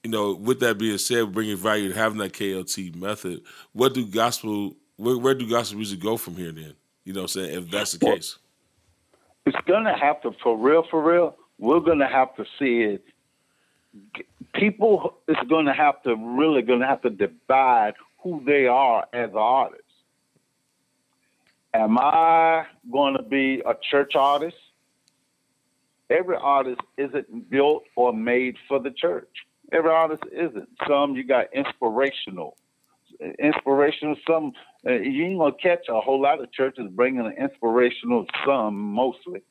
[0.03, 4.05] you know, with that being said, bringing value to having that KLT method, what do
[4.05, 4.75] gospel?
[4.97, 6.51] Where, where do gospel music go from here?
[6.51, 6.73] Then
[7.05, 8.37] you know, what I'm saying if that's the case,
[9.45, 11.35] it's gonna have to, for real, for real.
[11.59, 13.05] We're gonna have to see it.
[14.53, 17.93] People is gonna have to really gonna have to divide
[18.23, 19.83] who they are as artists.
[21.73, 24.57] Am I going to be a church artist?
[26.09, 29.29] Every artist isn't built or made for the church.
[29.71, 30.69] Every artist isn't.
[30.87, 32.57] Some you got inspirational,
[33.37, 34.15] inspirational.
[34.25, 34.53] Some
[34.87, 38.25] uh, you ain't gonna catch a whole lot of churches bringing an inspirational.
[38.45, 39.41] Some mostly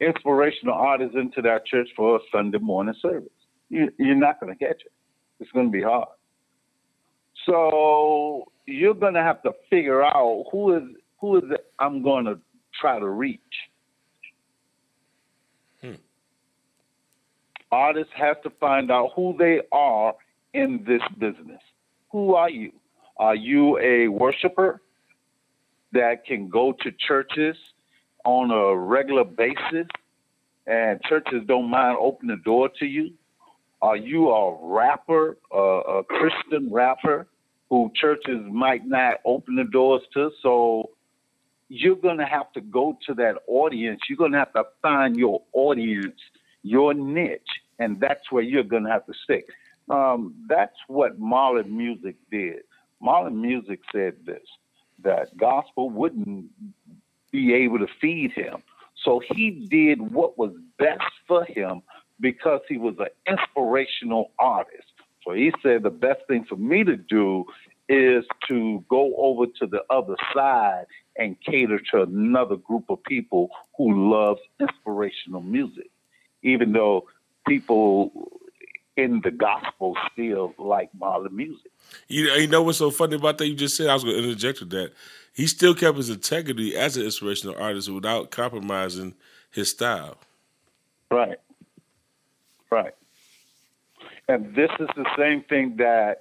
[0.00, 3.30] inspirational artists into their church for a Sunday morning service.
[3.70, 4.92] You, you're not gonna catch it.
[5.38, 6.08] It's gonna be hard.
[7.46, 10.82] So you're gonna have to figure out who is
[11.20, 12.34] who is it I'm gonna
[12.78, 13.40] try to reach.
[15.80, 15.94] Hmm.
[17.72, 20.14] Artists have to find out who they are
[20.52, 21.62] in this business.
[22.10, 22.72] Who are you?
[23.16, 24.80] Are you a worshiper
[25.92, 27.56] that can go to churches
[28.24, 29.86] on a regular basis
[30.66, 33.12] and churches don't mind opening the door to you?
[33.82, 37.26] Are you a rapper, a, a Christian rapper
[37.70, 40.30] who churches might not open the doors to?
[40.42, 40.90] So
[41.68, 44.00] you're going to have to go to that audience.
[44.08, 46.20] You're going to have to find your audience,
[46.62, 47.40] your niche,
[47.78, 49.46] and that's where you're going to have to stick.
[49.88, 52.60] Um, that's what Marlon Music did.
[53.02, 54.42] Marlon Music said this
[55.02, 56.46] that gospel wouldn't
[57.32, 58.62] be able to feed him.
[59.04, 61.82] So he did what was best for him
[62.20, 64.84] because he was an inspirational artist.
[65.24, 67.44] So he said the best thing for me to do
[67.88, 73.50] is to go over to the other side and cater to another group of people
[73.76, 75.90] who loves inspirational music,
[76.42, 77.06] even though
[77.46, 78.30] people
[78.96, 81.70] in the gospel still like modern music.
[82.08, 83.48] You, you know what's so funny about that?
[83.48, 84.92] You just said I was going to interject with that.
[85.32, 89.14] He still kept his integrity as an inspirational artist without compromising
[89.50, 90.18] his style.
[91.10, 91.38] Right.
[92.70, 92.94] Right.
[94.28, 96.20] And this is the same thing that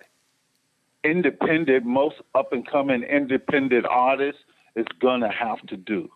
[1.04, 4.42] independent, most up and coming independent artists
[4.76, 6.10] is gonna have to do.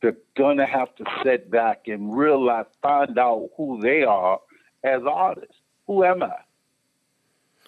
[0.00, 4.40] They're gonna have to sit back and realize, find out who they are
[4.82, 5.56] as artists.
[5.86, 6.36] Who am I?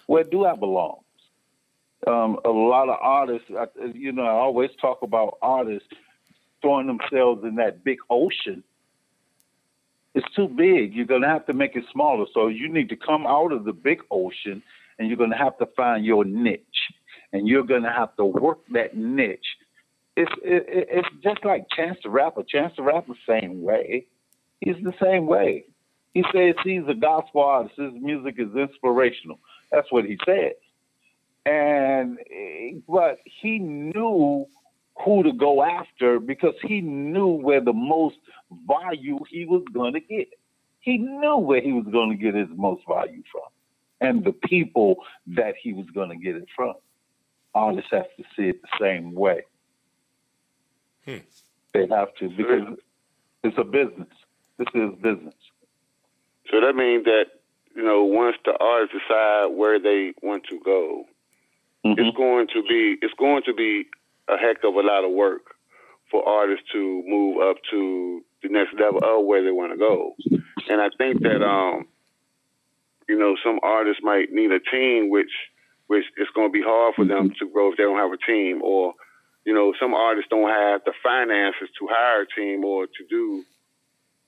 [0.07, 1.01] Where do I belong?
[2.07, 3.51] Um, a lot of artists,
[3.95, 5.89] you know, I always talk about artists
[6.63, 8.63] throwing themselves in that big ocean
[10.17, 10.95] it's too big.
[10.95, 12.25] You're going to have to make it smaller.
[12.33, 14.63] So you need to come out of the big ocean
[14.99, 16.63] and you're going to have to find your niche.
[17.33, 19.47] And you're going to have to work that niche.
[20.17, 22.45] It's it, it's just like Chance the Rapper.
[22.45, 24.07] Chance the Rapper, same way.
[24.61, 25.67] He's the same way.
[26.15, 27.77] He says he's a gospel artist.
[27.77, 29.39] His music is inspirational.
[29.71, 30.55] That's what he said.
[31.45, 34.47] And eh, but he knew
[35.05, 38.17] who to go after because he knew where the most
[38.67, 40.29] value he was going to get.
[40.81, 43.43] He knew where he was going to get his most value from
[44.01, 44.97] and the people
[45.29, 46.75] that he was going to get it from.
[47.55, 49.43] Artists have to see it the same way.
[51.05, 51.17] Hmm.
[51.73, 52.79] They have to because
[53.45, 54.09] it's a business.
[54.59, 55.35] This is business.
[56.51, 57.27] So that means that
[57.75, 61.05] you know once the artists decide where they want to go,
[61.85, 62.01] mm-hmm.
[62.01, 63.87] it's going to be it's going to be
[64.29, 65.55] a heck of a lot of work
[66.11, 70.15] for artists to move up to the next level of where they want to go.
[70.69, 71.87] And I think that um,
[73.09, 75.31] you know, some artists might need a team, which
[75.87, 78.27] which it's going to be hard for them to grow if they don't have a
[78.27, 78.95] team, or
[79.45, 83.45] you know, some artists don't have the finances to hire a team or to do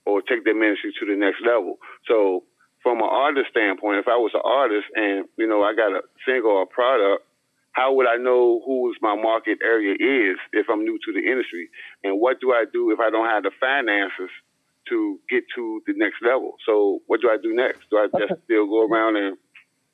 [0.07, 1.77] or take their ministry to the next level.
[2.07, 2.45] So,
[2.83, 6.03] from an artist standpoint, if I was an artist and you know I got a
[6.25, 7.25] single or product
[7.73, 11.69] how would I know who my market area is if I'm new to the industry?
[12.03, 14.31] And what do I do if I don't have the finances
[14.89, 16.57] to get to the next level?
[16.67, 17.89] So what do I do next?
[17.91, 19.37] Do I just still go around and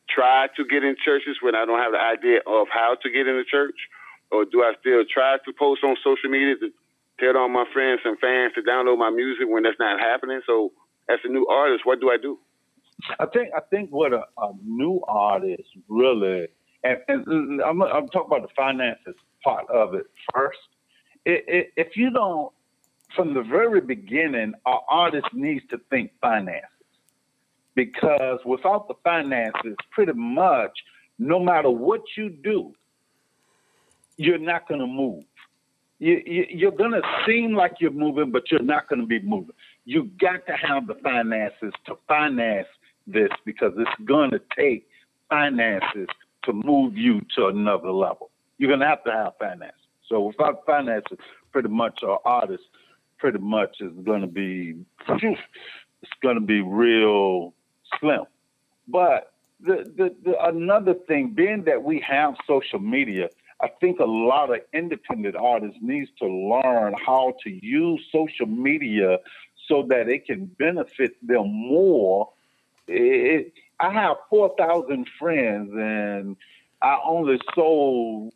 [0.09, 3.27] try to get in churches when I don't have the idea of how to get
[3.27, 3.77] in the church?
[4.31, 6.71] Or do I still try to post on social media to
[7.21, 10.41] tell all my friends and fans to download my music when that's not happening?
[10.47, 10.73] So
[11.09, 12.39] as a new artist, what do I do?
[13.19, 16.49] I think I think what a, a new artist really
[16.85, 20.59] and, and I'm, I'm talking about the finances part of it first.
[21.25, 22.53] It, it, if you don't,
[23.17, 26.69] from the very beginning, our artist needs to think finances
[27.75, 30.73] because without the finances, pretty much
[31.19, 32.73] no matter what you do,
[34.17, 35.25] you're not going to move.
[35.99, 39.21] You, you, you're going to seem like you're moving, but you're not going to be
[39.21, 39.55] moving.
[39.85, 42.67] you got to have the finances to finance
[43.07, 44.87] this because it's going to take
[45.31, 46.09] finances
[46.45, 48.31] to move you to another level.
[48.59, 49.81] You're going to have to have finances.
[50.09, 51.19] So without finances,
[51.53, 52.65] pretty much our artist
[53.19, 54.75] pretty much is going to be
[55.09, 57.55] it's going to be real
[57.99, 58.25] slim.
[58.87, 63.31] But the, the, the another thing, being that we have social media,
[63.63, 69.19] I think a lot of independent artists needs to learn how to use social media
[69.69, 72.29] so that it can benefit them more.
[72.87, 73.55] It,
[73.85, 76.37] I have 4,000 friends and
[76.81, 78.33] I only sold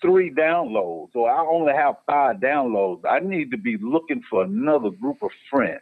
[0.00, 3.00] three downloads or I only have five downloads.
[3.08, 5.80] I need to be looking for another group of friends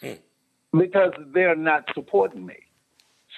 [0.00, 0.14] hmm.
[0.76, 2.56] because they're not supporting me.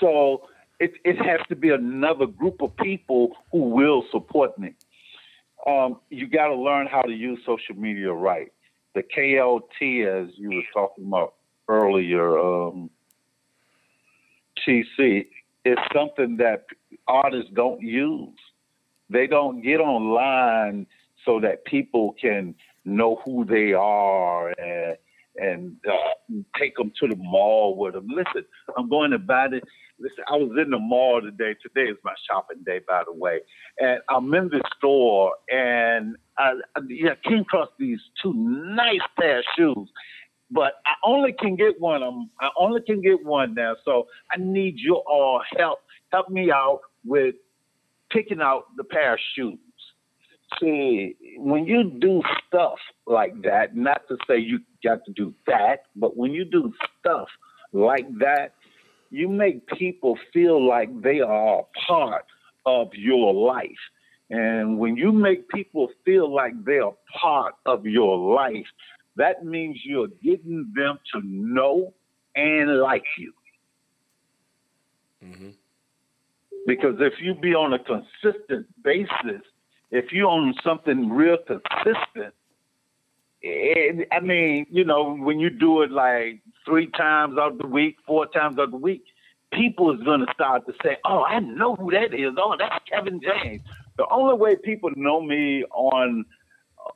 [0.01, 0.49] So
[0.81, 4.75] it, it has to be another group of people who will support me.
[5.67, 8.51] Um, you got to learn how to use social media right.
[8.95, 11.35] The KLT, as you were talking about
[11.69, 12.89] earlier, um,
[14.67, 15.27] TC,
[15.65, 16.67] is something that
[17.09, 18.39] artists don't use.
[19.11, 20.87] They don't get online
[21.25, 22.55] so that people can
[22.85, 24.97] know who they are and
[25.39, 28.07] and uh, take them to the mall with them.
[28.09, 28.47] Listen,
[28.77, 29.61] I'm going to buy this.
[29.99, 31.55] Listen, I was in the mall today.
[31.63, 33.41] Today is my shopping day, by the way.
[33.79, 39.41] And I'm in the store and I, I yeah, came across these two nice pair
[39.41, 39.89] of shoes.
[40.51, 42.03] But I only can get one.
[42.03, 43.75] I'm, I only can get one now.
[43.85, 45.81] So I need your all help.
[46.13, 47.35] Help me out with
[48.11, 49.59] picking out the pair of shoes.
[50.61, 55.83] See, when you do stuff like that, not to say you got to do that,
[55.97, 57.29] but when you do stuff
[57.73, 58.55] like that,
[59.11, 62.27] you make people feel like they are a part
[62.65, 63.71] of your life.
[64.31, 66.91] And when you make people feel like they're
[67.21, 68.67] part of your life,
[69.17, 71.93] that means you're getting them to know
[72.35, 73.33] and like you.
[75.25, 75.49] Mm-hmm.
[76.67, 79.43] Because if you be on a consistent basis,
[79.91, 82.35] if you own something real consistent,
[83.43, 87.97] it, I mean, you know, when you do it like three times out the week,
[88.07, 89.05] four times out the week,
[89.53, 92.33] people is going to start to say, "Oh, I know who that is.
[92.37, 93.63] Oh, that's Kevin James."
[93.97, 96.25] The only way people know me on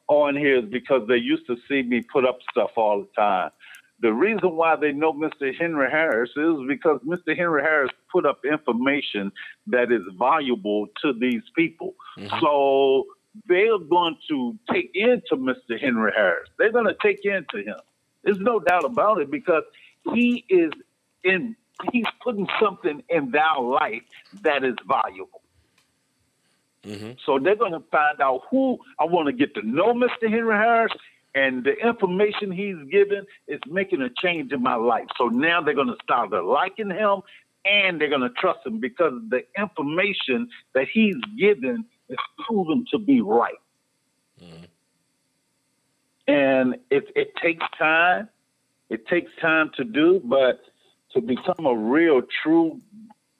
[0.08, 3.50] on here is because they used to see me put up stuff all the time.
[4.00, 5.54] The reason why they know Mr.
[5.54, 7.36] Henry Harris is because Mr.
[7.36, 9.30] Henry Harris put up information
[9.66, 11.94] that is valuable to these people.
[12.18, 12.38] Mm-hmm.
[12.40, 13.04] So
[13.46, 15.78] they're going to take into Mr.
[15.78, 16.48] Henry Harris.
[16.58, 17.76] They're going to take into him.
[18.24, 19.64] There's no doubt about it because
[20.12, 20.72] he is
[21.22, 21.56] in,
[21.92, 24.02] he's putting something in their life
[24.42, 25.42] that is valuable.
[26.84, 27.12] Mm-hmm.
[27.26, 30.30] So they're going to find out who I want to get to know Mr.
[30.30, 30.92] Henry Harris
[31.34, 35.06] and the information he's given is making a change in my life.
[35.16, 37.20] So now they're going to start liking him
[37.64, 42.98] and they're going to trust him because the information that he's given is proven to
[42.98, 43.54] be right.
[44.42, 44.64] Mm-hmm.
[46.26, 48.28] And it, it takes time.
[48.88, 50.60] It takes time to do, but
[51.12, 52.80] to become a real, true,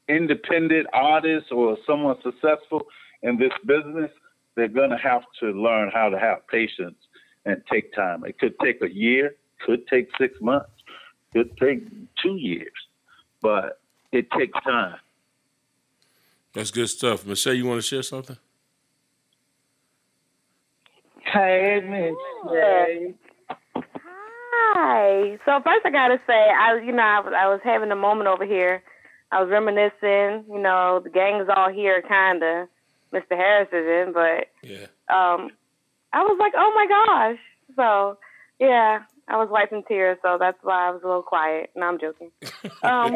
[0.09, 2.87] independent artist or someone successful
[3.23, 4.11] in this business,
[4.55, 6.97] they're going to have to learn how to have patience
[7.45, 8.25] and take time.
[8.25, 10.71] It could take a year, could take six months,
[11.33, 11.87] could take
[12.23, 12.73] two years,
[13.41, 13.81] but
[14.13, 14.97] it takes time.
[16.53, 17.25] That's good stuff.
[17.25, 18.37] Michelle, you want to share something?
[21.25, 23.15] Hey, Michelle.
[24.75, 25.39] Hi.
[25.45, 28.29] So first, I gotta say, I you know I was I was having a moment
[28.29, 28.83] over here.
[29.31, 30.45] I was reminiscing.
[30.53, 32.69] You know, the gang's all here, kinda.
[33.13, 33.37] Mr.
[33.37, 34.87] Harris is in, but yeah.
[35.09, 35.51] Um,
[36.13, 37.39] I was like, oh my gosh.
[37.77, 38.19] So,
[38.59, 41.71] yeah, I was wiping tears, so that's why I was a little quiet.
[41.77, 42.31] No, I'm joking.
[42.83, 43.13] Um,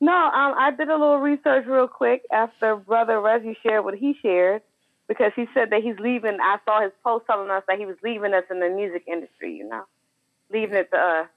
[0.00, 4.14] no, um, I did a little research real quick after Brother Reggie shared what he
[4.20, 4.62] shared
[5.08, 6.38] because he said that he's leaving.
[6.42, 9.54] I saw his post telling us that he was leaving us in the music industry,
[9.54, 9.84] you know,
[10.52, 11.28] leaving it to us.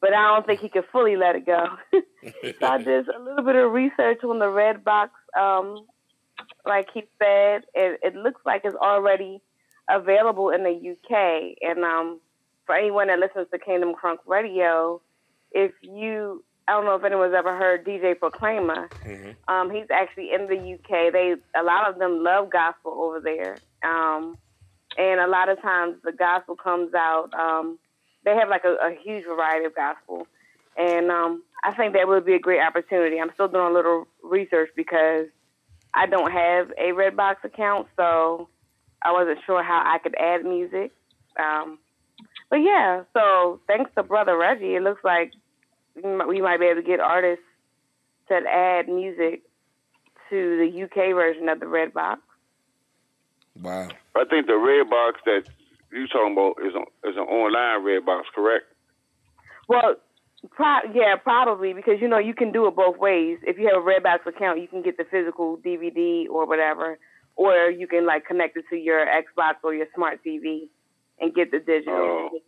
[0.00, 1.66] But I don't think he could fully let it go.
[1.92, 5.86] so I did a little bit of research on the Redbox um,
[6.66, 9.40] like he said, it, it looks like it's already
[9.88, 11.56] available in the UK.
[11.62, 12.20] And um,
[12.66, 15.00] for anyone that listens to Kingdom Crunk Radio,
[15.52, 18.88] if you, I don't know if anyone's ever heard DJ Proclaimer.
[19.04, 19.52] Mm-hmm.
[19.52, 21.12] Um, he's actually in the UK.
[21.12, 24.36] They a lot of them love gospel over there, um,
[24.98, 27.30] and a lot of times the gospel comes out.
[27.32, 27.78] Um,
[28.24, 30.26] they have like a, a huge variety of gospel,
[30.76, 33.18] and um, I think that would be a great opportunity.
[33.18, 35.28] I'm still doing a little research because
[35.98, 38.48] I don't have a Redbox account, so
[39.02, 40.92] I wasn't sure how I could add music.
[41.36, 41.78] Um,
[42.50, 45.32] but yeah, so thanks to Brother Reggie, it looks like
[45.96, 47.44] we might be able to get artists
[48.28, 49.42] to add music
[50.30, 52.18] to the UK version of the Redbox.
[53.60, 53.88] Wow.
[54.14, 55.48] I think the Redbox that
[55.90, 58.66] you're talking about is on, is an online Redbox, correct?
[59.66, 59.96] Well,
[60.50, 63.38] pro- yeah, probably because you know you can do it both ways.
[63.42, 66.98] If you have a Redbox account, you can get the physical DVD or whatever,
[67.36, 70.68] or you can like connect it to your Xbox or your smart TV
[71.20, 71.94] and get the digital.
[71.96, 72.38] Oh.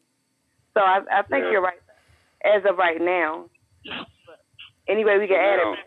[0.74, 1.50] So I, I think Yeah.
[1.52, 1.80] you're right
[2.44, 3.46] as of right now.
[4.88, 5.78] Anyway, we can add Now, it.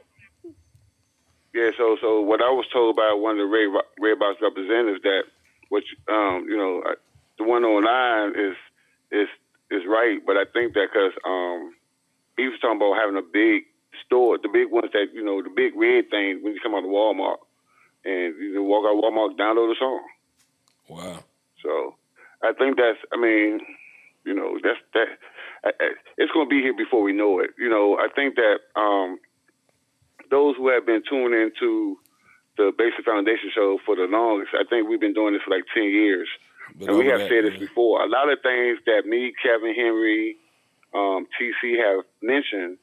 [1.53, 4.41] Yeah, so so what I was told by one of the red, Bo- red box
[4.41, 5.23] representatives that
[5.69, 6.83] what you- um you know
[7.37, 8.55] the one online is
[9.11, 9.27] is
[9.71, 11.75] is right, but I think that because um
[12.37, 13.63] he was talking about having a big
[14.05, 16.83] store, the big ones that you know the big red thing when you come out
[16.83, 17.37] of Walmart
[18.05, 20.01] and you know, walk out of Walmart, download a song.
[20.89, 21.23] Wow.
[21.63, 21.95] So
[22.43, 23.61] I think that's, I mean,
[24.25, 25.07] you know, that's that.
[25.63, 27.51] I- I- It's going to be here before we know it.
[27.57, 29.17] You know, I think that um,
[30.29, 31.97] those who have been tuning into
[32.57, 35.63] the Basic Foundation show for the longest, I think we've been doing this for like
[35.73, 36.27] ten years,
[36.75, 37.59] But and we have that, said this man.
[37.61, 38.03] before.
[38.03, 40.35] A lot of things that me, Kevin Henry,
[40.93, 42.77] um, TC have mentioned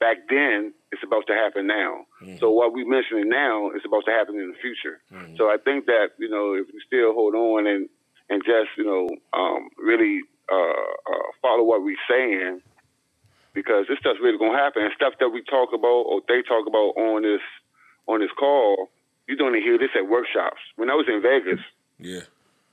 [0.00, 2.06] back then is supposed to happen now.
[2.22, 2.36] Mm-hmm.
[2.38, 5.00] So what we're mentioning now is supposed to happen in the future.
[5.36, 7.88] So I think that you know if we still hold on and
[8.28, 10.20] and just you know um, really
[10.50, 12.60] uh, uh, follow what we're saying,
[13.54, 14.82] because this stuff's really gonna happen.
[14.82, 17.44] And stuff that we talk about or they talk about on this
[18.06, 18.90] on this call,
[19.26, 20.60] you're gonna hear this at workshops.
[20.76, 21.64] When I was in Vegas,
[21.98, 22.20] Yeah.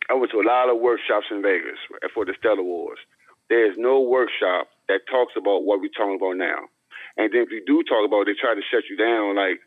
[0.10, 1.80] I went to a lot of workshops in Vegas
[2.14, 3.00] for the Stellar Awards.
[3.50, 6.68] There's no workshop that talks about what we're talking about now.
[7.18, 9.36] And then if you do talk about it, they try to shut you down.
[9.36, 9.62] Like,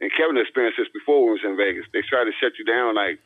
[0.00, 1.86] and Kevin experienced this before when he was in Vegas.
[1.92, 3.18] They try to shut you down like,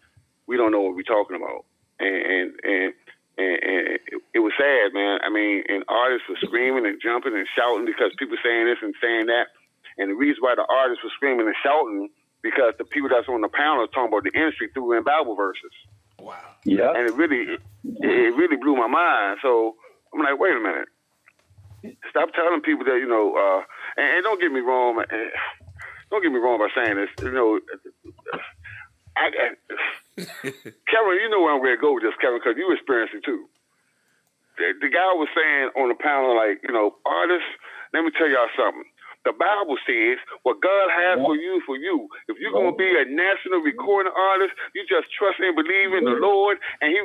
[0.46, 1.64] we don't know what we're talking about.
[1.98, 2.92] And, and, and,
[3.36, 5.20] and, and it, it was sad, man.
[5.24, 8.94] I mean, and artists were screaming and jumping and shouting because people saying this and
[9.02, 9.52] saying that.
[9.98, 12.08] And the reason why the artists were screaming and shouting
[12.42, 15.34] because the people that's on the panel are talking about the industry through in Bible
[15.36, 15.72] verses
[16.20, 16.36] Wow.
[16.64, 16.92] Yeah.
[16.96, 19.38] and it really it, it really blew my mind.
[19.42, 19.76] So
[20.16, 20.88] I'm like, wait a minute,
[22.08, 23.36] stop telling people that you know.
[23.36, 23.60] Uh,
[24.00, 25.30] and, and don't get me wrong, eh,
[26.10, 27.12] don't get me wrong by saying this.
[27.20, 27.60] You know,
[29.16, 29.46] I, I,
[30.88, 33.24] Kevin, you know where I'm going to go with this, Kevin, because you experienced it
[33.28, 33.44] too.
[34.56, 37.48] The, the guy was saying on the panel, like, you know, artists.
[37.92, 38.88] Let me tell y'all something.
[39.24, 42.08] The Bible says what God has for you, for you.
[42.28, 46.06] If you're going to be a national recording artist, you just trust and believe in
[46.06, 46.58] the Lord.
[46.80, 47.00] And he,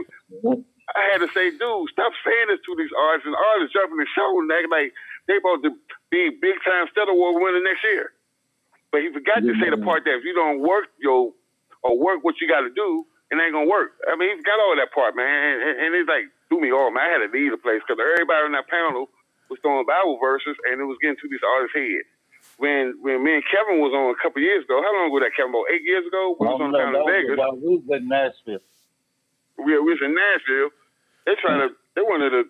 [0.96, 3.26] I had to say, dude, stop saying this to these artists.
[3.26, 4.92] And artists jumping and shouting, acting like
[5.28, 5.72] they about to
[6.12, 8.12] be big time Stellar Award winner next year.
[8.92, 11.32] But he forgot to say the part that if you don't work your
[11.84, 13.96] or work what you got to do, it ain't gonna work.
[14.12, 15.24] I mean, he's got all that part, man.
[15.32, 17.08] And, and, and it's like threw me off, man.
[17.08, 19.08] I had to leave the place because everybody on that panel
[19.48, 22.04] was throwing Bible verses, and it was getting to these artists' head.
[22.60, 25.32] When when me and Kevin was on a couple years ago, how long ago that
[25.40, 25.56] Kevin?
[25.56, 27.32] About eight years ago, we was on the panel in Vegas.
[27.40, 28.64] about- we was in Nashville.
[29.58, 30.70] We, we was in Nashville.
[31.26, 32.44] They trying to, they wanted to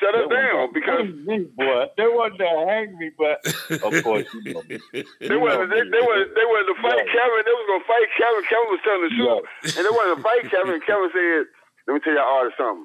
[0.00, 1.88] shut us down because me, boy.
[1.96, 3.40] They wanted to hang me, but
[3.86, 4.62] of course, you know.
[4.68, 4.76] me.
[5.22, 7.14] They wanted, they, they wanted, they wanted to fight Yeah.
[7.14, 7.40] Kevin.
[7.48, 8.42] They was gonna fight Kevin.
[8.50, 9.44] Kevin was telling the truth,
[9.78, 10.72] and they wanted to fight Kevin.
[10.76, 11.48] And Kevin said,
[11.88, 12.84] "Let me tell y'all artists something.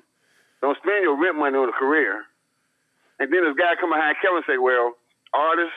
[0.63, 2.23] Don't spend your rent money on a career."
[3.19, 4.95] And then this guy come behind Kevin and say, "Well,
[5.35, 5.75] artist,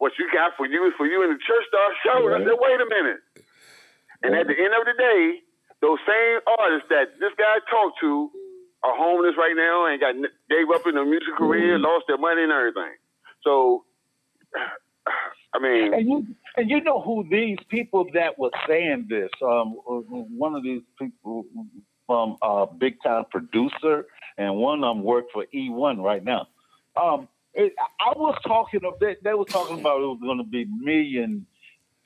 [0.00, 2.32] what you got for you is for you." And the church started shouting.
[2.32, 3.20] I said, "Wait a minute."
[4.24, 5.44] And at the end of the day,
[5.82, 8.30] those same artists that this guy talked to
[8.84, 10.14] are homeless right now and got
[10.48, 12.94] gave up in their music career, lost their money and everything.
[13.42, 13.84] So,
[15.54, 15.92] I mean.
[15.92, 16.26] And you,
[16.56, 19.30] and you know who these people that were saying this?
[19.42, 21.44] Um, one of these people
[22.06, 24.06] from uh, big time producer,
[24.38, 26.46] and one of them work for E1 right now.
[27.00, 30.44] Um, it, I was talking of they, they were talking about it was going to
[30.44, 31.46] be million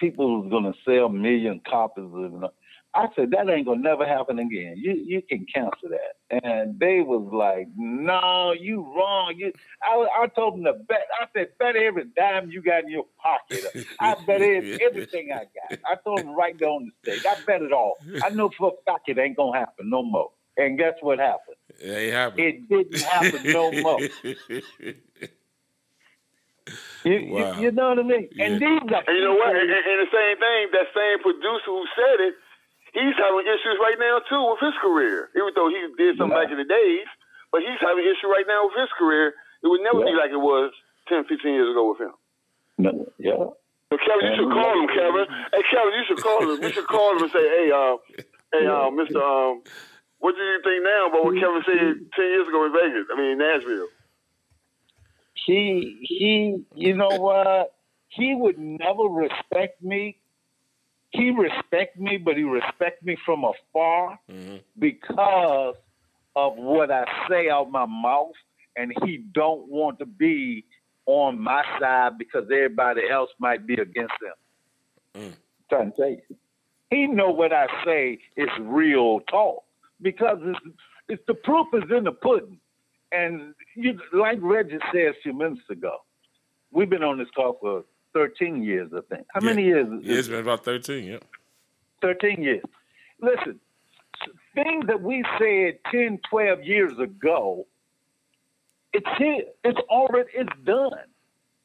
[0.01, 2.51] people was going to sell million copies of.
[2.97, 4.77] I said that ain't gonna never happen again.
[4.79, 6.41] You you can cancel that.
[6.45, 9.35] And they was like, no, you wrong.
[9.37, 11.07] You I, I told them to bet.
[11.21, 13.65] I said bet every dime you got in your pocket.
[14.01, 15.75] I bet it, everything I got.
[15.87, 17.25] I told them right there on the stage.
[17.29, 17.99] I bet it all.
[18.23, 20.31] I know for a fact it ain't gonna happen no more.
[20.59, 21.57] And guess what happened?
[21.81, 22.47] It ain't happening.
[22.49, 24.01] It didn't happen no more.
[27.05, 27.55] You, Wow.
[27.57, 28.29] you, you know what I mean?
[28.39, 29.55] And these are And you know what?
[29.55, 32.35] And, and the same thing, that same producer who said it,
[32.97, 35.29] he's having issues right now too with his career.
[35.37, 36.43] Even though he did something Yeah.
[36.45, 37.07] back in the days,
[37.53, 39.37] but he's having issue right now with his career.
[39.63, 40.73] It would never be like it was
[41.09, 42.15] 10, 15 years ago with him.
[42.79, 43.37] No, yeah.
[43.89, 45.27] So Kevin, you should call him, Kevin.
[45.55, 46.61] Hey, Kevin, you should call him.
[46.61, 47.97] We should call him and say, hey, uh,
[48.53, 49.17] hey, uh, Mr.
[49.23, 49.63] Um,
[50.19, 53.07] What do you think now about what Kevin said ten years ago in Vegas?
[53.13, 53.89] I mean, in Nashville.
[55.47, 57.73] He he, you know what?
[58.09, 60.17] He would never respect me.
[61.17, 64.61] He respect me, but he respect me from afar Mhm.
[64.79, 65.77] because
[66.35, 68.35] of what I say out my mouth,
[68.77, 70.65] and he don't want to be
[71.07, 74.35] on my side because everybody else might be against him.
[75.23, 75.37] Mm.
[75.71, 76.23] Trying to tell you,
[76.91, 79.65] he know what I say is real talk
[80.03, 80.61] because it's,
[81.09, 82.61] it's the proof is in the pudding.
[83.13, 86.03] And you, like Reggie said a few minutes ago,
[86.73, 87.85] we've been on this call for
[88.21, 89.27] 13 years, I think.
[89.35, 89.47] How Yeah.
[89.47, 89.87] many years?
[90.03, 91.05] Yeah, it's been about thirteen.
[91.05, 91.25] Yep.
[92.03, 92.63] 13 years.
[93.21, 93.59] Listen,
[94.55, 97.67] things that we said 10, 12 years ago,
[98.93, 99.45] it's here.
[99.65, 100.93] It's already, it's done.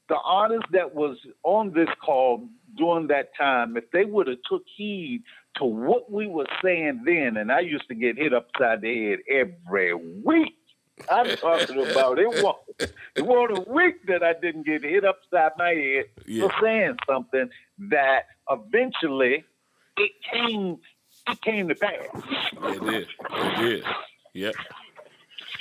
[0.09, 2.47] The artists that was on this call
[2.77, 5.23] during that time, if they would have took heed
[5.57, 9.19] to what we were saying then, and I used to get hit upside the head
[9.29, 10.57] every week.
[11.09, 12.55] I'm talking about it was
[13.15, 16.47] it was a week that I didn't get hit upside my head Yeah.
[16.47, 17.49] for saying something
[17.89, 19.43] that eventually
[19.97, 20.77] it came
[21.29, 21.91] it came to pass.
[22.13, 23.07] It did.
[23.31, 23.83] It did.
[24.33, 24.53] Yep.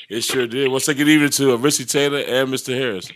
[0.09, 0.68] It sure did.
[0.70, 2.76] Well, say good evening to uh, Richie Taylor and Mr.
[2.76, 3.11] Harris.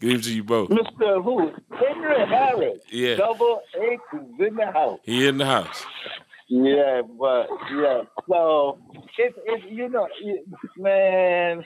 [0.00, 0.68] Good evening to you both.
[0.70, 1.22] Mr.
[1.22, 1.52] Who?
[1.76, 2.80] Henry Harris.
[2.90, 3.16] Yeah.
[3.16, 4.98] Double H is in the house.
[5.04, 5.84] He in the house.
[6.52, 8.02] Yeah, but yeah.
[8.28, 8.78] So
[9.16, 10.44] it's it's you know it,
[10.76, 11.64] man.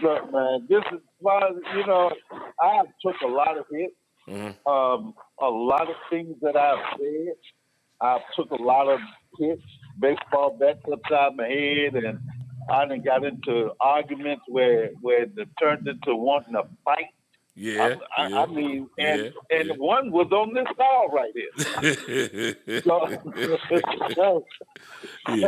[0.00, 1.40] Look, man, this is why
[1.74, 2.12] you know
[2.60, 3.94] I took a lot of hits.
[4.28, 4.54] Mhm.
[4.64, 7.34] Um, a lot of things that I've said,
[8.00, 9.00] I took a lot of
[9.40, 9.62] hits,
[9.98, 12.20] baseball bats upside my head, and
[12.70, 17.10] I done got into arguments where where it turned into wanting to fight.
[17.58, 17.96] Yeah.
[18.16, 18.42] I, I, yeah.
[18.42, 19.74] I mean, and yeah, and yeah.
[19.76, 21.48] one was on this call right here.
[22.84, 23.08] So,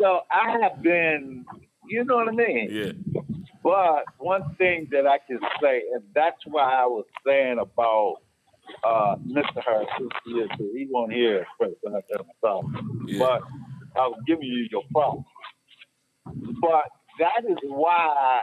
[0.00, 1.44] so I have been,
[1.86, 2.68] you know what I mean.
[2.72, 2.92] Yeah.
[3.62, 8.16] But one thing that I can say, and that's why I was saying about
[8.82, 9.62] uh, Mr.
[9.64, 9.88] Harris,
[10.24, 11.76] he won't hear it first.
[11.86, 12.26] I myself.
[13.06, 13.18] Yeah.
[13.18, 13.42] But
[13.96, 15.22] I was giving you your props.
[16.24, 16.90] But
[17.20, 18.40] that is why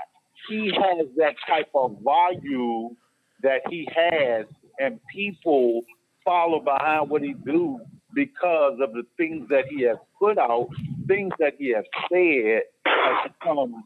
[0.50, 2.96] he has that type of value
[3.44, 4.46] that he has,
[4.80, 5.82] and people
[6.24, 7.80] follow behind what he do
[8.14, 10.70] because of the things that he has put out,
[11.08, 13.84] things that he has said has come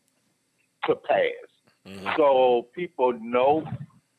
[0.85, 1.49] to pass.
[1.85, 2.17] Mhm.
[2.17, 3.63] So people know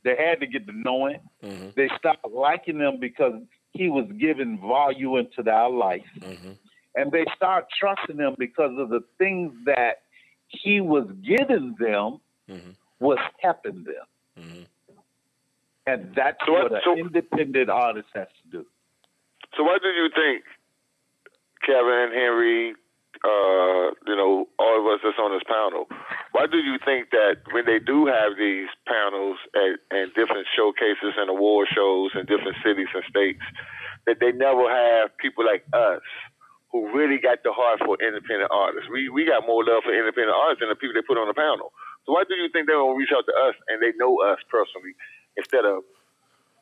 [0.02, 1.20] they had to get to know him.
[1.42, 1.74] Mhm.
[1.74, 6.08] They stopped liking him because he was giving value into their life.
[6.20, 6.56] Mhm.
[6.94, 10.02] And they start trusting him because of the things that
[10.48, 12.76] he was giving them Mhm.
[13.00, 14.06] happened helping them.
[14.38, 14.66] Mhm.
[15.86, 18.66] And that's So what- what an so- independent artist has to do.
[19.56, 20.44] So what do you think,
[21.62, 22.74] Kevin, Henry,
[23.24, 25.88] uh, you know, all of us that's on this panel,
[26.32, 31.14] why do you think that when they do have these panels at, and different showcases
[31.16, 33.42] and award shows in different cities and states,
[34.06, 36.02] that they never have people like us
[36.70, 38.90] who really got the heart for independent artists?
[38.90, 41.34] We we got more love for independent artists than the people they put on the
[41.34, 41.72] panel.
[42.06, 44.38] So why do you think they don't reach out to us and they know us
[44.50, 44.94] personally
[45.36, 45.82] instead of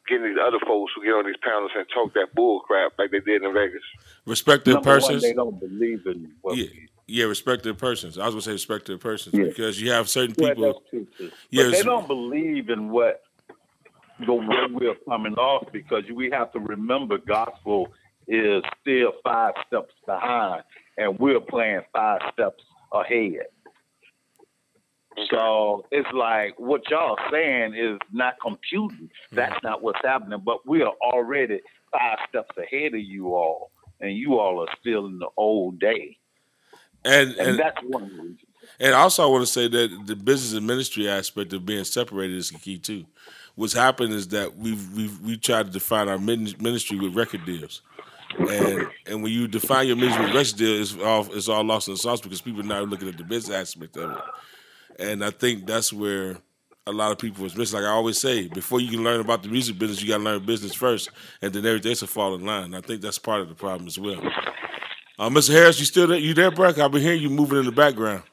[0.08, 3.10] getting these other folks who get on these panels and talk that bull crap like
[3.10, 3.82] they did in Vegas?
[4.26, 5.22] Respect their Number one, persons.
[5.22, 6.66] they don't believe in what Yeah.
[6.72, 8.16] we Yeah, respect their persons.
[8.18, 9.44] I was gonna say respect their persons Yeah.
[9.44, 10.64] because you have certain people.
[10.72, 11.30] that's true too.
[11.50, 13.22] Yeah, but they don't believe in what
[14.26, 17.92] the way we're coming off because we have to remember gospel
[18.26, 20.62] is still five steps behind
[20.96, 23.46] and we're playing five steps ahead.
[25.30, 29.08] So it's like what y'all saying is not computing.
[29.08, 29.36] Mm-hmm.
[29.36, 31.60] That's not what's happening, but we are already
[31.92, 33.70] five steps ahead of you all,
[34.00, 36.18] and you all are still in the old day.
[37.04, 38.38] And And, and, that's one reason.
[38.80, 42.36] and also I want to say that the business and ministry aspect of being separated
[42.36, 43.04] is the key too.
[43.56, 47.82] What's happened is that we've we've we tried to define our ministry with record deals.
[48.36, 51.88] And and when you define your ministry with record deals, it's all it's all lost
[51.88, 54.22] in the sauce because people are not looking at the business aspect of it.
[54.98, 56.36] And I think that's where
[56.86, 57.80] a lot of people is missing.
[57.80, 60.24] Like I always say, before you can learn about the music business, you got to
[60.24, 61.10] learn business first,
[61.40, 62.74] and then everything else will fall in line.
[62.74, 64.22] I think that's part of the problem as well.
[65.18, 65.52] Uh, Mr.
[65.52, 66.18] Harris, you still there?
[66.18, 66.78] You there, Brock?
[66.78, 68.24] I've been hearing you moving in the background.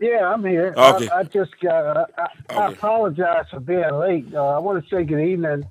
[0.00, 0.74] Yeah, I'm here.
[0.76, 1.08] Okay.
[1.08, 2.10] I, I just got.
[2.18, 4.26] I, I apologize for being late.
[4.34, 5.64] Uh, I want to say good evening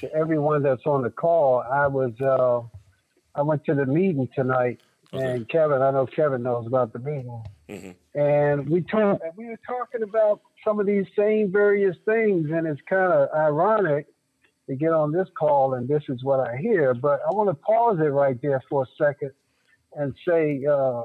[0.00, 1.62] to everyone that's on the call.
[1.62, 2.12] I was.
[2.20, 2.62] Uh,
[3.34, 4.80] I went to the meeting tonight,
[5.12, 5.82] and Kevin.
[5.82, 7.42] I know Kevin knows about the meeting,
[7.72, 7.96] Mhm.
[8.14, 9.22] and we talked.
[9.36, 14.06] We were talking about some of these same various things, and it's kind of ironic
[14.68, 16.94] to get on this call and this is what I hear.
[16.94, 19.32] But I want to pause it right there for a second
[19.94, 21.02] and say, uh, uh,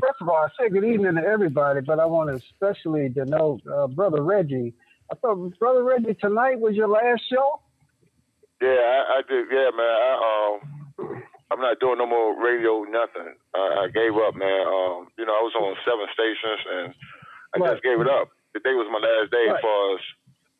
[0.00, 3.62] first of all, I say good evening to everybody, but I want to especially denote
[3.66, 4.74] uh, Brother Reggie.
[5.10, 7.60] I thought Brother Reggie tonight was your last show.
[8.62, 9.46] Yeah, I, I did.
[9.50, 9.86] Yeah, man.
[9.86, 10.58] I,
[11.00, 11.22] um,
[11.52, 13.36] I'm not doing no more radio, nothing.
[13.52, 14.64] I, I gave up, man.
[14.64, 16.86] Um, you know, I was on seven stations, and
[17.52, 17.76] I Right.
[17.76, 18.32] just gave it up.
[18.56, 19.44] Today was my last day.
[19.44, 19.60] Right.
[19.60, 20.00] As far as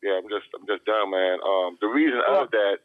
[0.05, 1.41] yeah, I'm just I'm just done, man.
[1.41, 2.77] Um, the reason of that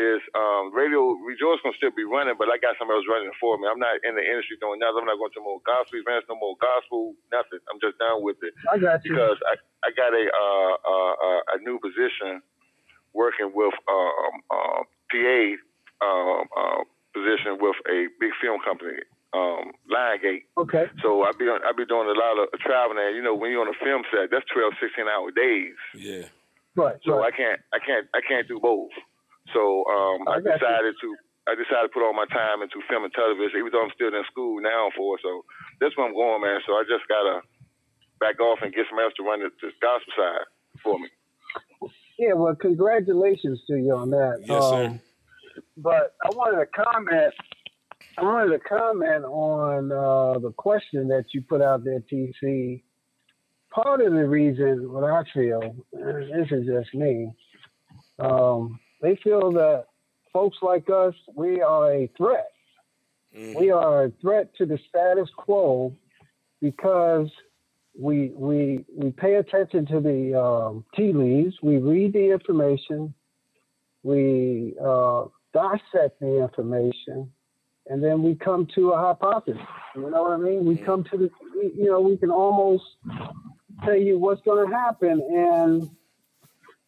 [0.00, 3.58] is um, radio Rejoice gonna still be running, but I got somebody else running for
[3.60, 3.68] me.
[3.68, 5.04] I'm not in the industry doing nothing.
[5.04, 7.60] I'm not going to more gospel events, no more gospel, nothing.
[7.68, 9.12] I'm just done with it I got you.
[9.12, 9.54] because I
[9.84, 12.40] I got a uh, uh, uh, a new position
[13.12, 14.80] working with um, uh,
[15.12, 15.40] PA
[16.02, 16.80] um, uh,
[17.14, 18.98] position with a big film company,
[19.32, 20.50] um, Liongate.
[20.58, 20.90] Okay.
[21.02, 22.98] So I be I be doing a lot of traveling.
[22.98, 25.78] And, you know, when you're on a film set, that's 12, 16 hour days.
[25.94, 26.26] Yeah.
[26.74, 26.98] Right.
[27.06, 27.30] So right.
[27.30, 28.90] I can't I can't I can't do both.
[29.54, 30.66] So um, I, I got you.
[30.66, 31.08] decided to
[31.46, 34.10] I decided to put all my time into film and television, even though I'm still
[34.10, 35.16] in school now for.
[35.16, 35.22] it.
[35.22, 35.44] So
[35.78, 36.60] that's where I'm going, man.
[36.66, 37.44] So I just gotta
[38.18, 40.46] back off and get somebody else to run the, the gospel side
[40.82, 41.08] for me.
[42.18, 44.40] Yeah, well, congratulations to you on that.
[44.46, 45.00] Yes, sir.
[45.76, 47.34] But I wanted to comment.
[48.16, 52.82] I wanted to comment on uh, the question that you put out there, TC.
[53.70, 57.32] Part of the reason, what I feel, and this is just me,
[58.20, 59.86] um, they feel that
[60.32, 62.50] folks like us, we are a threat.
[63.36, 63.58] Mhm.
[63.58, 65.92] We are a threat to the status quo
[66.60, 67.28] because
[67.98, 71.56] we we we pay attention to the um, tea leaves.
[71.62, 73.12] We read the information.
[74.04, 75.24] We uh,
[75.54, 77.30] dissect the information,
[77.86, 79.62] and then we come to a hypothesis.
[79.94, 80.64] You know what I mean?
[80.66, 81.30] We come to the
[81.76, 82.84] you know we can almost
[83.84, 85.88] tell you what's going to happen, and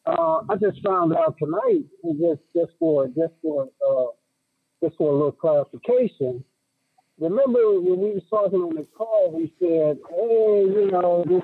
[0.04, 1.84] uh, I just found out tonight,
[2.20, 4.06] just just for just for uh,
[4.82, 6.44] just for a little clarification.
[7.18, 11.42] Remember when we was talking on the call, we said, "Hey, you know, this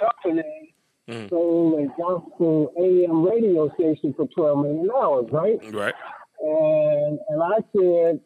[0.00, 0.74] company
[1.08, 1.28] Mhm.
[1.30, 5.94] sold a gospel AM radio station for twelve million dollars, right?" Right.
[6.42, 8.20] And and I said,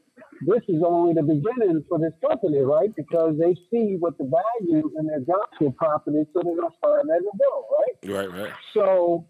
[0.46, 2.90] "This is only the beginning for this company, right?
[2.96, 7.28] Because they see what the value in their gospel property, so they're gonna start letting
[7.28, 8.40] it go, right?" Right.
[8.42, 8.52] Right.
[8.74, 9.26] So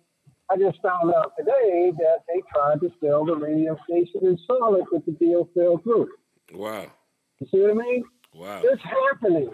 [0.50, 4.84] I just found out today that they tried to sell the radio station in Charlotte,
[4.92, 6.08] but the deal fell through.
[6.54, 6.86] Wow.
[7.40, 8.04] You see what I mean?
[8.32, 8.60] Wow.
[8.64, 9.50] It's happening.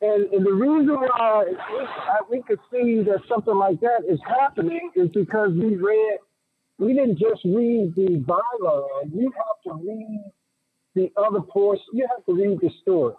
[0.00, 4.20] And, and the reason why we, I- we could see that something like that is
[4.24, 6.18] happening is because we read,
[6.78, 9.14] we didn't just read the byline.
[9.14, 10.24] You have to read
[10.94, 11.84] the other portion.
[11.92, 13.14] You have to read the story.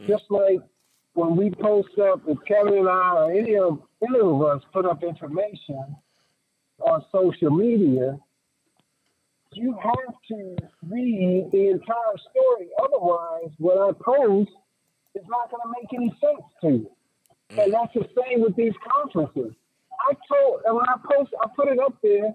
[0.00, 0.06] Mm.
[0.08, 0.58] Just like
[1.14, 4.84] when we post up, if Kevin and I or any of, any of us put
[4.84, 5.96] up information
[6.80, 8.18] on social media,
[9.52, 10.56] you have to
[10.88, 12.68] read the entire story.
[12.82, 14.50] Otherwise, what I post
[15.14, 16.90] is not going to make any sense to you.
[17.52, 17.64] Mm.
[17.64, 19.54] And that's the same with these conferences.
[20.08, 22.26] I told, and when I post, I put it up there,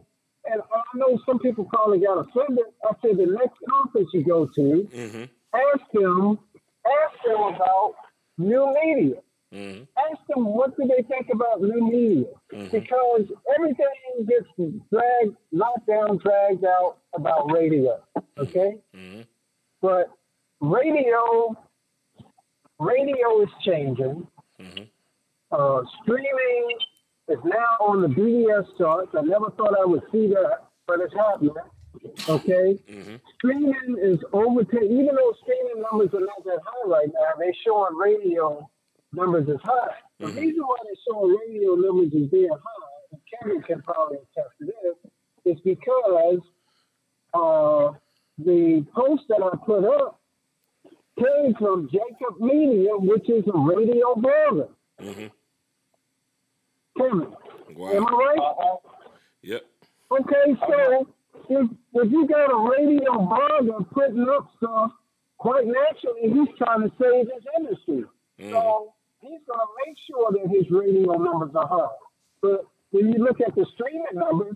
[0.51, 2.65] and I know some people probably got offended.
[2.83, 4.61] I said the next conference you go to,
[4.93, 5.23] Mm-hmm.
[5.53, 6.39] ask them,
[6.85, 7.95] ask them about
[8.37, 9.21] new media.
[9.53, 9.83] Mm-hmm.
[9.97, 12.25] Ask them what do they think about new media,
[12.71, 13.25] because
[13.55, 13.87] everything
[14.27, 14.45] gets
[14.91, 17.99] dragged, knocked down, dragged out about radio.
[18.37, 19.21] Okay, Mm-hmm.
[19.81, 20.11] but
[20.61, 21.55] radio,
[22.79, 24.27] radio is changing.
[24.59, 24.87] Mhm.
[25.51, 26.77] Uh, streaming
[27.29, 29.11] is now on the BDS charts.
[29.17, 31.53] I never thought I would see that, but it's happening.
[32.29, 33.15] Okay, Mm-hmm.
[33.35, 34.91] streaming is overtaking.
[34.91, 38.69] Even though streaming numbers are not that high right now, they're showing radio
[39.11, 39.95] numbers as high.
[40.19, 44.53] The reason why they're showing radio numbers as being high, and Kevin can probably attest
[44.59, 45.11] to this,
[45.55, 46.39] is because
[47.33, 47.91] uh,
[48.37, 50.19] the post that I put up
[51.17, 54.69] came from Jacobs Media, which is a radio blogger.
[55.01, 55.27] Mm-hmm.
[56.99, 57.27] Kevin,
[57.69, 58.37] am I right?
[58.39, 58.77] Uh-huh.
[59.41, 59.61] Yep.
[60.11, 61.07] Okay, so
[61.49, 64.91] if, if you got a radio blogger putting up stuff,
[65.37, 68.03] quite naturally he's trying to save his industry.
[68.39, 68.51] Mm-hmm.
[68.51, 71.95] So he's going to make sure that his radio numbers are high.
[72.41, 74.55] But when you look at the streaming numbers,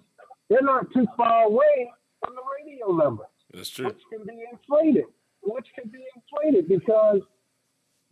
[0.49, 1.91] they're not too far away
[2.24, 3.86] from the radio numbers, That's true.
[3.88, 5.06] which can be inflated.
[5.44, 7.20] Which can be inflated because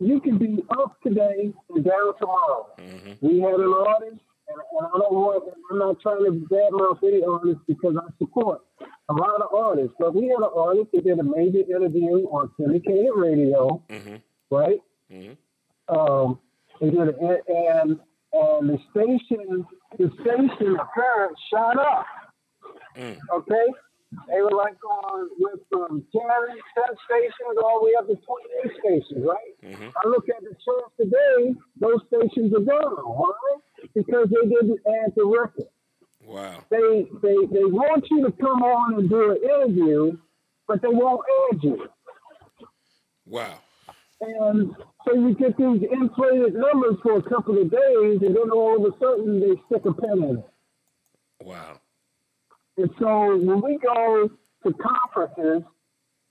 [0.06, 2.68] you can be up today and down tomorrow.
[2.78, 3.26] Mm-hmm.
[3.26, 7.22] We had an artist, and, and I don't want, I'm not trying to badmouth any
[7.24, 8.62] artist because I support
[9.08, 12.50] a lot of artists, but we had an artist that did a major interview on
[12.58, 14.16] syndicated radio, Mm-hmm.
[14.50, 14.80] right?
[15.10, 15.94] Mm-hmm.
[15.96, 16.38] Um,
[16.80, 17.98] they did and
[18.34, 19.66] and the station,
[19.98, 22.06] the station appearance shot up.
[22.96, 23.18] Mm.
[23.34, 23.66] Okay,
[24.28, 28.72] They were like on went from 10, 10 stations all the way up to 28
[28.80, 29.52] stations, right?
[29.64, 29.88] Mm-hmm.
[29.88, 32.96] I look at the charts today, those stations are gone.
[33.04, 33.32] Why?
[33.94, 35.68] Because they didn't add the record.
[36.24, 36.64] Wow.
[36.70, 40.16] They they they want you to come on and do an interview,
[40.68, 41.88] but they won't add you.
[43.26, 43.58] Wow.
[44.20, 44.74] And
[45.04, 48.92] so you get these inflated numbers for a couple of days, and then all of
[48.92, 50.50] a sudden they stick a pen in it.
[51.42, 51.80] Wow.
[52.82, 54.28] And so when we go
[54.64, 55.62] to conferences,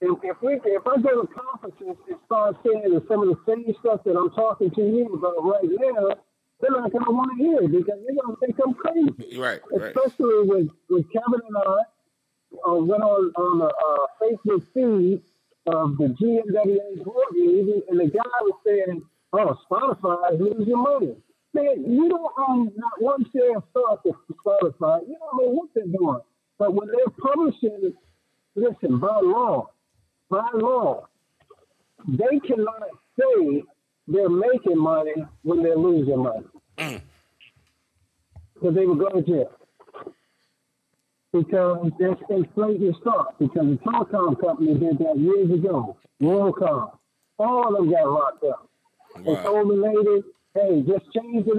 [0.02, 3.74] if, if we if I go to conferences and start saying some of the same
[3.80, 6.20] stuff that I'm talking to you about right now,
[6.60, 9.40] they're not gonna want to hear it because they're gonna think I'm crazy.
[9.40, 9.62] Right.
[9.72, 9.96] Right.
[9.96, 15.22] Especially with, with Kevin and I uh, went on on the uh, Facebook feed
[15.68, 19.02] of the GMWA board meeting, and the guy was saying,
[19.32, 21.16] "Oh, Spotify is losing money."
[21.54, 25.08] Man, you don't own not one share of stock of Spotify.
[25.08, 26.20] You don't know what they're doing.
[26.62, 27.92] But when they're publishing,
[28.54, 29.72] listen, by law,
[30.30, 31.08] by law,
[32.08, 32.84] they cannot
[33.20, 33.64] say
[34.08, 36.46] they're making money when they're losing money.
[36.78, 37.02] Mm.
[38.54, 39.52] Because they would go to jail.
[41.34, 43.40] Because they're inflating your stock.
[43.40, 45.98] Because the telecom company did that years ago.
[46.22, 46.92] WorldCom.
[47.40, 48.70] All of them got locked up.
[49.16, 49.42] Wow.
[49.42, 50.24] told the lady,
[50.54, 51.56] hey, just change the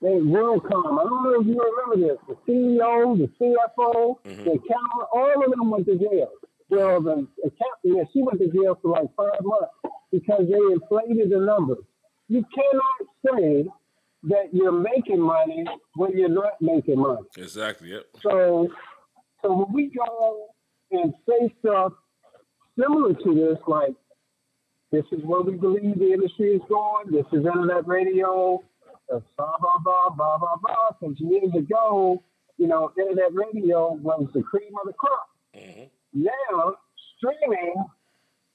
[0.00, 1.00] They WorldCom.
[1.00, 2.18] I don't know if you remember this.
[2.28, 4.44] The CEO, the CFO, mm-hmm.
[4.44, 6.30] the accountant, all of them went to jail.
[6.70, 9.72] Well, the accountant, yeah, she went to jail for like five months
[10.12, 11.84] because they inflated the numbers.
[12.28, 13.66] You cannot say
[14.24, 15.64] that you're making money
[15.94, 17.22] when you're not making money.
[17.36, 17.90] Exactly.
[17.90, 18.04] Yep.
[18.22, 18.68] So,
[19.42, 20.46] so when we go
[20.92, 21.92] and say stuff
[22.78, 23.94] similar to this, like
[24.92, 27.10] this is where we believe the industry is going.
[27.10, 28.62] This is internet radio.
[29.08, 30.90] Blah blah blah blah blah blah.
[31.00, 32.22] Because years ago,
[32.56, 35.28] you know, internet radio was the cream of the crop.
[35.56, 35.84] Mm-hmm.
[36.14, 36.74] Now
[37.16, 37.84] streaming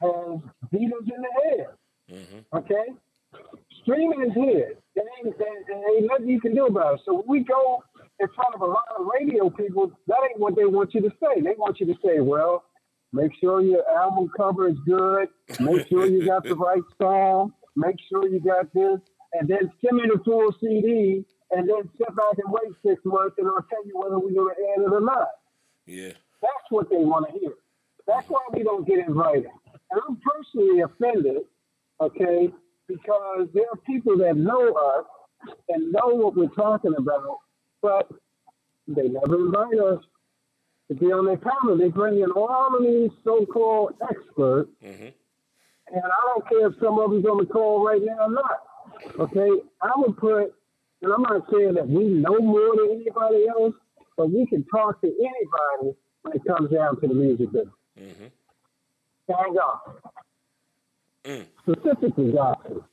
[0.02, 0.40] has
[0.72, 1.68] beat us in the head.
[2.12, 2.58] Mm-hmm.
[2.58, 2.94] Okay?
[3.82, 4.74] Streaming is here.
[4.96, 7.02] There ain't, there ain't nothing you can do about it.
[7.06, 7.84] So when we go
[8.20, 11.10] in front of a lot of radio people, that ain't what they want you to
[11.22, 11.42] say.
[11.42, 12.64] They want you to say, well,
[13.12, 15.30] make sure your album cover is good.
[15.60, 17.54] Make sure you got the right song.
[17.76, 19.00] Make sure you got this.
[19.34, 23.36] And then send me the full CD and then sit back and wait six months
[23.38, 25.28] and I'll tell you whether we're going to add it or not.
[25.86, 26.12] Yeah.
[26.42, 27.54] That's what they want to hear.
[28.08, 29.48] That's why we don't get invited.
[29.92, 31.44] And I'm personally offended,
[32.02, 32.52] okay,
[32.88, 35.06] because there are people that know us
[35.70, 37.40] and know what we're talking about,
[37.82, 38.10] but
[38.88, 40.04] they never invite us
[40.90, 41.78] to be on their panel.
[41.78, 45.06] They bring in all of these so-called experts, Mm-hmm.
[45.96, 48.64] and I don't care if some of them's on the call right now or not.
[49.20, 49.50] Okay,
[49.82, 50.54] I would put,
[51.02, 53.76] and I'm not saying that we know more than anybody else,
[54.18, 57.74] but we can talk to anybody when it comes down to the music business.
[58.00, 58.26] Mm-hmm.
[59.28, 59.80] Thank God.
[61.24, 61.46] Mm.
[61.62, 62.86] Specifically gospel.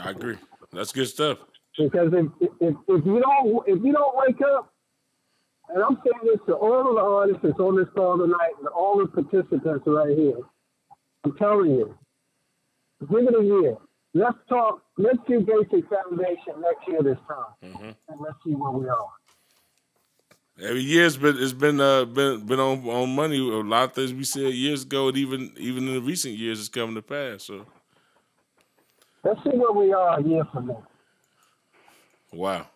[0.00, 0.36] I agree.
[0.72, 1.38] That's good stuff.
[1.78, 2.26] Because if,
[2.60, 4.72] if if you don't if you don't wake up,
[5.72, 8.68] and I'm saying this to all of the artists that's on this call tonight and
[8.68, 10.38] all the participants right here,
[11.24, 11.96] I'm telling you,
[13.00, 13.76] give it a year.
[14.12, 14.82] Let's talk.
[14.98, 17.90] Let's do basic foundation next year this time, Mm-hmm.
[18.08, 19.08] and let's see where we are.
[20.60, 23.38] Every year's been it's been uh been been on on money.
[23.38, 26.58] A lot of things we said years ago, and even even in the recent years,
[26.58, 27.44] it's coming to pass.
[27.44, 27.66] So
[29.22, 30.82] Let's see where we are a year from now.
[32.32, 32.66] wow.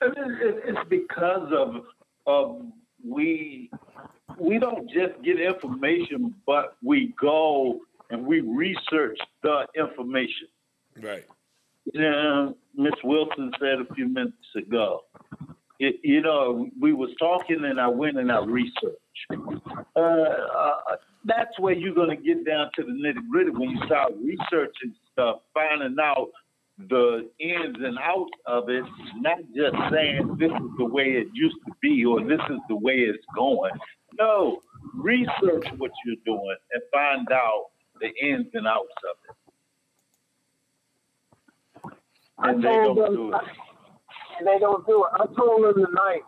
[0.00, 1.86] And it- it- It's because of
[2.26, 2.66] of
[3.04, 3.70] we
[4.38, 7.80] we don't just get information, but we go
[8.10, 10.48] and we research the information.
[11.02, 11.24] Right.
[11.92, 15.02] Yeah, Miss Wilson said a few minutes ago.
[15.80, 18.98] It, you know, we was talking and I went and I researched.
[19.94, 23.78] Uh, uh, that's where you're going to get down to the nitty gritty when you
[23.86, 26.30] start researching stuff, finding out
[26.88, 28.84] the ins and outs of it,
[29.16, 32.76] not just saying this is the way it used to be or this is the
[32.76, 33.72] way it's going.
[34.18, 34.60] No,
[34.94, 37.66] research what you're doing and find out
[38.00, 39.36] the ins and outs of it.
[42.38, 43.40] And they I told don't them, do it.
[44.38, 45.10] and they don't do it.
[45.14, 46.22] I told them tonight,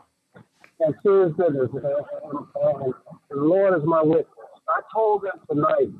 [0.80, 2.98] and serious business, and, and, uh, and uh,
[3.30, 4.26] the uh, Lord is my witness.
[4.68, 5.90] I told them tonight,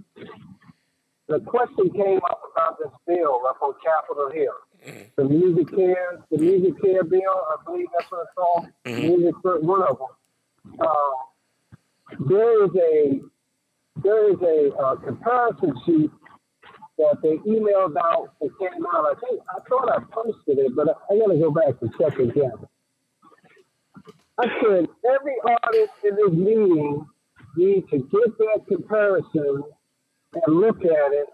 [1.29, 4.53] the question came up about this bill up on Capitol Hill.
[4.87, 5.03] Mm-hmm.
[5.17, 8.67] The music care, the music care bill, I believe that's what it's called.
[8.87, 9.07] Mm-hmm.
[9.07, 10.81] Music for one of them.
[10.81, 13.21] Uh, there is a
[13.97, 16.11] there is a uh, comparison sheet
[16.99, 19.07] that they emailed out and came out.
[19.07, 22.19] I think I thought I posted it, but I, I gotta go back and check
[22.19, 22.53] again.
[24.39, 27.07] I said every artist in this meeting
[27.57, 29.63] needs to get that comparison
[30.35, 31.27] and look at it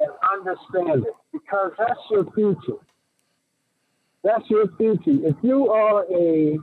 [0.00, 2.80] and understand it because that's your future.
[4.22, 5.26] That's your future.
[5.26, 6.58] If you are a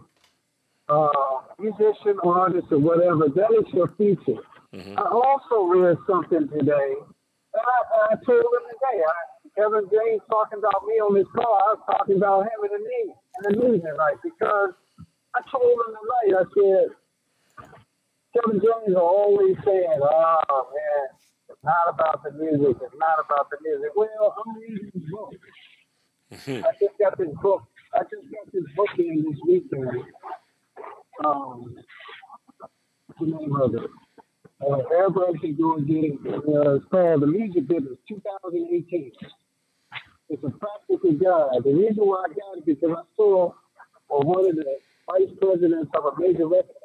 [0.89, 4.41] uh, musician, or artist, or whatever, that is your future.
[4.73, 4.97] Mm-hmm.
[4.97, 7.79] I also read something today, and I,
[8.11, 9.03] I told him today.
[9.03, 9.13] I,
[9.57, 11.59] Kevin James talking about me on this call.
[11.59, 14.71] I was talking about him in the meeting, in the meeting tonight because
[15.35, 16.39] I told him tonight.
[16.39, 16.87] I said
[18.31, 21.03] Kevin James is always saying, "Oh man,
[21.49, 22.77] it's not about the music.
[22.79, 25.35] It's not about the music." Well, I'm reading his book.
[26.31, 27.63] I just got this book.
[27.93, 30.03] I just got this book in this weekend.
[31.25, 31.75] Um,
[33.07, 33.89] what's the name of it?
[34.61, 36.19] Uh, and get it.
[36.25, 39.11] Uh, it's called The Music Business 2018.
[40.29, 41.63] It's a practical guide.
[41.63, 43.53] The reason why I got it because I saw
[44.09, 44.65] or one of the
[45.09, 46.75] vice presidents of a major record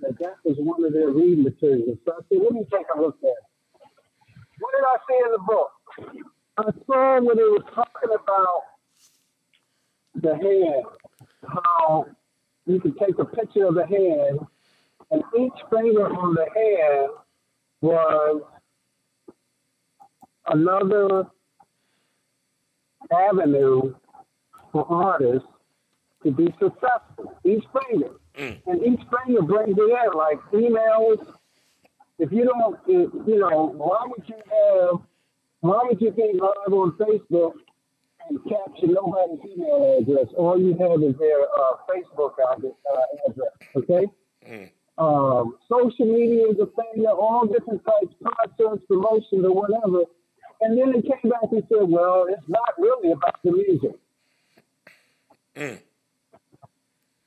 [0.00, 1.98] that that was one of their reading materials.
[2.04, 3.44] So I said, let me take a look at it.
[4.58, 5.70] What did I see in the book?
[6.58, 8.62] I saw when they were talking about
[10.14, 10.84] the hand,
[11.46, 12.06] how
[12.66, 14.40] you can take a picture of the hand,
[15.10, 17.10] and each finger on the hand
[17.80, 18.42] was
[20.46, 21.26] another
[23.12, 23.94] avenue
[24.72, 25.48] for artists
[26.24, 27.34] to be successful.
[27.44, 28.10] Each finger.
[28.66, 31.34] And each finger brings it in, like emails.
[32.18, 35.00] If you don't, if, you know, why would you have,
[35.60, 37.52] why would you be live on Facebook
[38.28, 40.26] and capture nobody's email address?
[40.36, 44.06] All you have is their uh, Facebook address, uh, address okay?
[44.98, 50.04] Um, social media is a failure, all different types, concerts, promotions, or whatever.
[50.62, 53.98] And then they came back and said, well, it's not really about the music.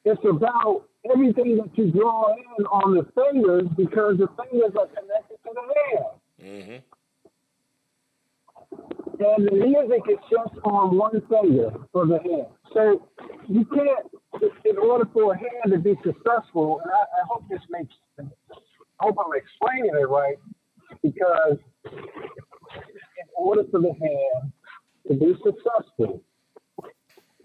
[0.05, 5.37] It's about everything that you draw in on the fingers because the fingers are connected
[5.43, 6.05] to the hand.
[6.41, 6.79] Mm-hmm.
[9.21, 12.47] And the music is just on one finger for the hand.
[12.73, 13.07] So
[13.47, 14.05] you can't,
[14.65, 18.25] in order for a hand to be successful, and I, I hope this makes, I
[18.99, 20.37] hope I'm explaining it right,
[21.01, 24.51] because in order for the hand
[25.07, 26.21] to be successful,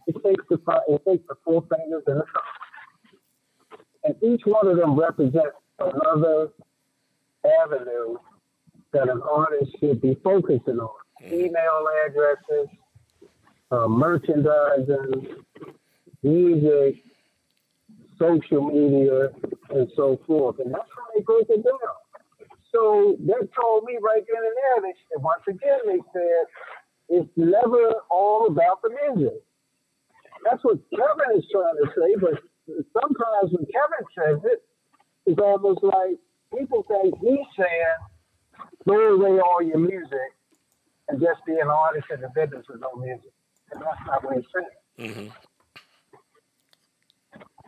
[0.07, 4.77] it takes the it takes the four fingers and the thumb, and each one of
[4.77, 6.51] them represents another
[7.63, 8.19] avenue
[8.93, 10.91] that an artist should be focusing on.
[11.23, 11.35] Mm-hmm.
[11.35, 12.69] Email addresses,
[13.75, 15.37] uh, merchandising,
[16.23, 17.03] music,
[18.19, 19.31] social media,
[19.71, 20.57] and so forth.
[20.61, 21.95] And that's how they break it down.
[22.73, 26.45] So they told me right then and there, they said, once again, they said,
[27.09, 29.43] it's never all about the music.
[30.45, 32.43] That's what Kevin is trying to say, but
[32.93, 34.63] sometimes when Kevin says it,
[35.27, 36.19] it's almost like
[36.57, 37.99] people think he's saying,
[38.85, 40.31] throw away all your music
[41.09, 43.34] and just be an artist in the business with no music.
[43.75, 45.11] And that's not what he's saying.
[45.11, 45.29] Mm-hmm.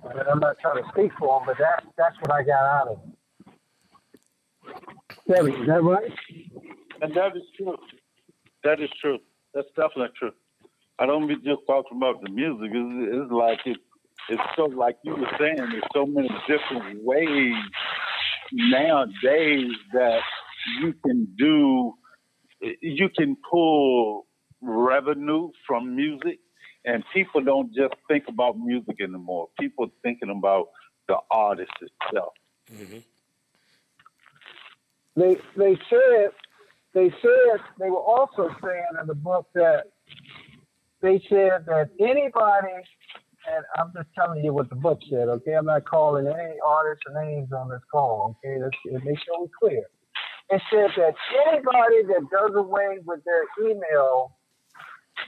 [0.09, 2.89] And I'm not trying to speak for him, but that, that's what I got out
[2.89, 3.11] of it.
[5.27, 6.13] Kevin, is that right?
[7.03, 7.77] And that is true.
[8.63, 9.19] That is true.
[9.55, 10.33] That's definitely true.
[10.99, 12.71] I don't be just talking about the music.
[12.73, 13.79] It's, it's like it,
[14.29, 15.57] it's so like you were saying.
[15.57, 17.55] There's so many different ways
[18.53, 20.21] nowadays that
[20.81, 21.95] you can do.
[22.81, 24.26] You can pull
[24.67, 26.39] revenue from music,
[26.85, 29.49] and people don't just think about music anymore.
[29.59, 30.69] People are thinking about
[31.09, 32.33] the artist itself.
[32.73, 32.99] Mm-hmm.
[35.15, 36.31] they they said
[36.95, 39.85] they said they were also saying in the book that
[41.01, 42.83] they said that anybody
[43.49, 45.53] and I'm just telling you what the book said, okay?
[45.53, 48.61] I'm not calling any artists or names on this call, okay?
[48.61, 49.85] Let's it make sure we're clear.
[50.51, 51.15] It said that
[51.49, 54.36] anybody that does away with their email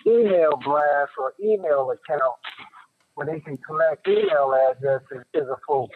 [0.07, 2.35] email blast or email account
[3.15, 5.91] where they can collect email addresses is a fool.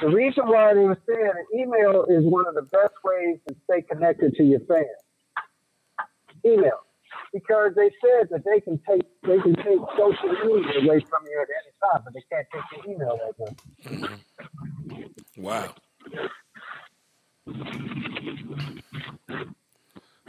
[0.00, 3.82] The reason why they were saying email is one of the best ways to stay
[3.82, 4.86] connected to your fans.
[6.44, 6.80] Email.
[7.32, 11.42] Because they said that they can take they can take social media away from you
[11.42, 13.54] at any time, but they can't take your email address.
[15.36, 15.74] Wow.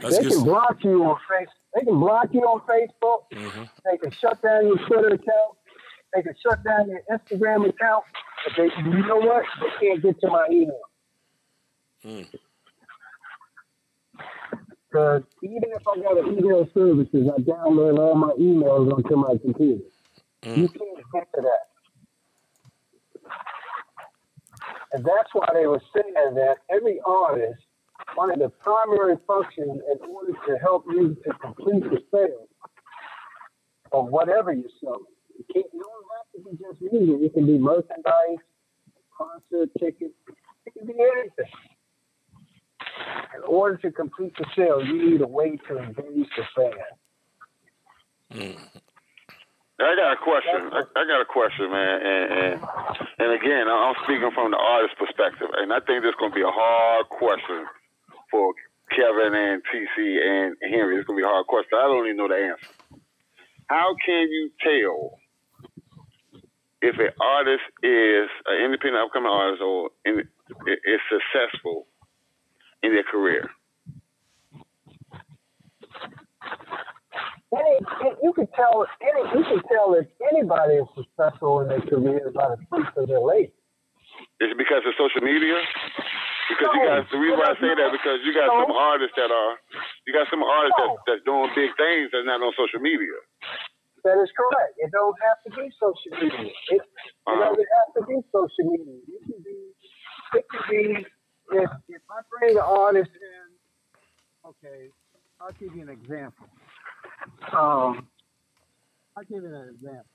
[0.02, 1.48] They can block you on face.
[1.74, 3.30] They can block you on Facebook.
[3.32, 3.70] Mhm.
[3.84, 5.56] They can shut down your Twitter account.
[6.14, 8.04] They can shut down your Instagram account.
[8.44, 9.44] But they, you know what?
[9.60, 10.80] They can't get to my email.
[12.04, 12.26] Mm.
[14.90, 19.36] Because even if I got an email services, I download all my emails onto my
[19.38, 19.82] computer.
[20.42, 21.68] You can't get to that.
[24.92, 27.62] And that's why they were saying that every artist,
[28.14, 32.48] one of the primary functions in order to help you to complete the sale
[33.92, 35.04] of whatever you're selling,
[35.38, 37.22] it can't, you don't have to be just music.
[37.22, 38.42] It can be merchandise,
[39.16, 40.14] concert tickets,
[40.66, 41.52] it can be anything.
[43.34, 46.72] In order to complete the sale, you need a way to engage the fan.
[49.80, 50.70] I got a question.
[50.72, 52.00] I, I got a question, man.
[52.06, 52.60] And, and
[53.18, 56.34] and again, I'm speaking from the artist perspective, and I think this is going to
[56.34, 57.66] be a hard question
[58.32, 58.54] for
[58.90, 60.96] Kevin and TC and Henry.
[60.96, 61.78] It's going to be a hard question.
[61.78, 62.74] I don't even know the answer.
[63.68, 65.20] How can you tell
[66.82, 71.86] if an artist is an independent upcoming artist or in, is successful
[72.82, 73.48] in their career?
[77.54, 77.78] Any,
[78.22, 82.56] you can tell any, you can tell if anybody is successful in their career by
[82.56, 83.52] the fruits of their labor.
[84.40, 85.54] Is it because of social media?
[86.52, 88.68] Because you got the reason why I say that because you got no.
[88.68, 89.52] some artists that are
[90.06, 90.84] you got some artists No.
[90.84, 93.16] that, that's doing big things that's not on social media.
[94.04, 94.74] That is correct.
[94.82, 96.50] It don't have to be social media.
[96.74, 96.82] It, it
[97.26, 97.38] Uh-huh.
[97.38, 98.98] doesn't have to be social media.
[99.06, 99.58] You can be,
[100.38, 100.82] it can be,
[101.54, 103.46] if, if I bring an artist in,
[104.50, 104.90] okay,
[105.40, 106.46] I'll give you an example.
[107.54, 108.08] Um,
[109.16, 110.11] I'll give you an example.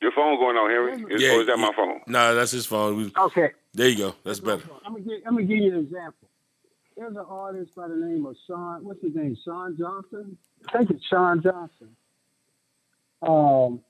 [0.00, 1.14] Your phone going on, Henry?
[1.14, 1.64] Is, Yeah, or is that yeah.
[1.66, 2.00] my phone?
[2.06, 2.96] Nah, that's his phone.
[2.96, 3.50] We, Okay.
[3.74, 4.14] there you go.
[4.24, 4.62] That's better.
[4.84, 6.28] I'm gonna give, I'm gonna give you an example.
[6.96, 8.84] There's an artist by the name of Sean.
[8.84, 9.36] What's his name?
[9.44, 10.36] Sean Johnson.
[10.68, 11.96] I think it's Sean Johnson.
[13.22, 13.80] Um,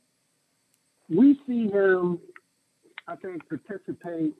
[1.08, 2.18] we see him.
[3.08, 4.34] I think participate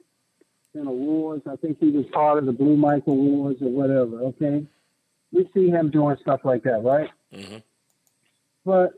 [0.75, 1.43] in awards.
[1.51, 4.21] I think he was part of the Blue Mike Awards or whatever.
[4.27, 4.65] Okay,
[5.33, 7.11] we see him doing stuff like that, right?
[7.33, 7.57] Mm-hmm.
[8.65, 8.93] But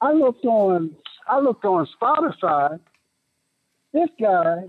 [0.00, 0.94] I looked on
[1.28, 2.78] I looked on Spotify.
[3.92, 4.64] This guy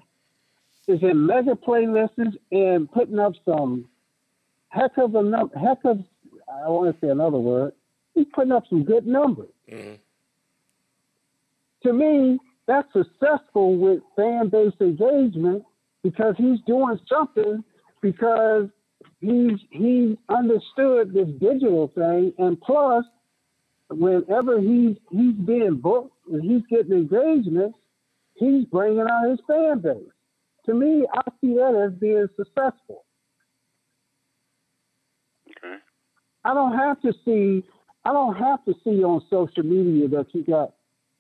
[0.88, 3.88] is in mega playlists and putting up some
[4.70, 6.00] heck of a num- heck of
[6.48, 7.74] I want to say another word.
[8.14, 9.50] He's putting up some good numbers.
[9.70, 9.94] hmm
[11.84, 15.64] To me, that's successful with fan base engagement
[16.04, 17.64] because he's doing something
[18.02, 18.68] because
[19.22, 23.06] he's he understood this digital thing and plus
[23.90, 27.78] whenever he's he's being booked and he's getting engagements,
[28.36, 30.04] he's bringing out his fan base.
[30.66, 33.06] To me, I see that as being successful.
[35.50, 35.76] Okay.
[36.44, 37.64] I don't have to see.
[38.04, 40.74] I don't have to see on social media that you got.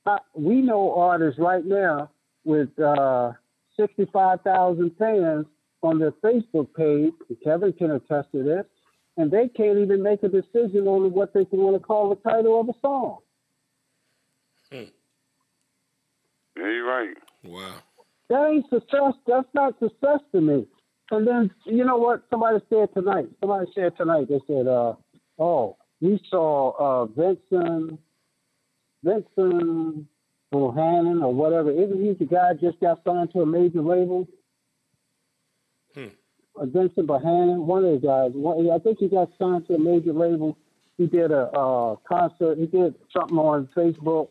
[0.05, 2.11] I, we know artists right now
[2.43, 3.33] with uh,
[3.79, 5.45] sixty-five thousand fans
[5.81, 7.13] on their Facebook page.
[7.43, 8.65] Kevin can attest to this,
[9.17, 12.29] and they can't even make a decision on what they can want to call the
[12.29, 13.17] title of a song.
[16.57, 17.17] Yeah, you're right.
[17.43, 17.75] Wow.
[18.29, 19.13] That ain't success.
[19.27, 20.67] That's not success to me.
[21.11, 22.23] And then you know what?
[22.29, 23.27] Somebody said tonight.
[23.39, 24.27] Somebody said tonight.
[24.27, 24.93] They said, uh,
[25.37, 27.99] "Oh, we saw uh, Vincent,
[29.03, 30.07] Vincent
[30.51, 31.71] Bohanan or whatever.
[31.71, 34.27] Isn't he the guy just got signed to a major label?
[35.93, 36.07] Hmm.
[36.59, 38.31] Uh, Vincent Bohanan, one of the guys.
[38.33, 40.57] One, I think he got signed to a major label.
[40.97, 42.57] He did a uh, concert.
[42.57, 44.29] He did something on Facebook,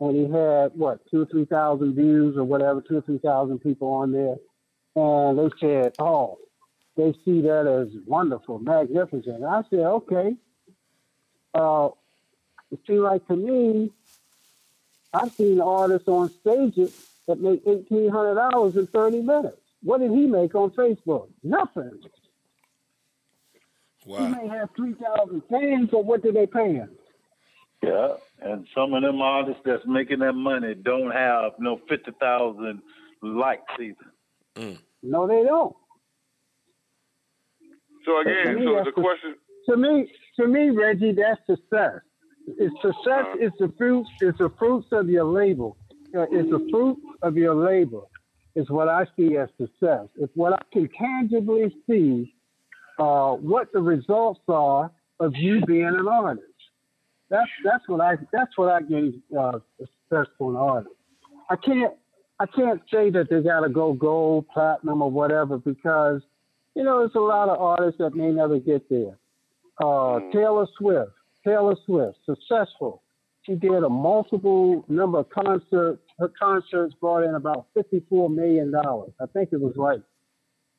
[0.00, 3.58] and he had what two or three thousand views or whatever, two or three thousand
[3.60, 4.36] people on there.
[4.94, 6.38] And they said, "Oh,
[6.96, 10.36] they see that as wonderful, magnificent." I said, "Okay."
[11.54, 11.90] Uh,
[12.70, 13.90] it seemed like to me,
[15.14, 19.60] I've seen artists on stages that make eighteen hundred dollars in thirty minutes.
[19.82, 21.28] What did he make on Facebook?
[21.42, 22.00] Nothing.
[24.04, 26.90] He may have three thousand fans, but what did they pay him?
[27.82, 32.80] Yeah, and some of them artists that's making that money don't have no fifty thousand
[33.22, 34.76] likes either.
[35.02, 35.76] No, they don't.
[38.04, 39.34] So again, so the the- question.
[39.68, 40.08] To me,
[40.38, 42.00] to me, Reggie, that's success.
[42.46, 44.08] It's success is the fruits.
[44.20, 45.70] It's the fruits of your labor.
[46.16, 48.02] Uh, It's the fruit of your labor.
[48.54, 50.06] Is what I see as success.
[50.16, 52.32] It's what I can tangibly see.
[52.98, 54.90] Uh, what the results are
[55.20, 56.46] of you being an artist.
[57.28, 60.94] That's that's what I that's what I gave uh, a successful artist.
[61.50, 61.92] I can't
[62.38, 66.22] I can't say that they got to go gold, platinum, or whatever because
[66.74, 69.18] you know there's a lot of artists that may never get there.
[69.82, 71.12] Uh, Taylor Swift,
[71.44, 73.02] Taylor Swift, successful.
[73.42, 76.02] She did a multiple number of concerts.
[76.18, 79.12] Her concerts brought in about fifty-four million dollars.
[79.20, 80.00] I think it was like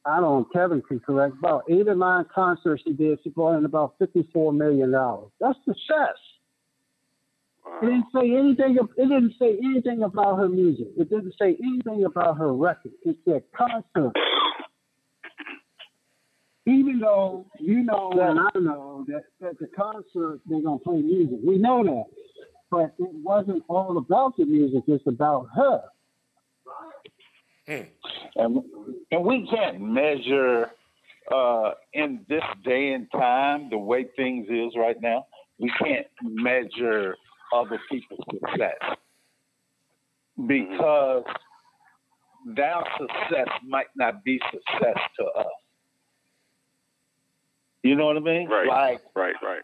[0.06, 0.48] I don't know.
[0.53, 1.36] Kevin can correct.
[1.40, 3.19] About eight or nine concerts she did.
[3.24, 5.32] She brought in about fifty-four million dollars.
[5.40, 6.15] That's success.
[7.68, 7.80] Wow.
[7.81, 8.77] It didn't say anything.
[8.98, 10.88] It didn't say anything about her music.
[10.98, 12.91] It didn't say anything about her record.
[13.03, 14.14] It said concert.
[16.65, 21.39] Even though you know and I know that at the concert they're gonna play music,
[21.45, 22.06] we know that,
[22.69, 24.84] but it wasn't all about the music.
[24.88, 25.84] It's about her.
[27.68, 27.88] And
[29.11, 30.72] and we can't measure
[31.34, 35.27] uh, in this day and time the way things is right now.
[35.60, 37.15] We can't measure
[37.53, 38.98] other people's success
[40.48, 41.24] because
[42.56, 45.48] their success might not be success to us.
[47.84, 48.48] You know what I mean?
[48.49, 48.68] Right.
[48.68, 49.61] Like Right, right.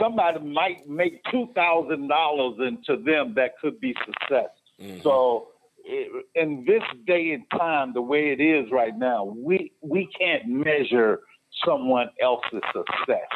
[0.00, 4.50] somebody might make two thousand dollars and to them that could be success.
[4.80, 5.00] Mm-hmm.
[5.02, 5.48] So
[5.88, 10.46] i- in this day and time, the way it is right now, we we can't
[10.46, 11.20] measure
[11.64, 13.28] someone else's success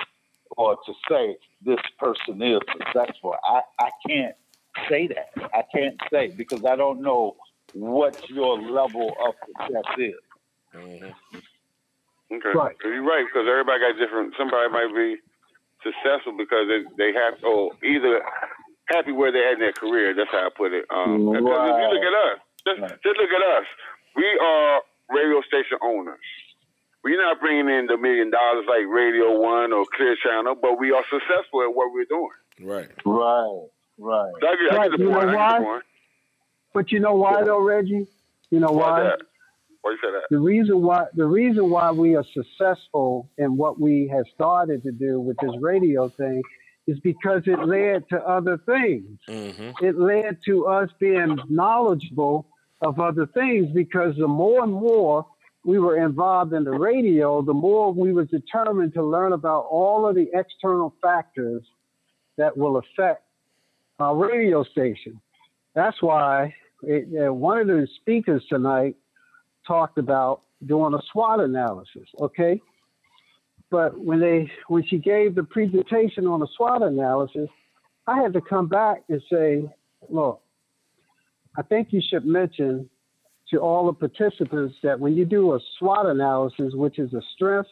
[0.56, 3.34] or to say this person is successful.
[3.44, 4.34] I, I can't
[4.88, 5.30] say that.
[5.54, 7.36] I can't say because I don't know
[7.74, 10.14] what your level of success is.
[10.74, 11.12] Okay.
[12.54, 12.76] Right.
[12.84, 14.34] You're right, because everybody got different.
[14.36, 15.16] Somebody might be
[15.82, 18.20] successful because they, they have, or either
[18.88, 20.14] happy where they're at in their career.
[20.14, 20.84] That's how I put it.
[20.90, 23.66] Um, because if you look at us, just, just look at us.
[24.16, 26.18] We are radio station owners.
[27.06, 30.90] We're not bringing in the million dollars like Radio One or Clear Channel, but we
[30.90, 32.30] are successful at what we're doing.
[32.60, 32.88] Right.
[33.04, 33.66] Right.
[33.96, 34.32] Right.
[34.40, 35.28] So I get, I get the you know point.
[35.28, 35.58] I get why?
[35.60, 35.84] the point.
[36.74, 38.08] But you know why though, Reggie?
[38.50, 39.02] You know Why why?
[39.04, 39.20] that?
[39.82, 40.22] Why you say that?
[40.30, 44.90] The reason why the reason why we are successful in what we have started to
[44.90, 46.42] do with this radio thing
[46.88, 49.20] is because it led to other things.
[49.28, 49.84] Mm-hmm.
[49.84, 52.48] It led to us being knowledgeable
[52.80, 55.24] of other things because the more and more
[55.66, 60.06] we were involved in the radio, the more we were determined to learn about all
[60.06, 61.64] of the external factors
[62.38, 63.24] that will affect
[63.98, 65.20] our radio station.
[65.74, 68.94] That's why it, uh, one of the speakers tonight
[69.66, 72.08] talked about doing a SWOT analysis.
[72.20, 72.62] Okay,
[73.68, 77.48] but when they when she gave the presentation on the SWOT analysis,
[78.06, 79.68] I had to come back and say,
[80.08, 80.40] look,
[81.58, 82.88] I think you should mention
[83.50, 87.70] to all the participants that when you do a SWOT analysis, which is a strength,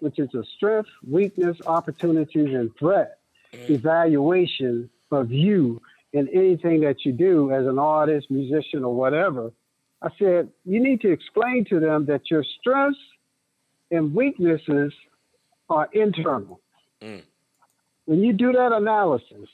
[0.00, 3.18] which is a strength, weakness, opportunities, and threat
[3.52, 5.80] evaluation of you
[6.12, 9.52] in anything that you do as an artist, musician, or whatever,
[10.00, 13.00] I said, you need to explain to them that your strengths
[13.90, 14.92] and weaknesses
[15.68, 16.60] are internal.
[17.02, 17.22] Mm.
[18.04, 19.48] When you do that analysis,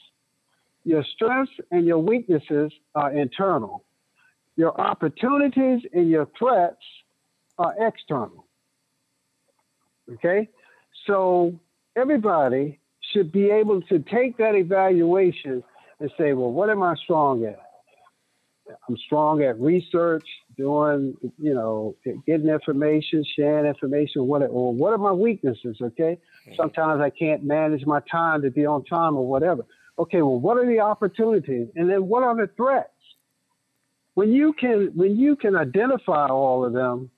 [0.85, 3.85] your strengths and your weaknesses are internal.
[4.57, 6.77] Your opportunities and your threats
[7.59, 8.47] are external.
[10.13, 10.49] Okay?
[11.07, 11.59] So
[11.97, 12.79] everybody
[13.13, 15.63] should be able to take that evaluation
[16.01, 17.59] and say, well, what am I strong at?
[18.89, 20.25] I'm strong at research,
[20.57, 24.27] doing, you know, getting information, sharing information.
[24.27, 25.77] What, or what are my weaknesses?
[25.83, 26.19] Okay.
[26.49, 26.55] Mm-hmm.
[26.57, 29.67] Sometimes I can't manage my time to be on time or whatever.
[29.99, 30.23] Okay.
[30.23, 31.69] Well, what are the opportunities?
[31.77, 32.89] And then what are the threats?
[34.15, 37.11] When you can, when you can identify all of them,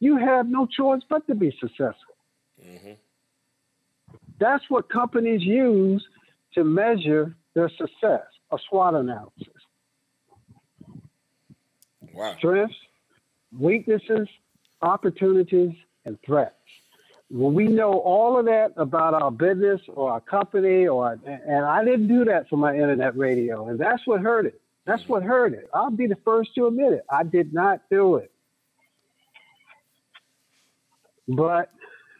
[0.00, 2.14] you have no choice but to be successful.
[2.64, 2.92] Mm-hmm.
[4.38, 6.06] That's what companies use
[6.54, 9.48] to measure their success, a SWOT analysis.
[12.14, 12.34] Wow.
[12.38, 12.74] Strengths,
[13.58, 14.28] weaknesses,
[14.82, 15.72] opportunities,
[16.04, 16.54] and threats.
[17.30, 21.84] When we know all of that about our business or our company, or and I
[21.84, 24.59] didn't do that for my internet radio, and that's what hurt it.
[24.86, 25.68] That's what hurt it.
[25.74, 27.04] I'll be the first to admit it.
[27.10, 28.32] I did not do it.
[31.28, 31.70] But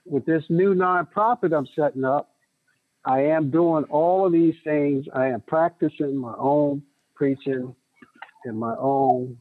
[0.06, 2.34] with this new nonprofit I'm setting up,
[3.04, 5.06] I am doing all of these things.
[5.14, 6.82] I am practicing my own
[7.14, 7.74] preaching
[8.44, 9.38] and my own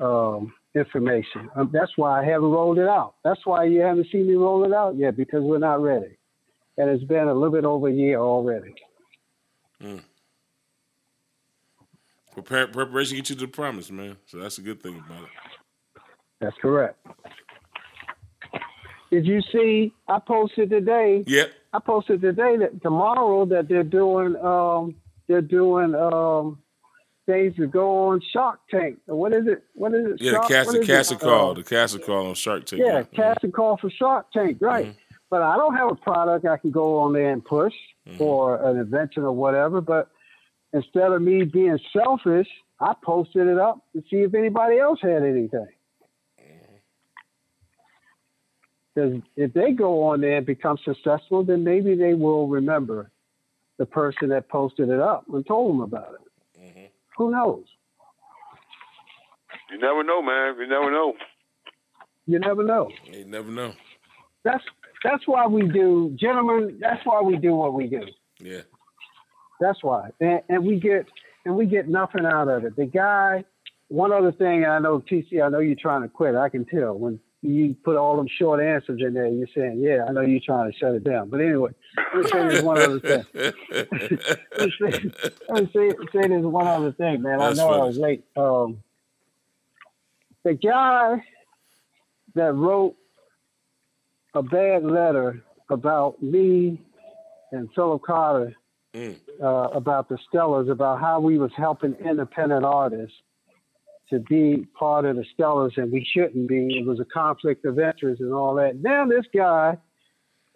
[0.00, 1.50] um, information.
[1.56, 3.14] Um, that's why I haven't rolled it out.
[3.24, 6.16] That's why you haven't seen me roll it out yet because we're not ready.
[6.78, 8.74] And it's been a little bit over a year already.
[12.32, 14.16] Prepare, preparation get you to the promise, man.
[14.26, 15.28] So that's a good thing about it.
[16.40, 16.96] That's correct.
[19.10, 19.92] Did you see?
[20.08, 21.24] I posted today.
[21.26, 21.52] Yep.
[21.72, 24.94] I posted today that tomorrow that they're doing um,
[25.26, 26.58] they're doing um,
[27.26, 28.98] things to go on Shark Tank.
[29.06, 29.64] What is it?
[29.74, 30.20] What is it?
[30.20, 31.20] Yeah, the Shark- cast, the cast it?
[31.20, 32.82] call, the cast call on Shark Tank.
[32.84, 34.94] yeah, cast and call for Shark Tank, right?
[35.28, 37.74] But I don't have a product I can go on there and push
[38.18, 39.80] or an invention or whatever.
[39.80, 40.08] But
[40.72, 42.48] instead of me being selfish,
[42.80, 45.68] I posted it up to see if anybody else had anything.
[48.94, 53.10] Because if they go on there and become successful, then maybe they will remember
[53.78, 56.60] the person that posted it up and told them about it.
[56.60, 56.86] Mm-hmm.
[57.16, 57.64] Who knows?
[59.70, 60.56] You never know, man.
[60.58, 61.14] You never know.
[62.26, 62.90] You never know.
[63.04, 63.72] You never know.
[64.44, 64.64] That's
[65.04, 66.78] that's why we do, gentlemen.
[66.80, 68.02] That's why we do what we do.
[68.38, 68.62] Yeah.
[69.60, 71.06] That's why, and, and we get
[71.44, 72.76] and we get nothing out of it.
[72.76, 73.44] The guy.
[73.88, 75.44] One other thing, I know TC.
[75.44, 76.36] I know you're trying to quit.
[76.36, 79.26] I can tell when you put all them short answers in there.
[79.26, 81.70] You're saying, "Yeah, I know you're trying to shut it down." But anyway,
[82.14, 83.24] let me say this one other thing.
[83.34, 85.10] let me say,
[85.48, 87.38] let me say, say this one other thing, man.
[87.38, 88.24] That's I know I was late.
[88.36, 88.82] Um,
[90.44, 91.24] the guy
[92.34, 92.96] that wrote
[94.34, 96.80] a bad letter about me
[97.52, 98.54] and Philip Carter
[98.92, 99.16] Mm.
[99.40, 103.16] uh, about the Stellas, about how we was helping independent artists
[104.08, 106.78] to be part of the Stellas, and we shouldn't be.
[106.78, 108.82] It was a conflict of interest and all that.
[108.82, 109.78] Now this guy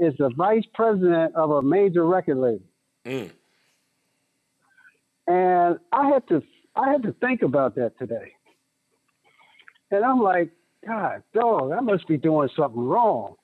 [0.01, 2.67] is the vice president of a major record label.
[3.07, 3.31] Mm.
[5.27, 6.43] And I had to
[6.75, 8.33] I had to think about that today.
[9.91, 10.51] And I'm like,
[10.85, 13.37] God, dog, I must be doing something wrong.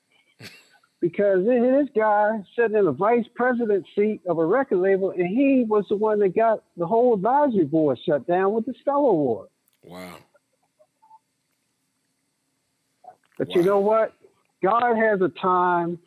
[1.01, 5.65] Because this guy sitting in the vice president seat of a record label, and he
[5.67, 9.49] was the one that got the whole advisory board shut down with the Stellar Award.
[9.83, 10.17] Wow.
[13.39, 14.13] But you know what?
[14.61, 15.97] God has a time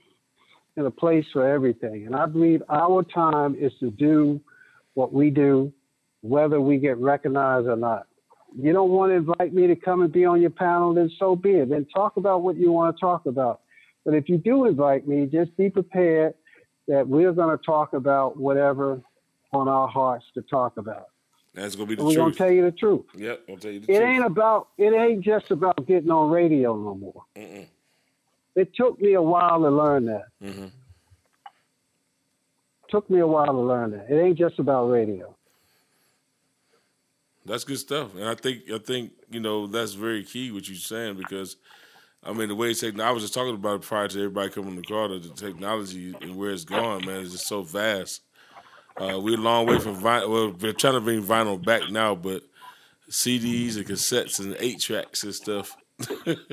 [0.77, 2.07] and a place for everything.
[2.07, 4.41] And I believe our time is to do
[4.95, 5.73] what we do,
[6.21, 8.07] whether we get recognized or not.
[8.57, 11.35] You don't want to invite me to come and be on your panel, then so
[11.35, 11.71] be it.
[11.71, 13.63] Then talk about what you want to talk about.
[14.05, 16.35] But if you do invite me, just be prepared
[16.89, 19.01] that we're going to talk about whatever
[19.53, 21.07] on our hearts to talk about.
[21.55, 22.37] That's gonna be the And we're going truth.
[22.37, 23.05] to tell you the truth.
[23.17, 24.09] Yep, I'll tell you the It truth.
[24.09, 27.23] ain't about, it ain't just about getting on radio no more.
[27.37, 27.67] Mm-mm.
[28.57, 30.25] It took me a while to learn that.
[30.43, 30.67] Mm-hmm.
[32.91, 34.11] Took me a while to learn that.
[34.11, 35.35] It ain't just about radio.
[37.47, 40.77] That's good stuff, and I think I think you know that's very key what you're
[40.79, 41.57] saying because
[42.25, 43.09] I mean the way technology.
[43.09, 46.15] I was just talking about it prior to everybody coming on the that The technology
[46.21, 48.23] and where it's going, man, is just so vast.
[48.97, 50.29] Uh, we're a long way from vinyl.
[50.29, 52.43] Well, we're trying to bring vinyl back now, but
[53.11, 55.77] CDs and cassettes and eight tracks and stuff.
[55.99, 56.49] it's,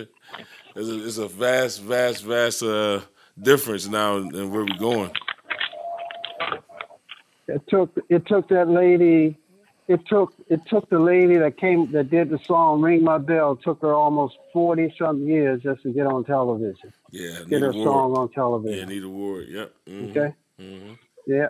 [0.76, 3.02] a, it's a vast, vast, vast uh,
[3.40, 5.12] difference now in where we're going.
[7.48, 9.38] It took it took that lady
[9.88, 13.56] it took it took the lady that came that did the song Ring My Bell,
[13.56, 16.94] took her almost forty something years just to get on television.
[17.12, 18.90] Yeah, Get her song on Yeah, television.
[18.90, 19.48] need a word.
[19.50, 19.74] Yep.
[19.90, 20.10] Mhm.
[20.12, 20.34] Okay?
[20.60, 20.94] hmm
[21.28, 21.48] Yeah.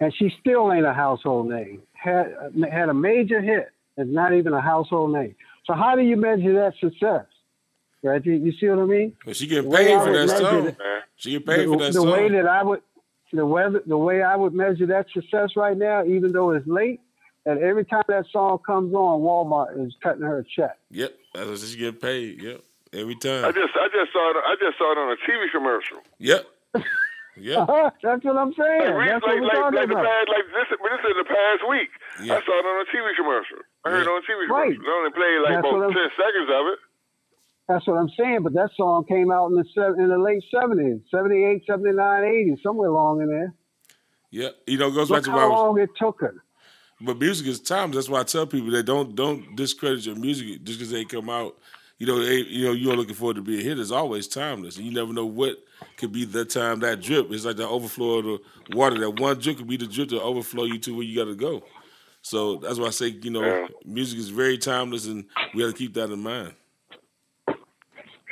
[0.00, 1.82] And she still ain't a household name.
[1.94, 2.34] Had
[2.70, 3.70] had a major hit.
[3.96, 5.34] It's not even a household name.
[5.66, 7.26] So how do you measure that success?
[8.02, 9.16] Reggie, you see what I mean?
[9.24, 10.66] But she getting The way paid for that song.
[10.66, 10.76] it-
[11.16, 12.10] She get paid the, for that the song.
[12.10, 12.82] way that I would
[13.32, 17.00] the way the way I would measure that success right now, even though it's late,
[17.46, 20.78] and every time that song comes on, Walmart is cutting her a check.
[20.90, 22.42] Yep, that's what she get paid.
[22.42, 22.60] Yep,
[22.92, 23.44] every time.
[23.44, 23.54] I time.
[23.54, 25.98] just I just saw it I just saw it on a TV commercial.
[26.18, 26.46] Yep,
[27.36, 27.66] yep.
[28.02, 28.94] That's what I'm saying.
[28.94, 31.28] Like, That's like, what we're like, talking like the past, like this, this is the
[31.28, 31.90] past week.
[32.22, 32.34] Yeah.
[32.34, 33.58] I saw it on a TV commercial.
[33.84, 34.72] I heard it on a TV Right.
[34.72, 34.82] commercial.
[34.84, 36.78] They only played like That's about ten seconds of it.
[37.66, 38.42] That's what I'm saying.
[38.42, 42.60] But that song came out in the se- in the late 70s, 78, 79, 80,
[42.62, 43.54] somewhere along in there.
[44.32, 44.56] Yep.
[44.66, 45.58] You know, it goes Look back to what I how was.
[45.58, 46.43] long it took her.
[47.00, 48.06] But music is timeless.
[48.06, 51.28] That's why I tell people that don't don't discredit your music just because they come
[51.28, 51.56] out.
[51.98, 53.78] You know, they, you know, you're looking forward to be a hit.
[53.78, 55.58] It's always timeless, and you never know what
[55.96, 57.30] could be the time that drip.
[57.30, 58.98] It's like the overflow of the water.
[58.98, 61.36] That one drip could be the drip to overflow you to where you got to
[61.36, 61.62] go.
[62.22, 63.68] So that's why I say, you know, Yeah.
[63.84, 66.54] music is very timeless, and we got to keep that in mind.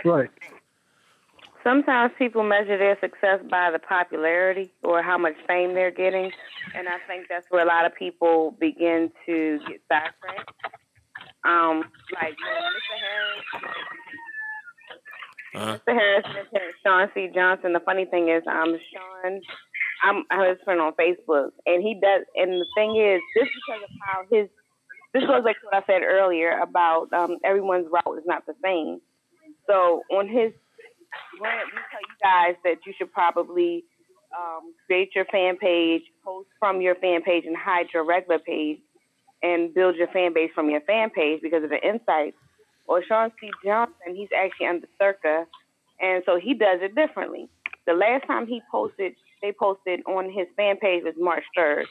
[0.04, 0.30] Right.
[1.64, 6.30] Sometimes people measure their success by the popularity or how much fame they're getting,
[6.74, 10.50] and I think that's where a lot of people begin to get sidetracked.
[11.44, 11.84] Um,
[12.14, 12.98] like Mr.
[13.00, 13.44] Harris,
[15.54, 15.78] Uh-huh.
[15.86, 15.94] Mr.
[15.94, 17.28] Harris mentioned Sean C.
[17.34, 17.72] Johnson.
[17.72, 19.40] The funny thing is, um, Sean,
[20.02, 22.24] I'm, I'm his friend on Facebook, and he does.
[22.36, 24.48] And the thing is, just because of how his,
[25.14, 28.54] this goes back to what I said earlier about um, everyone's route is not the
[28.64, 29.00] same.
[29.68, 30.52] So on his
[31.38, 33.84] when we tell you guys that you should probably
[34.36, 38.78] um, create your fan page, post from your fan page, and hide your regular page,
[39.42, 42.36] and build your fan base from your fan page because of the insights.
[42.86, 43.50] Or Sean C.
[43.64, 45.46] Johnson, he's actually under Circa,
[46.00, 47.48] and so he does it differently.
[47.86, 51.84] The last time he posted, they posted on his fan page was March 3rd,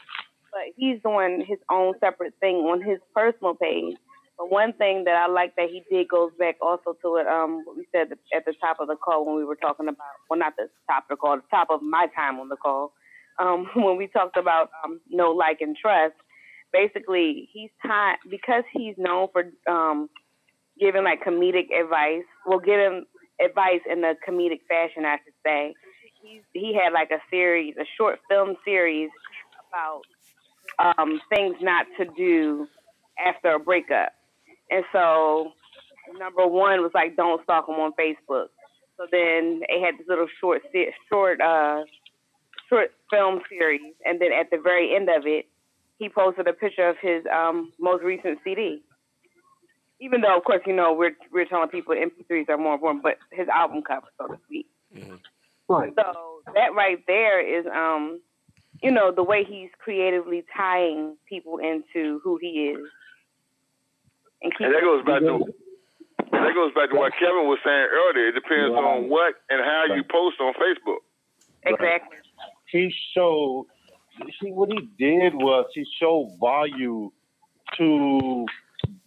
[0.51, 3.95] but he's doing his own separate thing on his personal page.
[4.41, 7.61] But one thing that I like that he did goes back also to it, um,
[7.63, 10.39] what we said at the top of the call when we were talking about, well,
[10.39, 12.91] not the top of the call, the top of my time on the call,
[13.37, 16.15] um, when we talked about um, know, like, and trust.
[16.73, 20.09] Basically, he's tied because he's known for um,
[20.79, 22.25] giving like comedic advice.
[22.47, 23.05] Well, giving
[23.45, 25.75] advice in a comedic fashion, I should say.
[26.23, 29.09] He he had like a series, a short film series
[29.69, 30.01] about
[30.97, 32.67] um, things not to do
[33.23, 34.13] after a breakup.
[34.71, 35.51] And so
[36.17, 38.47] number one was like don't stalk him on Facebook.
[38.97, 40.61] So then they had this little short
[41.09, 41.83] short uh
[42.69, 45.47] short film series and then at the very end of it
[45.99, 48.81] he posted a picture of his um most recent CD.
[49.99, 53.17] Even though of course you know we're we're telling people MP3s are more important, but
[53.31, 54.67] his album cover so to speak.
[54.95, 55.15] Mm-hmm.
[55.67, 55.93] Right.
[55.95, 58.21] So that right there is um
[58.81, 62.87] you know the way he's creatively tying people into who he is
[64.41, 65.45] and, and that goes back to
[66.31, 68.29] that goes back to what Kevin was saying earlier.
[68.29, 68.83] It depends right.
[68.83, 71.01] on what and how you post on Facebook.
[71.63, 72.17] Exactly.
[72.67, 73.67] He showed.
[74.41, 77.11] See what he did was he showed value
[77.77, 78.45] to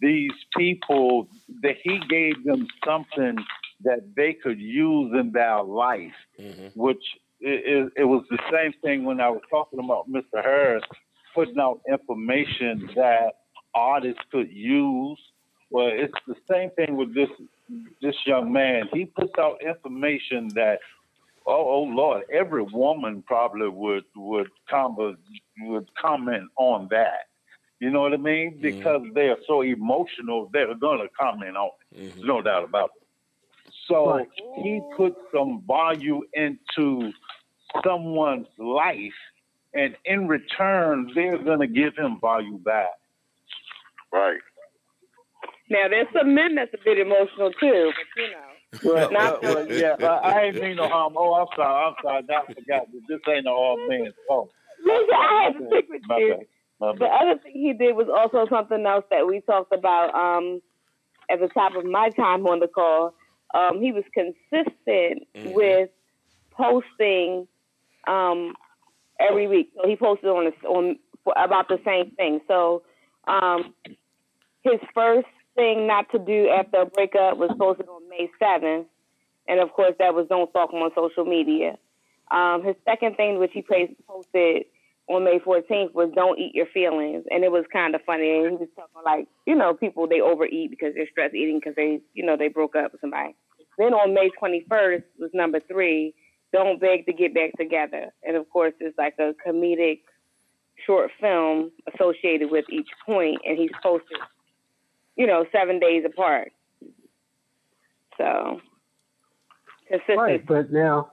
[0.01, 1.27] these people
[1.61, 3.37] that he gave them something
[3.83, 6.67] that they could use in their life, mm-hmm.
[6.75, 7.03] which
[7.39, 10.43] it, it, it was the same thing when I was talking about Mr.
[10.43, 10.83] Harris
[11.33, 13.33] putting out information that
[13.75, 15.19] artists could use.
[15.69, 17.29] Well, it's the same thing with this
[18.01, 18.83] this young man.
[18.93, 20.79] He puts out information that,
[21.45, 25.17] oh, oh Lord, every woman probably would would comment
[25.59, 27.27] would comment on that.
[27.79, 28.53] You know what I mean?
[28.53, 28.61] Mm-hmm.
[28.61, 29.13] Because mm-hmm.
[29.13, 32.13] they are so emotional, they're gonna comment on it.
[32.13, 32.25] Mm-hmm.
[32.25, 33.73] No doubt about it.
[33.87, 34.27] So right.
[34.55, 37.11] he put some value into
[37.83, 39.13] someone's life,
[39.73, 42.93] and in return, they're gonna give him value back.
[44.15, 44.39] Right.
[45.69, 48.93] Now there's some men that's a bit emotional too, but you know.
[48.93, 51.13] Well, not well, well, yeah, I ain't mean no harm.
[51.17, 52.23] Oh, I'm sorry, I'm sorry.
[52.29, 52.87] I forgot.
[53.09, 54.13] This ain't no all men.
[54.29, 54.49] Oh,
[54.83, 56.39] listen, I had to stick with you.
[56.79, 60.61] The other thing he did was also something else that we talked about um,
[61.29, 63.13] at the top of my time on the call.
[63.53, 65.53] Um, he was consistent mm-hmm.
[65.53, 65.89] with
[66.51, 67.47] posting
[68.07, 68.53] um,
[69.19, 69.71] every week.
[69.75, 70.99] So he posted on on
[71.35, 72.41] about the same thing.
[72.47, 72.83] So
[73.27, 73.73] um,
[74.65, 78.85] his first thing not to do after a breakup was posted on May 7th.
[79.47, 81.77] And of course, that was don't stalk him on social media.
[82.31, 84.65] Um, his second thing, which he posted
[85.07, 87.23] on May 14th, was don't eat your feelings.
[87.29, 88.39] And it was kind of funny.
[88.39, 91.75] And he was talking like, you know, people, they overeat because they're stress eating because
[91.75, 93.35] they, you know, they broke up with somebody.
[93.77, 96.15] Then on May 21st was number three,
[96.51, 98.13] don't beg to get back together.
[98.23, 99.99] And of course, it's like a comedic
[100.85, 104.17] short film associated with each point, and he's posted,
[105.15, 106.51] you know, seven days apart.
[108.17, 108.61] So
[109.87, 110.17] consistent.
[110.17, 111.11] Right, but now,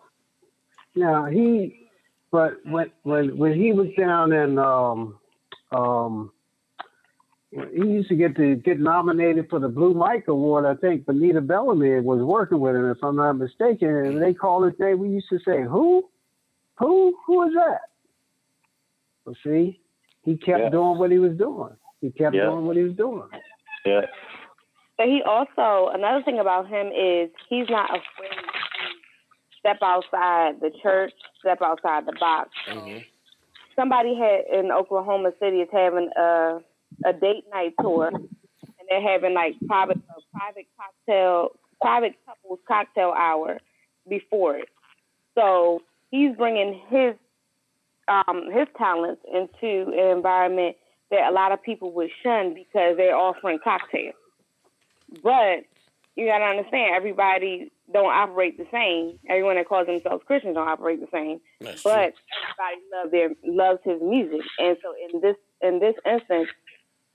[0.95, 1.89] now he,
[2.31, 5.19] but when when when he was down in um
[5.73, 6.33] um.
[7.55, 10.65] He used to get to get nominated for the Blue Mike Award.
[10.65, 13.91] I think Bonita Bellamy was working with him, if I'm not mistaken.
[13.91, 14.99] And they called his name.
[14.99, 16.09] We used to say, "Who?
[16.79, 17.15] Who?
[17.27, 17.81] Who is that?"
[19.27, 19.83] Well, see,
[20.25, 20.71] he kept yeah.
[20.71, 21.77] doing what he was doing.
[22.01, 22.45] He kept yeah.
[22.45, 23.29] doing what he was doing.
[23.85, 24.03] Yeah.
[24.99, 28.63] But he also another thing about him is he's not afraid to
[29.59, 32.51] step outside the church, step outside the box.
[32.71, 32.99] Mm-hmm.
[33.75, 36.59] Somebody had in Oklahoma City is having a
[37.05, 39.99] a date night tour, and they're having like private
[40.33, 41.49] private cocktail
[41.81, 43.59] private couples cocktail hour
[44.09, 44.69] before it.
[45.35, 45.81] So
[46.11, 47.15] he's bringing his
[48.09, 50.77] um, his talents into an environment
[51.13, 54.15] that a lot of people would shun because they're offering cocktails.
[55.23, 55.65] But
[56.17, 59.19] you gotta understand, everybody don't operate the same.
[59.29, 61.41] Everyone that calls themselves Christians don't operate the same.
[61.61, 62.25] That's but true.
[62.43, 66.49] everybody love their loves his music, and so in this in this instance,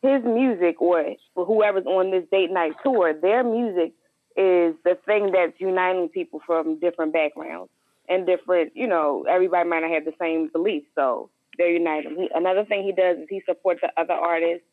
[0.01, 3.93] his music or whoever's on this date night tour, their music
[4.35, 7.71] is the thing that's uniting people from different backgrounds
[8.07, 11.73] and different, you know, everybody might not have the same beliefs, so they're.
[11.73, 14.65] He, another thing he does is he supports the other artists,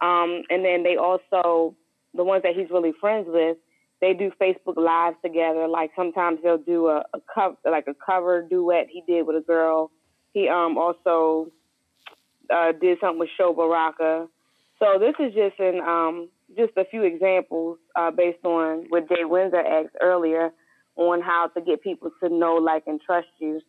[0.00, 1.76] um, and then they also,
[2.14, 3.56] the ones that he's really friends with,
[4.00, 5.68] they do Facebook lives together.
[5.68, 9.46] Like sometimes they'll do a, a cover, like a cover duet he did with a
[9.46, 9.90] girl.
[10.32, 11.52] He um also
[12.52, 14.26] uh, did something with Sho Baraka.
[14.78, 19.24] So this is just an um just a few examples uh, based on what Jay
[19.24, 20.50] Windsor asked earlier
[20.96, 23.60] on how to get people to know, like, and trust you.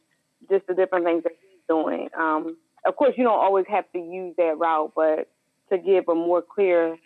[0.50, 2.10] Just the different things that he's doing.
[2.18, 5.30] Um, of course, you don't always have to use that route, but
[5.70, 6.98] to give a more clear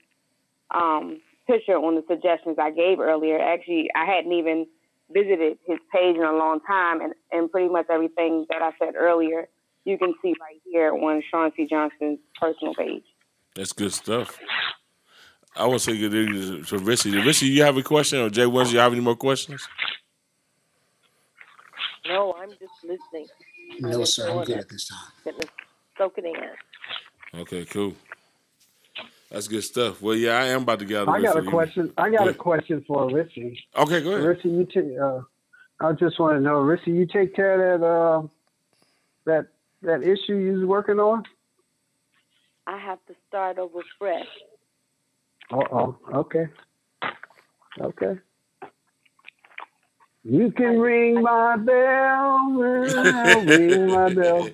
[0.72, 4.68] um, picture on the suggestions I gave earlier, actually, I hadn't even
[5.12, 8.96] visited his page in a long time, and, and pretty much everything that I said
[8.96, 9.48] earlier
[9.88, 11.66] you can see right here on Sean C.
[11.66, 13.04] Johnson's personal page.
[13.56, 14.38] That's good stuff.
[15.56, 17.14] I want to say good evening to Rissy.
[17.24, 19.66] Rissy, you have a question, or Jay Wins, you have any more questions?
[22.06, 23.28] No, I'm just listening.
[23.80, 24.30] No, sir.
[24.30, 25.00] I'm good at this time.
[25.24, 25.50] Getting it-
[25.98, 27.40] soaking in.
[27.42, 27.94] Okay, cool.
[29.30, 30.02] That's good stuff.
[30.02, 31.52] Well, yeah, I am about to get out of I the got a for the
[31.52, 31.94] question.
[31.98, 32.38] I got a Good.
[32.38, 33.62] question for Richie.
[33.76, 34.24] Okay, go ahead.
[34.24, 34.98] Richie, you take.
[34.98, 35.22] Uh,
[35.82, 38.22] I just want to know, Richie, you take care of that uh,
[39.26, 39.48] that
[39.82, 41.24] that issue you was working on.
[42.66, 44.26] I have to start over fresh.
[45.52, 45.98] Uh oh.
[46.14, 46.48] Okay.
[47.80, 48.20] Okay.
[50.30, 54.50] You can ring my bell, ring my bell.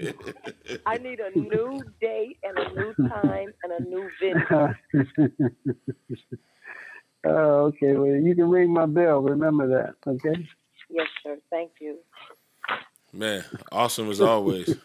[0.86, 4.68] I need a new date and a new time and a new venue.
[7.26, 7.94] oh, okay.
[7.94, 9.22] Well, you can ring my bell.
[9.22, 9.96] Remember that.
[10.06, 10.48] Okay.
[10.92, 11.38] Yes, sir.
[11.50, 11.98] Thank you.
[13.12, 14.78] Man, awesome as always.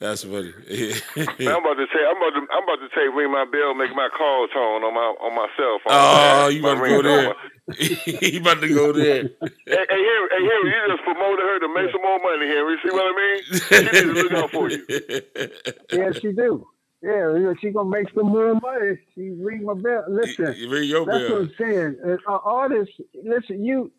[0.00, 0.52] That's funny.
[0.66, 3.74] Man, I'm about to say, I'm about to, I'm about to say, ring my bell,
[3.74, 5.92] make my call tone on my on my cell phone.
[5.92, 7.34] oh, you My about to go ringtone.
[7.68, 7.76] there?
[8.32, 9.22] you about to go there?
[9.22, 9.28] Hey,
[9.66, 12.76] hey, Henry, hey, Henry, you just promoted her to make some more money, Henry.
[12.82, 13.38] See what I mean?
[13.44, 14.86] She needs to look out for you.
[15.92, 16.66] Yeah, she do.
[17.02, 18.98] Yeah, you know, she gonna make some more money.
[19.14, 20.04] She ring my bell.
[20.08, 21.40] Listen, You ring your that's what.
[21.42, 21.96] I'm saying.
[22.04, 22.92] Uh, uh, An artist,
[23.24, 23.90] listen, you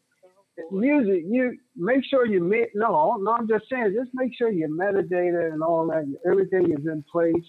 [0.72, 2.70] music, you make sure you met.
[2.76, 6.86] No, no, I'm just saying, just make sure your metadata and all that, everything is
[6.86, 7.46] in place,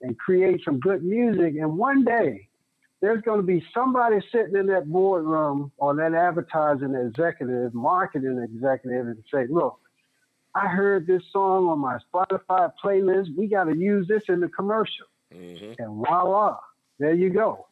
[0.00, 1.54] and create some good music.
[1.56, 2.48] And one day,
[3.00, 9.06] there's going to be somebody sitting in that boardroom or that advertising executive, marketing executive,
[9.06, 9.78] and say, "Look,
[10.54, 13.36] I heard this song on my Spotify playlist.
[13.36, 15.76] We got to use this in the commercial." Mhm.
[15.78, 16.58] And voila,
[16.98, 17.67] there you go.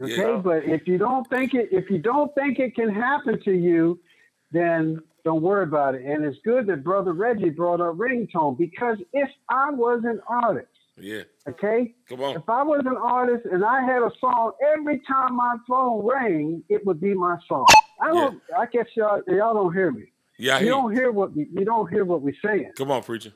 [0.00, 0.36] Okay, Yeah.
[0.36, 3.98] but if you don't think it, if you don't think it can happen to you,
[4.52, 6.02] then don't worry about it.
[6.04, 10.68] And it's good that Brother Reggie brought up ringtone because if I was an artist,
[10.96, 12.36] Yeah, okay, come on.
[12.36, 16.62] if I was an artist and I had a song, every time my phone rang,
[16.68, 17.66] it would be my song.
[18.00, 18.40] I don't.
[18.56, 20.04] I guess y'all y'all don't hear me.
[20.38, 22.70] Yeah, I you hear don't hear what we, you don't hear what we're saying.
[22.76, 23.32] Come on, preacher.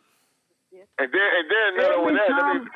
[0.98, 2.70] And then, and then, another Every one that, let me,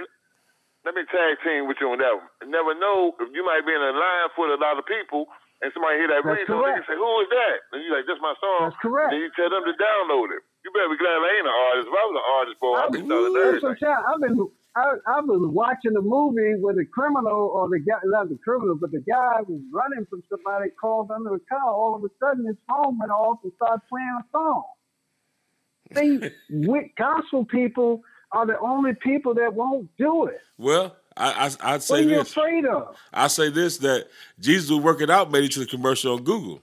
[0.86, 2.30] let me tag team with you on that one.
[2.46, 4.86] You never know if you might be in a line full of a lot of
[4.86, 5.26] people
[5.58, 8.22] and somebody hear that That's ringtone, they say, "Who is that?" And you like, "That's
[8.22, 9.10] my song." That's correct.
[9.10, 10.46] And you tell them to download it.
[10.62, 11.86] You better be glad I ain't an artist.
[11.90, 13.66] If I was an artist, boy, I'd be selling everything.
[13.66, 14.02] I'm saying.
[14.06, 14.38] I've been
[14.76, 18.92] I, I've watching the movie where the criminal or the guy not the criminal, but
[18.92, 21.72] the guy was running from somebody called under a car.
[21.72, 24.64] All of a sudden, his phone went off and started playing a song.
[25.96, 26.20] See,
[26.68, 30.40] with gospel people are the only people that won't do it.
[30.58, 32.30] Well, I, I I'd What are say you this.
[32.30, 32.96] afraid of?
[33.12, 34.08] I say this that
[34.40, 36.60] Jesus will work it out made it to the commercial on Google.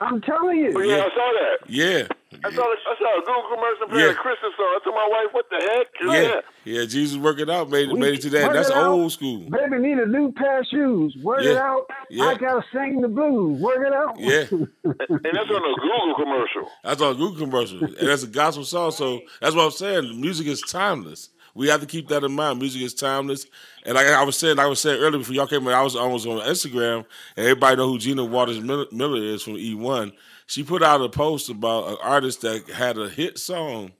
[0.00, 0.90] I'm telling But you.
[0.90, 1.58] yeah, I saw that.
[1.68, 2.08] Yeah,
[2.44, 4.12] I saw, I saw a Google commercial playing Yeah.
[4.12, 4.66] a Christmas song.
[4.68, 6.40] I told my wife, "What the heck?" yeah,
[6.80, 6.84] yeah.
[6.84, 8.52] Jesus working out made it We- made it to that.
[8.52, 8.86] That's it out.
[8.88, 9.48] old school.
[9.48, 11.16] Baby need a new pair of shoes.
[11.22, 11.86] Work it out.
[12.10, 12.24] Yeah.
[12.26, 13.60] I gotta sing the blues.
[13.62, 14.16] Work it out.
[14.18, 16.70] Yeah, And that's on a Google commercial.
[16.84, 18.90] that's on Google commercial, and that's a gospel song.
[18.90, 20.20] So that's what I'm saying.
[20.20, 21.30] Music is timeless.
[21.54, 22.60] We have to keep that in mind.
[22.60, 23.46] Music is timeless,
[23.84, 25.96] and like I was saying, I was saying earlier before y'all came in, I was
[25.96, 27.04] almost on Instagram,
[27.36, 30.12] and everybody know who Gina Waters Miller Miller is from E1.
[30.48, 33.92] She put out a post about an artist that had a hit song,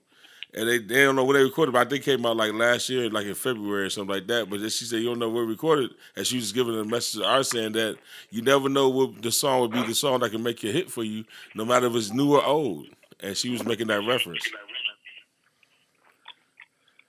[0.51, 1.73] and they, they don't know where they recorded.
[1.73, 4.25] But I think it came out like last year, like in February or something like
[4.27, 4.49] that.
[4.49, 7.21] But then she said you don't know where recorded, and she was giving a message
[7.21, 7.99] to us saying that
[8.31, 10.89] you never know what the song would be the song that can make a hit
[10.89, 11.23] for you,
[11.53, 12.87] no matter if it's new or old.
[13.19, 14.49] And she was making that reference.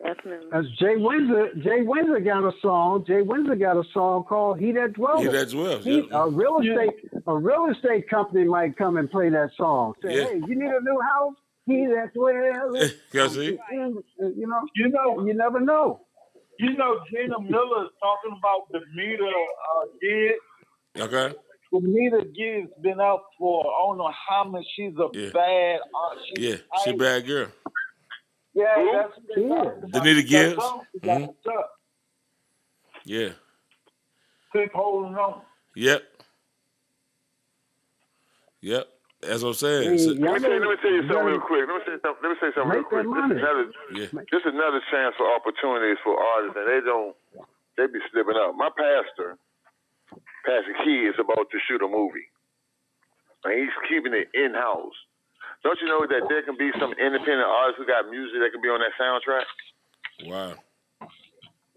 [0.03, 0.49] Definitely.
[0.53, 3.05] As Jay Windsor, Jay Windsor got a song.
[3.07, 6.25] Jay Windsor got a song called "He That Dwelleth." He That Dwells, He- yeah.
[6.25, 9.93] A real estate, a real estate company might come and play that song.
[10.03, 10.25] Say, Yeah.
[10.25, 11.35] "Hey, you need a new house?
[11.67, 13.59] He that dwelleth." You see?
[13.71, 14.03] You
[14.47, 16.01] know, You know, you never know.
[16.59, 21.03] you know, Gina Miller is talking about the meter uh, gig.
[21.03, 21.35] Okay.
[21.73, 24.65] The meter gig's been out for I don't know how much.
[24.75, 25.31] She's a Yeah.
[25.33, 25.81] bad.
[25.81, 27.47] Uh, she's Yeah, she a bad girl.
[28.55, 28.93] Yeah, Who?
[28.93, 29.85] that's what She they talking is.
[29.91, 30.03] about.
[30.05, 30.63] Danita Gibbs?
[30.63, 31.65] song she got Mhm.
[33.05, 33.29] Yeah.
[34.53, 35.43] Keep holding on.
[35.77, 36.03] Yep.
[38.61, 38.89] Yep.
[39.23, 39.99] That's what I'm saying.
[39.99, 41.69] So- Let me, tell, you- let me tell you something real quick.
[41.69, 42.23] Let me say something.
[42.23, 43.05] Let me say something real quick.
[43.05, 43.35] This money.
[43.37, 44.07] is another, yeah.
[44.33, 47.17] this is another chance for opportunities for artists, and they don't.
[47.77, 48.55] They be slipping up.
[48.57, 49.39] My pastor,
[50.45, 52.29] Pastor Key, is about to shoot a movie,
[53.45, 54.97] and he's keeping it in house.
[55.63, 58.63] Don't you know that there can be some independent artists who got music that can
[58.63, 59.45] be on that soundtrack?
[60.25, 60.55] Wow.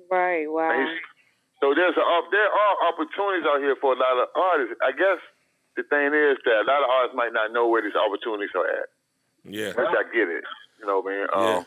[0.09, 0.47] Right.
[0.47, 0.87] And Wow.
[1.59, 4.75] So there's a, op- there are opportunities out here for a lot of artists.
[4.83, 5.19] I guess
[5.77, 8.67] the thing is that a lot of artists might not know where these opportunities are
[8.67, 8.89] at.
[9.45, 9.69] Yeah.
[9.69, 10.43] Which I get it.
[10.79, 11.27] You know, man.
[11.31, 11.57] Yeah.
[11.57, 11.65] Um,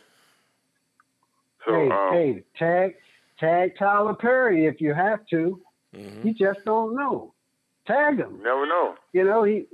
[1.65, 2.95] so, hey, um, hey, tag
[3.41, 5.61] tag Tyler Perry if you have to.
[5.95, 6.29] Mm-hmm.
[6.29, 7.33] You just don't know.
[7.87, 8.41] Tag him.
[8.43, 8.97] never know.
[9.13, 9.67] You know, he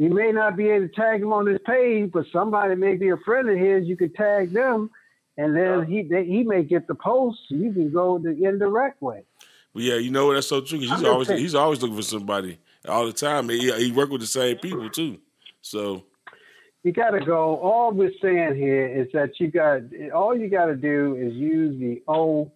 [0.00, 3.10] he may not be able to tag him on this page, but somebody may be
[3.10, 3.86] a friend of his.
[3.86, 4.88] You could tag them,
[5.36, 7.38] and then he they, he may get the post.
[7.50, 9.24] You can go the indirect way.
[9.74, 10.34] But yeah, you know what?
[10.34, 10.78] That's so true.
[10.78, 12.58] He's always saying- he's always looking for somebody
[12.88, 13.50] all the time.
[13.50, 15.18] He, he work with the same people too.
[15.60, 16.04] So
[16.82, 17.56] You got to go.
[17.58, 19.82] All we're saying here is that you got
[20.14, 22.50] all you got to do is use the O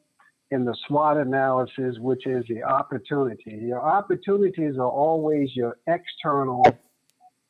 [0.51, 3.51] in the SWOT analysis, which is the opportunity.
[3.51, 6.65] Your opportunities are always your external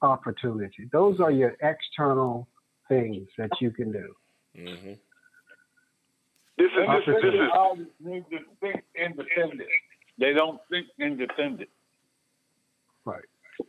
[0.05, 0.89] opportunity.
[0.93, 2.47] Those are your external
[2.89, 4.15] things that you can do.
[4.57, 4.93] mm-hmm.
[6.57, 9.69] This is this is this is all need to think independent.
[10.19, 11.69] They don't think independent.
[13.05, 13.27] Right.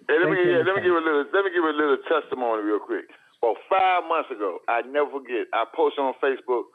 [0.07, 1.73] Hey, let me Thank you, yeah, let me give a little let me give a
[1.73, 3.09] little testimony real quick.
[3.41, 5.49] About five months ago, I never forget.
[5.53, 6.69] I posted on Facebook.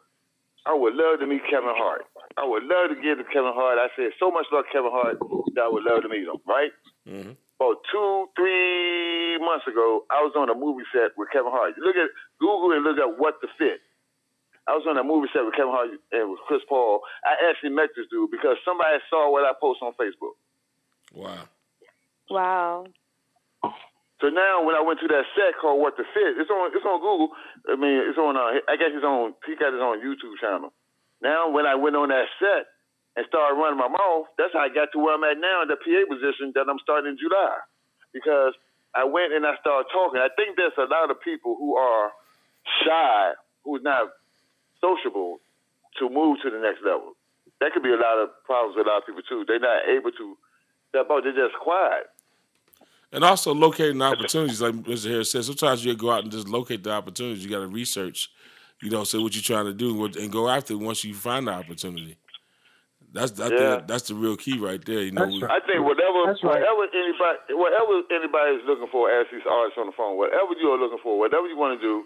[0.67, 2.05] I would love to meet Kevin Hart.
[2.37, 3.79] I would love to get to Kevin Hart.
[3.79, 5.19] I said so much about Kevin Hart
[5.55, 6.37] that I would love to meet him.
[6.47, 6.71] Right.
[7.09, 7.33] Mm-hmm.
[7.61, 11.77] About two, three months ago, I was on a movie set with Kevin Hart.
[11.77, 12.09] Look at
[12.41, 13.85] Google and look at what the fit.
[14.65, 17.05] I was on a movie set with Kevin Hart and with Chris Paul.
[17.21, 20.41] I actually met this dude because somebody saw what I posted on Facebook.
[21.13, 21.45] Wow.
[22.33, 22.89] Wow.
[24.25, 26.85] So now when I went to that set called What the Fit, it's on it's
[26.89, 27.37] on Google.
[27.69, 30.73] I mean, it's on uh, I guess it's on he got his own YouTube channel.
[31.21, 32.70] Now when I went on that set
[33.17, 35.69] and started running my mouth, that's how I got to where I'm at now in
[35.69, 37.59] the PA position that I'm starting in July.
[38.13, 38.55] Because
[38.95, 40.21] I went and I started talking.
[40.21, 42.11] I think there's a lot of people who are
[42.85, 43.33] shy,
[43.65, 44.11] who's not
[44.81, 45.39] sociable
[45.99, 47.15] to move to the next level.
[47.61, 49.45] That could be a lot of problems with a lot of people too.
[49.47, 50.37] They're not able to
[50.89, 52.07] step out, they're just quiet.
[53.13, 55.11] And also locating the opportunities, like Mr.
[55.11, 55.45] Harris said.
[55.45, 57.45] Sometimes you go out and just locate the opportunities.
[57.45, 58.31] You got to research,
[58.81, 61.49] you know, say what you're trying to do and go after it once you find
[61.49, 62.17] the opportunity.
[63.13, 63.57] That's I Yeah.
[63.77, 65.03] think that's the real key right there.
[65.03, 66.61] You know, we- I think whatever That's right.
[66.63, 70.71] whatever anybody whatever anybody is looking for as these artists on the phone, whatever you
[70.71, 72.05] are looking for, whatever you want to do,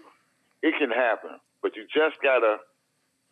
[0.63, 1.39] it can happen.
[1.61, 2.57] But you just gotta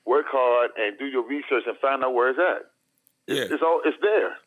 [0.06, 2.70] work hard and do your research and find out where it's at.
[3.28, 3.44] yeah.
[3.50, 4.38] It's all it's there.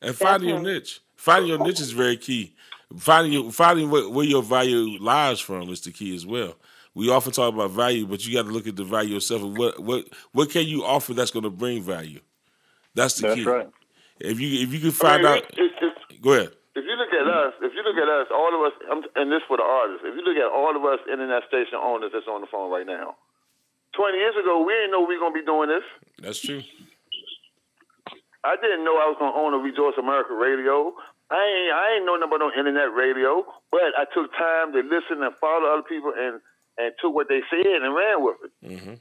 [0.00, 1.00] And finding your niche.
[1.16, 2.54] Finding your niche is very key.
[2.98, 6.56] Finding your, finding where, where your value lies from is the key as well.
[6.94, 9.42] We often talk about value, but you got to look at the value yourself.
[9.42, 12.20] And what what what can you offer that's going to bring value?
[12.94, 13.46] That's the That's key.
[13.48, 13.68] right.
[14.20, 15.42] If you if you can I find mean, out,
[16.22, 16.52] go ahead.
[16.76, 19.32] if you look at us, if you look at us, all of us, I'm, and
[19.32, 22.28] this for the artists, if you look at all of us internet station owners that's
[22.28, 23.16] on the phone right now,
[23.96, 25.84] 20 years ago, we didn't know we were going to be doing this.
[26.22, 26.62] That's true.
[28.44, 30.90] I didn't know I was going to own a Rejoice America radio.
[31.30, 34.82] I ain't, I ain't know nothing about no internet radio, but I took time to
[34.82, 36.42] listen and follow other people and,
[36.76, 38.52] and took what they said and ran with it.
[38.66, 38.96] Mm-hmm.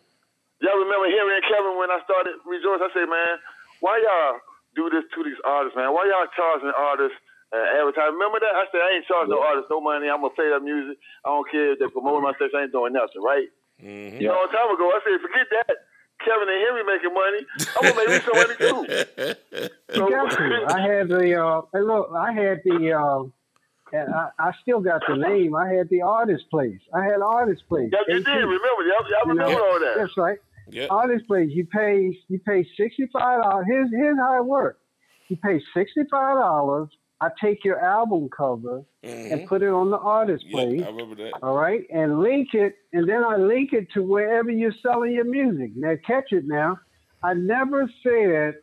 [0.61, 2.85] Y'all remember hearing Kevin when I started Rejoice?
[2.85, 3.41] I said, man,
[3.81, 4.39] why y'all
[4.77, 5.91] do this to these artists, man?
[5.91, 7.17] Why y'all charging artists
[7.51, 8.15] uh, advertising?
[8.15, 8.53] Remember that?
[8.55, 10.07] I said, I ain't charging no artists no money.
[10.07, 10.95] I'm going to play their music.
[11.25, 12.55] I don't care if they promote my station.
[12.55, 13.49] I ain't doing nothing, right?
[13.81, 14.23] Mm-hmm.
[14.23, 15.75] A long time ago, I said, forget that.
[16.21, 17.41] Kevin and Henry making money.
[17.75, 18.81] I'm going to make me some money too.
[19.91, 20.65] You got to.
[20.69, 22.11] I had the uh, hey, look.
[22.15, 22.93] I had the.
[22.93, 23.23] Uh,
[23.91, 25.53] and I, I still got the name.
[25.53, 26.79] I had the artist place.
[26.93, 27.89] I had artist place.
[27.91, 28.31] Yep, you did.
[28.31, 28.83] Remember?
[28.87, 29.95] Y'all, y'all You know, remember all that.
[29.97, 30.37] That's right.
[30.71, 30.87] Yeah.
[30.89, 31.49] Artist place.
[31.51, 32.17] You pay.
[32.27, 33.65] You pay sixty five dollars.
[33.67, 34.79] Here's here's how it works.
[35.29, 36.89] You pay sixty five dollars.
[37.21, 40.79] I take your album cover and put it on the artist Mm-hmm.
[40.79, 40.85] Yeah.
[40.87, 41.33] I remember that.
[41.43, 45.25] All right, and link it, and then I link it to wherever you're selling your
[45.25, 45.71] music.
[45.75, 46.79] Now, catch it now.
[47.23, 48.55] I never said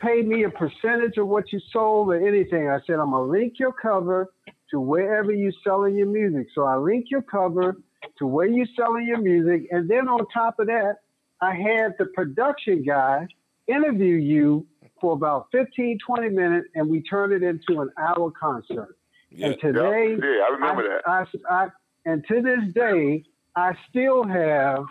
[0.00, 2.68] pay me a percentage of what you sold or anything.
[2.68, 4.32] I said I'm gonna link your cover
[4.70, 6.48] to wherever you're selling your music.
[6.54, 7.76] So I link your cover
[8.18, 10.96] to where you're selling your music, and then on top of that,
[11.40, 13.26] I had the production guy
[13.66, 14.66] interview you
[15.00, 18.96] for about 15, 20 minutes, and we turned it into an hour concert.
[19.30, 19.48] Yeah.
[19.48, 21.02] And today, Yeah, I remember that.
[21.06, 21.68] I, I,
[22.04, 24.84] and to this day, I still have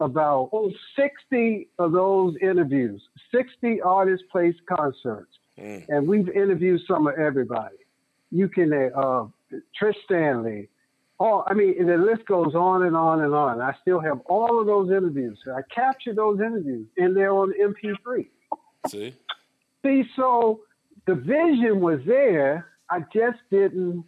[0.00, 3.02] about oh, 60 of those interviews,
[3.32, 5.32] 60 artist place concerts.
[5.58, 5.84] Mm.
[5.88, 7.76] And we've interviewed some of everybody.
[8.30, 9.26] You can, uh,
[9.80, 10.68] Trish Stanley.
[11.20, 13.60] Oh, I mean, the list goes on and on and on.
[13.60, 15.38] I still have all of those interviews.
[15.46, 18.26] I captured those interviews, and they're on MP3.
[18.88, 19.14] See,
[19.84, 20.60] See, so
[21.06, 22.66] the vision was there.
[22.90, 24.04] I just didn't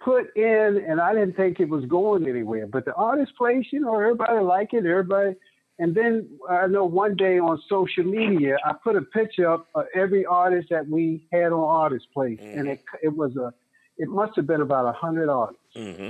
[0.00, 2.66] put in, and I didn't think it was going anywhere.
[2.66, 5.36] But the artist place, you know, everybody like it, everybody.
[5.78, 9.86] And then I know one day on social media, I put a picture up of
[9.94, 12.72] every artist that we had on Artist Place, and mm.
[12.72, 13.52] it it was a,
[13.96, 15.61] it must have been about a hundred artists.
[15.76, 16.08] Mm-hmm.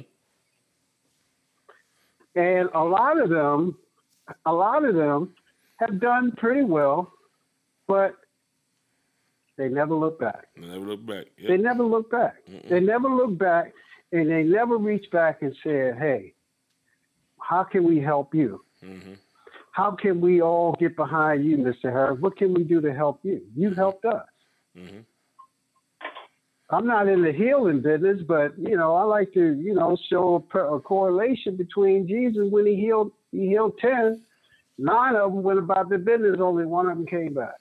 [2.39, 3.76] and a lot of them,
[4.47, 5.34] a lot of them
[5.76, 7.12] have done pretty well,
[7.86, 8.16] but
[9.56, 10.48] they never look back.
[10.56, 11.26] Never look back.
[11.39, 11.48] Yep.
[11.48, 12.36] They never look back.
[12.68, 13.72] They never look back,
[14.12, 16.34] and they never reach back and said, "Hey,
[17.39, 18.64] how can we help you?
[18.82, 19.18] Mhm.
[19.72, 21.90] How can we all get behind you, Mr.
[21.90, 22.20] Harris?
[22.20, 23.47] What can we do to help you?
[23.55, 24.28] You helped us."
[24.76, 25.05] Mhm.
[26.73, 30.44] I'm not in the healing business, but you know, I like to, you know, show
[30.55, 34.23] a, a correlation between Jesus when he healed, he healed ten.
[34.78, 36.36] Nine of them went about their business.
[36.40, 37.57] Only one of them came back.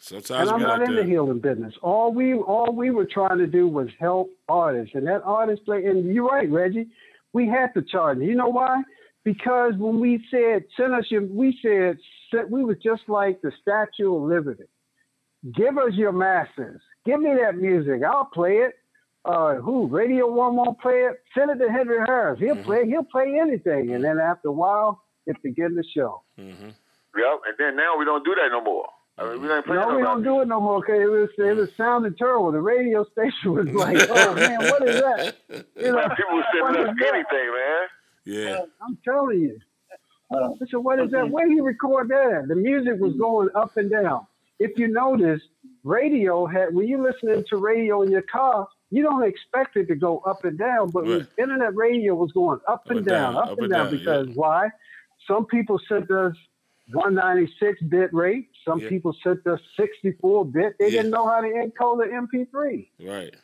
[0.00, 1.74] Sometimes and I'm not like in the healing business.
[1.80, 5.84] All we all we were trying to do was help artists, and that artist play.
[5.84, 6.88] And you're right, Reggie.
[7.32, 8.18] We had to charge.
[8.18, 8.82] You know why?
[9.22, 11.98] Because when we said send us your, we said
[12.50, 14.64] we was just like the Statue of Liberty.
[15.54, 16.80] Give us your masters.
[17.04, 18.02] Give me that music.
[18.02, 18.74] I'll play it.
[19.24, 21.22] Uh, who Radio One won't play it?
[21.36, 22.40] Send it to Henry Harris.
[22.40, 22.64] He'll mm-hmm.
[22.64, 22.86] play.
[22.86, 23.94] He'll play anything.
[23.94, 26.22] And then after a while, it begin to show.
[26.38, 26.64] Mm-hmm.
[26.64, 27.40] Yep.
[27.46, 28.88] And then now we don't do that no more.
[29.18, 29.72] I mean, we mm-hmm.
[29.72, 30.76] don't No, we don't do it no more.
[30.78, 32.52] Okay, it was it was sounding terrible.
[32.52, 36.74] The radio station was like, "Oh man, what is that?" You know, people were what
[36.74, 37.14] sending is us that?
[37.14, 37.86] anything, man.
[38.24, 38.52] Yeah.
[38.54, 39.58] Uh, I'm telling you.
[40.30, 41.24] Uh, I said, "What is that?
[41.24, 41.32] Mm-hmm.
[41.32, 44.26] Where did he record that?" The music was going up and down.
[44.58, 45.40] If you notice,
[45.84, 49.94] radio had when you listening to radio in your car, you don't expect it to
[49.94, 53.70] go up and down, but with internet radio was going up and down, up, and
[53.70, 54.68] down, because why?
[55.26, 56.34] Some people sent us
[56.92, 58.48] 196 bit rate.
[58.64, 58.88] Some Yeah.
[58.88, 60.76] people sent us 64 bit.
[60.78, 61.02] They Yeah.
[61.02, 62.90] didn't know how to encode the MP3.
[62.98, 63.34] Right.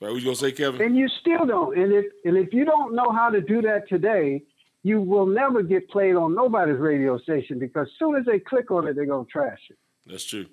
[0.00, 0.10] Right.
[0.12, 0.80] What you gonna say, Kevin?
[0.80, 1.76] And you still don't.
[1.76, 4.42] And if and if you don't know how to do that today,
[4.82, 8.70] you will never get played on nobody's radio station because as soon as they click
[8.70, 9.78] on it, they're gonna trash it.
[10.06, 10.46] That's true.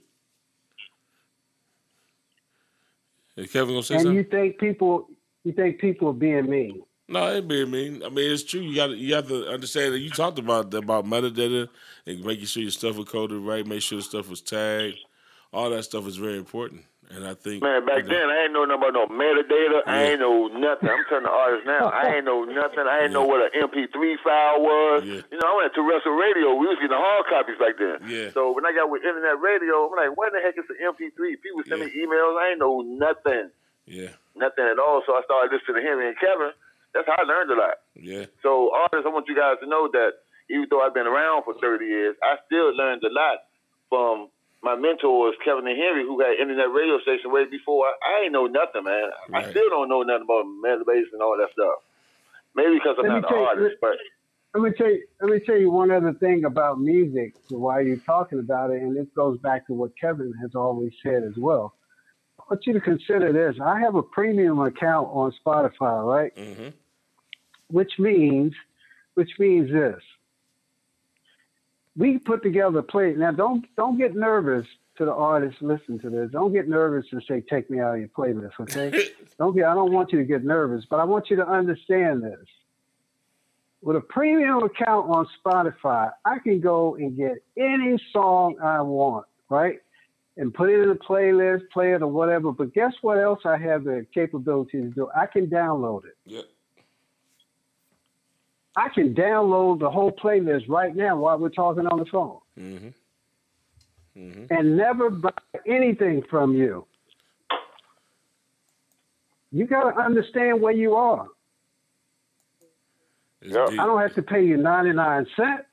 [3.37, 4.17] Is Kevin gonna say and something?
[4.17, 5.07] you think people
[5.43, 6.81] you think people are being mean.
[7.07, 8.03] No, it being mean.
[8.03, 8.59] I mean, it's true.
[8.59, 11.69] You got you have to understand that you talked about about metadata
[12.05, 14.97] and making sure your stuff was coded right, make sure the stuff was tagged.
[15.53, 16.83] All that stuff is very important.
[17.09, 19.79] And I think Man, back then I ain't know nothing about no metadata.
[19.87, 20.91] I ain't know nothing.
[20.91, 22.83] I'm telling the artists now, I ain't know nothing.
[22.83, 25.07] I ain't know what an MP3 file was.
[25.07, 26.51] You know, I went to terrestrial radio.
[26.59, 28.03] We was getting hard copies back then.
[28.11, 28.35] Yeah.
[28.35, 31.39] So when I got with internet radio, I'm like, what the heck is an MP3?
[31.39, 32.35] People send me emails.
[32.35, 33.55] I ain't know nothing,
[33.87, 34.11] Yeah.
[34.35, 34.99] nothing at all.
[35.07, 36.51] So I started listening to Henry and Kevin.
[36.91, 37.75] That's how I learned a lot.
[37.95, 38.25] Yeah.
[38.43, 40.19] So artists, I want you guys to know that
[40.51, 43.47] even though I've been around for 30 years, I still learned a lot
[43.87, 44.27] from
[44.63, 47.85] my mentor was Kevin and Henry, who had internet radio station way before.
[47.85, 49.09] I, I ain't know nothing, man.
[49.33, 51.79] I still don't know nothing about metabase and all that stuff.
[52.55, 53.97] Maybe because I'm Let me not tell an you- artist, but
[54.55, 55.03] Let me tell you.
[55.21, 57.35] Let me tell you one other thing about music.
[57.49, 61.23] While you're talking about it, and this goes back to what Kevin has always said
[61.23, 61.75] as well.
[62.39, 63.59] I want you to consider this.
[63.63, 66.35] I have a premium account on Spotify, right?
[66.35, 66.69] Mm-hmm.
[67.69, 68.53] Which means,
[69.15, 70.01] which means this.
[71.97, 73.13] We put together a play.
[73.13, 74.65] Now, don't don't get nervous
[74.97, 75.61] to the artists.
[75.61, 76.29] Listen to this.
[76.31, 79.09] Don't get nervous and say, "Take me out of your playlist." Okay?
[79.39, 79.65] don't get.
[79.65, 82.45] I don't want you to get nervous, but I want you to understand this.
[83.81, 89.25] With a premium account on Spotify, I can go and get any song I want,
[89.49, 89.79] right?
[90.35, 92.51] And put it in a playlist, play it or whatever.
[92.51, 95.09] But guess what else I have the capability to do?
[95.15, 96.17] I can download it.
[96.25, 96.45] Yep.
[98.77, 102.87] I can download the whole playlist right now while we're talking on the phone Mm-hmm.
[104.17, 104.45] Mm-hmm.
[104.51, 105.31] and never buy
[105.67, 106.85] anything from you.
[109.51, 111.27] You got to understand where you are.
[113.43, 115.63] I don't have to pay you 99 cents.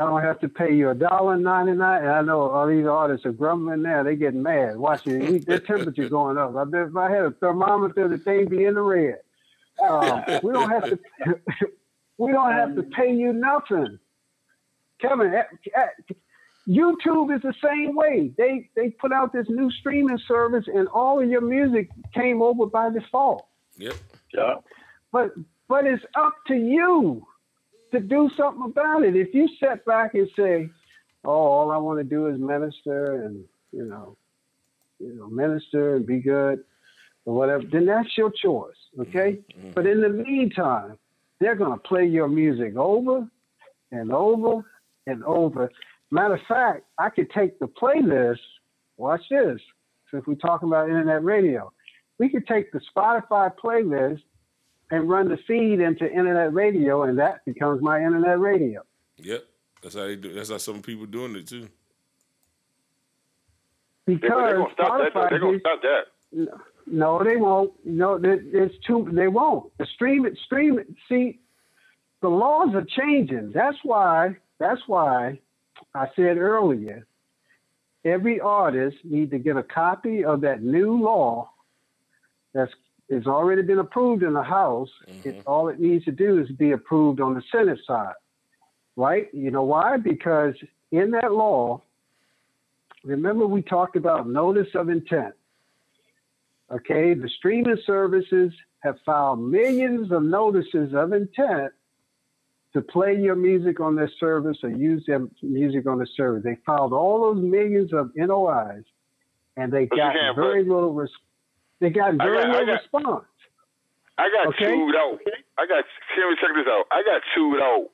[0.00, 2.02] I don't have to pay you a dollar ninety nine.
[2.04, 4.04] And I know all these artists are grumbling now.
[4.04, 4.76] They getting mad.
[4.76, 6.54] Watching their temperature going up.
[6.54, 9.18] I bet if I had a thermometer, the thing be in the red.
[9.84, 10.98] Uh, we don't have to.
[12.18, 13.98] we don't have to pay you nothing.
[15.00, 15.42] Kevin, eh,
[15.76, 16.14] eh,
[16.68, 18.32] YouTube is the same way.
[18.36, 22.66] They they put out this new streaming service, and all of your music came over
[22.66, 23.46] by default.
[23.78, 23.94] Yep.
[24.34, 24.54] Yeah.
[25.12, 25.32] But
[25.68, 27.26] but it's up to you
[27.92, 29.16] to do something about it.
[29.16, 30.68] If you sit back and say,
[31.24, 34.16] "Oh, all I want to do is minister and you know,
[34.98, 36.64] you know, minister and be good
[37.24, 38.76] or whatever," then that's your choice.
[38.98, 39.38] Okay.
[39.74, 40.98] But in the meantime,
[41.40, 43.28] they're gonna play your music over
[43.92, 44.64] and over
[45.06, 45.70] and over.
[46.10, 48.38] Matter of fact, I could take the playlist.
[48.96, 49.60] Watch this.
[50.10, 51.72] Since we're talking about internet radio,
[52.18, 54.22] we could take the Spotify playlist
[54.90, 58.82] and run the feed into internet radio, and that becomes my internet radio.
[59.18, 59.44] Yep.
[59.82, 60.32] That's how they do.
[60.32, 61.68] That's how some people doing it too.
[64.06, 65.12] they're Because gonna stop that.
[65.14, 65.20] though.
[65.20, 66.02] Spotify They're gonna stop that.
[66.32, 66.60] No,
[66.90, 67.72] they won't.
[67.84, 69.08] No, it's too.
[69.12, 69.76] They won't.
[69.78, 70.88] The stream it, stream it.
[71.08, 71.40] See,
[72.20, 73.52] the laws are changing.
[73.52, 74.36] That's why.
[74.58, 75.40] That's why
[75.94, 77.06] I said earlier.
[78.04, 81.50] Every artist need to get a copy of that new law.
[82.54, 82.72] That's
[83.10, 84.90] has already been approved in the House.
[85.08, 85.28] Mm-hmm.
[85.28, 88.14] It, all it needs to do is be approved on the Senate side,
[88.96, 89.28] right?
[89.32, 89.96] You know why?
[89.96, 90.54] Because
[90.90, 91.80] in that law,
[93.04, 95.34] remember we talked about notice of intent.
[96.70, 101.72] Okay, the streaming services have filed millions of notices of intent
[102.74, 106.42] to play your music on their service or use their music on the service.
[106.44, 108.84] They filed all those millions of NOIs,
[109.56, 110.92] and they got very little.
[110.92, 111.10] Res-
[111.80, 113.24] they got very got- little got- response.
[114.18, 114.66] I got Okay.
[114.66, 115.20] chewed out.
[115.58, 115.84] I got.
[116.18, 116.86] Let me check this out.
[116.90, 117.86] I got chewed out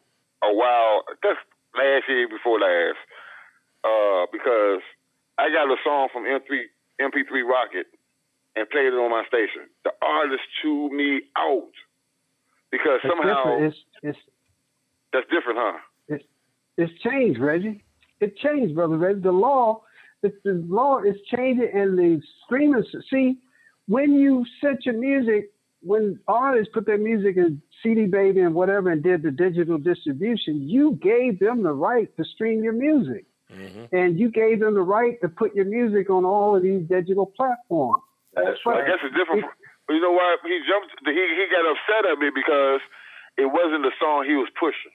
[0.43, 1.05] a while.
[1.23, 1.39] That's
[1.77, 2.99] last year before last.
[3.85, 4.81] Uh, because
[5.37, 6.65] I got a song from M3
[6.99, 7.87] MP3 Rocket
[8.56, 9.68] and played it on my station.
[9.85, 11.72] The artist chewed me out
[12.70, 13.64] because It's somehow different.
[13.66, 14.18] It's it's
[15.12, 15.78] that's different, huh?
[16.09, 16.24] It's
[16.76, 17.85] it's changed, Reggie.
[18.20, 19.20] It changed, brother Reggie.
[19.20, 19.82] The law,
[20.22, 22.86] the, the law is changing, and the streamers.
[23.10, 23.39] See,
[23.86, 25.51] when you set your music,
[25.82, 30.68] when artists put their music in CD Baby and whatever, and did the digital distribution,
[30.68, 33.94] you gave them the right to stream your music, mm-hmm.
[33.94, 37.26] and you gave them the right to put your music on all of these digital
[37.26, 38.02] platforms.
[38.36, 38.82] That's right.
[38.85, 39.44] I guess it's different.
[39.86, 40.90] But you know why he jumped?
[41.05, 42.81] He he got upset at me because
[43.36, 44.93] it wasn't the song he was pushing.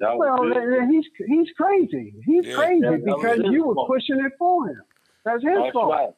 [0.00, 2.14] Well, then- then he's he's crazy.
[2.24, 3.88] He's Yeah, crazy that- that because you were fault.
[3.88, 4.80] pushing it for him.
[5.24, 5.92] That's his That's fault.
[5.92, 6.14] right.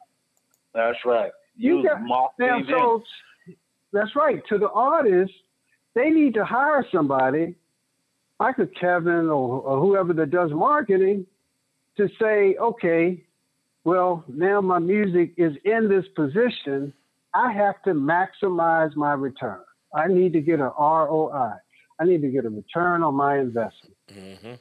[0.75, 1.33] That's right.
[1.57, 2.03] You You got
[2.39, 2.63] now.
[2.69, 3.03] So
[3.93, 4.45] that's right.
[4.49, 5.37] To the artists,
[5.95, 7.55] they need to hire somebody,
[8.39, 11.27] like a Kevin or, or whoever that does marketing,
[11.97, 13.25] to say, okay,
[13.85, 16.93] well now my music is in this position.
[17.33, 19.61] I have to maximize my return.
[19.95, 21.53] I need to get an ROI.
[22.01, 23.97] I need to get a return on my investment.
[24.09, 24.55] Mm-hmm.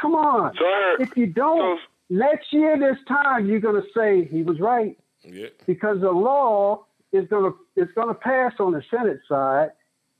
[0.00, 0.54] Come on.
[0.58, 4.96] So heard, if you don't, next year this time you're gonna say he was right
[5.22, 5.48] Yeah.
[5.66, 9.70] because the law is gonna it's gonna pass on the Senate side,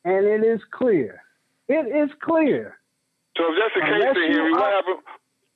[0.05, 1.23] and it is clear.
[1.69, 2.77] It is clear.
[3.37, 4.99] So if that's the case, Unless then Henry, what happened?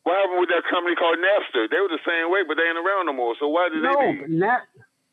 [0.05, 1.68] What happened with that company called Napster?
[1.70, 3.35] They were the same way, but they ain't around no more.
[3.40, 4.18] So why did No, they?
[4.20, 4.62] but Nap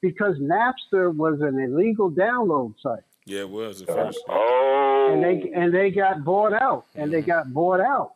[0.01, 4.19] because Napster was an illegal download site, Yeah, it was at first.
[4.27, 5.09] Oh.
[5.13, 8.13] and they and they got bought out, and they got bought out.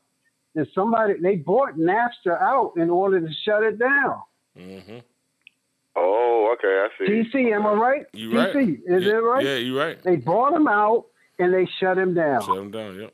[0.55, 4.21] And somebody they bought Napster out in order to shut it down.
[4.57, 4.97] Mm-hmm.
[5.97, 7.11] Oh, okay, I see.
[7.37, 8.05] TC, am I right?
[8.13, 8.55] You TC, right.
[8.57, 9.45] is yeah, it right?
[9.45, 10.01] Yeah, you right.
[10.03, 11.05] They bought him out
[11.39, 12.41] and they shut him down.
[12.41, 12.99] Shut them down.
[12.99, 13.13] Yep.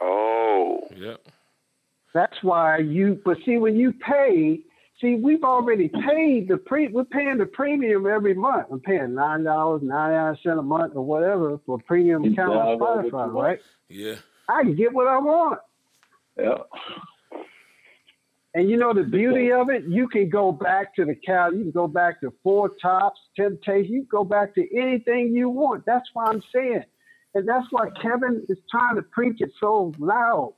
[0.00, 0.80] Oh.
[0.96, 1.26] Yep.
[2.14, 3.20] That's why you.
[3.24, 4.60] But see, when you pay,
[5.00, 6.88] see, we've already paid the pre.
[6.88, 8.66] We're paying the premium every month.
[8.72, 12.78] I'm paying nine dollars, ninety nine cent a month, or whatever for premium account on
[12.78, 13.58] Spotify, right?
[13.88, 14.16] Yeah.
[14.48, 15.60] I can get what I want.
[16.36, 16.58] Yeah.
[18.54, 21.50] And you know the beauty of it, you can go back to the cow.
[21.50, 23.92] You can go back to Four Tops, Temptation.
[23.92, 25.86] You can go back to anything you want.
[25.86, 26.82] That's why I'm saying,
[27.34, 30.54] and that's why Kevin is trying to preach it so loud.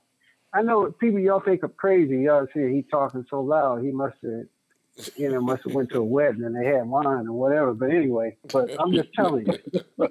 [0.54, 2.22] I know people y'all think I'm crazy.
[2.22, 3.82] Y'all see he talking so loud.
[3.82, 7.26] He must have, you know, must have went to a wedding and they had wine
[7.26, 7.72] or whatever.
[7.74, 9.80] But anyway, but I'm just telling you.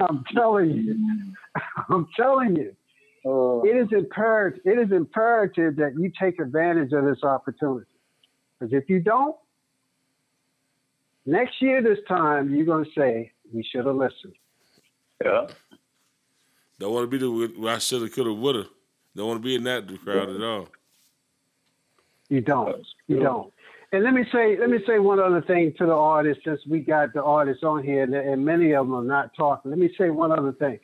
[0.00, 1.34] I'm telling you.
[1.88, 2.76] I'm telling you.
[3.24, 3.62] Oh.
[3.64, 4.60] it is imperative.
[4.64, 7.86] It is imperative that you take advantage of this opportunity.
[8.58, 9.36] Because if you don't,
[11.24, 14.34] next year this time you're going to say we should have listened.
[15.24, 15.46] Yeah.
[16.82, 18.66] Don't want to be the I shoulda, coulda, woulda.
[19.14, 20.66] Don't want to be in that crowd at all.
[22.28, 22.84] You don't.
[23.06, 23.52] You don't.
[23.92, 26.80] And let me say, let me say one other thing to the artists, since we
[26.80, 29.70] got the artists on here, and, and many of them are not talking.
[29.70, 30.80] Let me say one other thing.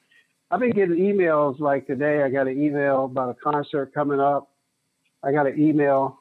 [0.53, 2.23] I've been getting emails like today.
[2.23, 4.53] I got an email about a concert coming up.
[5.25, 6.21] I got an email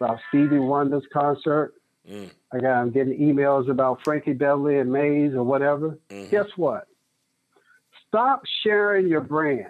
[0.00, 1.74] about Stevie Wonder's concert.
[2.10, 2.28] Mm.
[2.52, 5.96] I got I'm getting emails about Frankie Beverly and Maze or whatever.
[6.08, 6.88] Guess what?
[8.16, 9.66] Stop sharing your brand.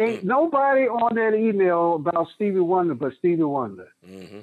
[0.00, 3.88] Ain't nobody on that email about Stevie Wonder but Stevie Wonder.
[4.08, 4.38] Mm-hmm.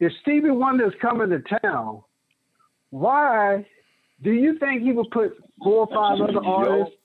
[0.00, 2.02] If Stevie Wonder is coming to town,
[2.90, 3.64] why
[4.22, 6.96] do you think he would put four or five other artists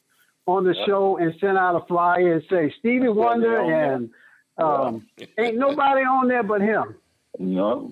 [0.47, 4.09] on the show and send out a flyer and say Stevie Wonder and
[4.57, 5.05] um,
[5.37, 6.95] ain't nobody on there but him?
[7.37, 7.91] No,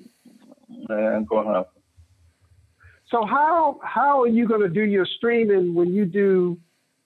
[0.88, 1.81] that ain't gonna happen.
[3.12, 6.58] So how how are you going to do your streaming when you do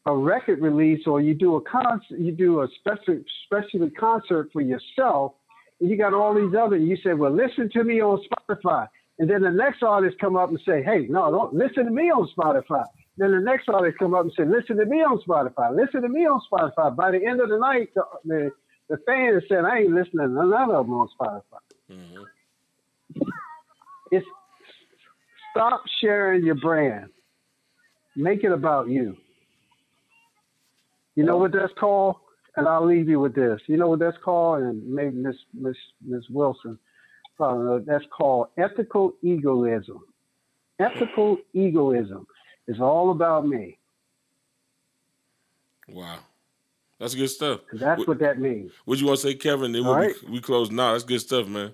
[0.05, 4.61] a record release or you do a concert, you do a special special concert for
[4.61, 5.33] yourself,
[5.81, 6.77] and you got all these other.
[6.77, 8.87] You say, well, listen to me on Spotify,
[9.17, 12.11] and then the next artist come up and say, hey, no, don't listen to me
[12.11, 12.85] on Spotify.
[13.17, 15.75] Then the next artist come up and say, listen to me on Spotify.
[15.75, 16.95] Listen to me on Spotify.
[16.95, 18.51] By the end of the night, the the,
[18.89, 21.41] the fans said, I ain't listening to none of them on Spotify.
[23.15, 23.44] It's
[25.55, 27.09] stop sharing your brand.
[28.15, 29.15] Make it about you.
[31.15, 32.17] You know what that's called?
[32.57, 33.61] And I'll leave you with this.
[33.67, 34.63] You know what that's called?
[34.63, 35.75] And maybe Miss Miss
[36.05, 36.77] Miss Wilson
[37.39, 37.83] know.
[37.85, 40.01] That's called ethical egoism.
[40.79, 42.27] Ethical egoism
[42.67, 43.77] is all about me.
[45.87, 46.19] Wow.
[46.99, 47.61] That's good stuff.
[47.73, 48.71] That's what that means.
[48.85, 49.73] What you want to say, Kevin?
[49.73, 50.15] Then we'll right.
[50.29, 50.93] we close now.
[50.93, 51.73] That's good stuff, man.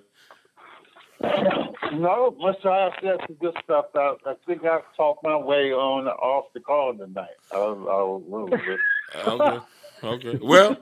[1.92, 2.66] No, Mr.
[2.66, 3.86] I said some good stuff.
[3.94, 7.28] I, I think I've talked my way on off the call tonight.
[7.52, 8.80] I was, I was a little bit.
[9.26, 9.58] Okay.
[10.04, 10.38] Okay.
[10.42, 10.76] Well,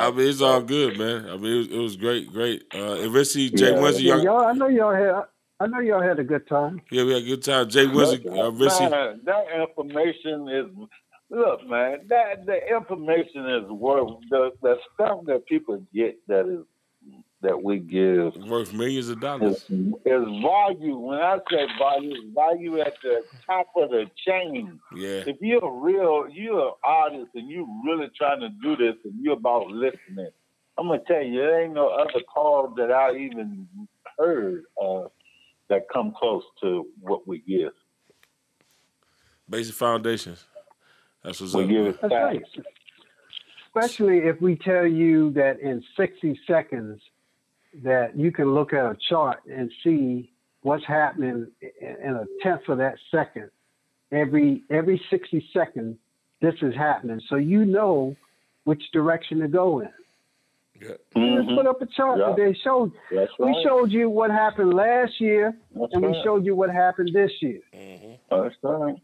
[0.00, 1.28] I I mean, it's all good, man.
[1.28, 2.64] I mean, it was, it was great, great.
[2.74, 3.80] Uh, and Richie, Jay Yeah.
[3.80, 5.24] Windsor, Yeah, y'all, y'all, I know y'all had.
[5.58, 6.80] I know y'all had a good time.
[6.90, 7.68] yeah, we had a good time.
[7.68, 10.66] Jay Windsor, uh, Richie, Man, that information is
[11.30, 11.98] look, man.
[12.08, 16.64] That the information is worth the the stuff that people get that is
[17.42, 19.56] that we give worth millions of dollars.
[19.68, 20.96] is, is value.
[20.96, 24.80] When I say value, it's value at the top of the chain.
[24.94, 25.22] Yeah.
[25.26, 29.14] If you're a real, you're an artist and you're really trying to do this and
[29.22, 30.30] you're about listening,
[30.78, 33.68] I'm gonna tell you, there ain't no other call that I even
[34.18, 35.10] heard of
[35.68, 37.72] that come close to what we give.
[39.48, 40.44] Basic foundations.
[41.22, 41.68] That's what's We up.
[41.70, 42.22] give it That's back.
[42.24, 42.42] right.
[43.74, 47.00] Especially if we tell you that in 60 seconds
[47.82, 50.30] that you can look at a chart and see
[50.62, 51.48] what's happening
[51.80, 53.50] in in a tenth of that second.
[54.12, 55.96] Every every 60 seconds,
[56.40, 57.20] this is happening.
[57.28, 58.16] So you know
[58.64, 59.88] which direction to go in.
[60.80, 60.88] Yeah.
[61.14, 61.56] You Just mm-hmm.
[61.56, 62.26] put up a chart Yeah.
[62.28, 62.92] that they showed.
[63.10, 67.10] That's We showed you what happened last year, That's and we showed you what happened
[67.14, 67.60] this year.
[67.74, 68.12] Mm-hmm.
[68.30, 68.96] That's right.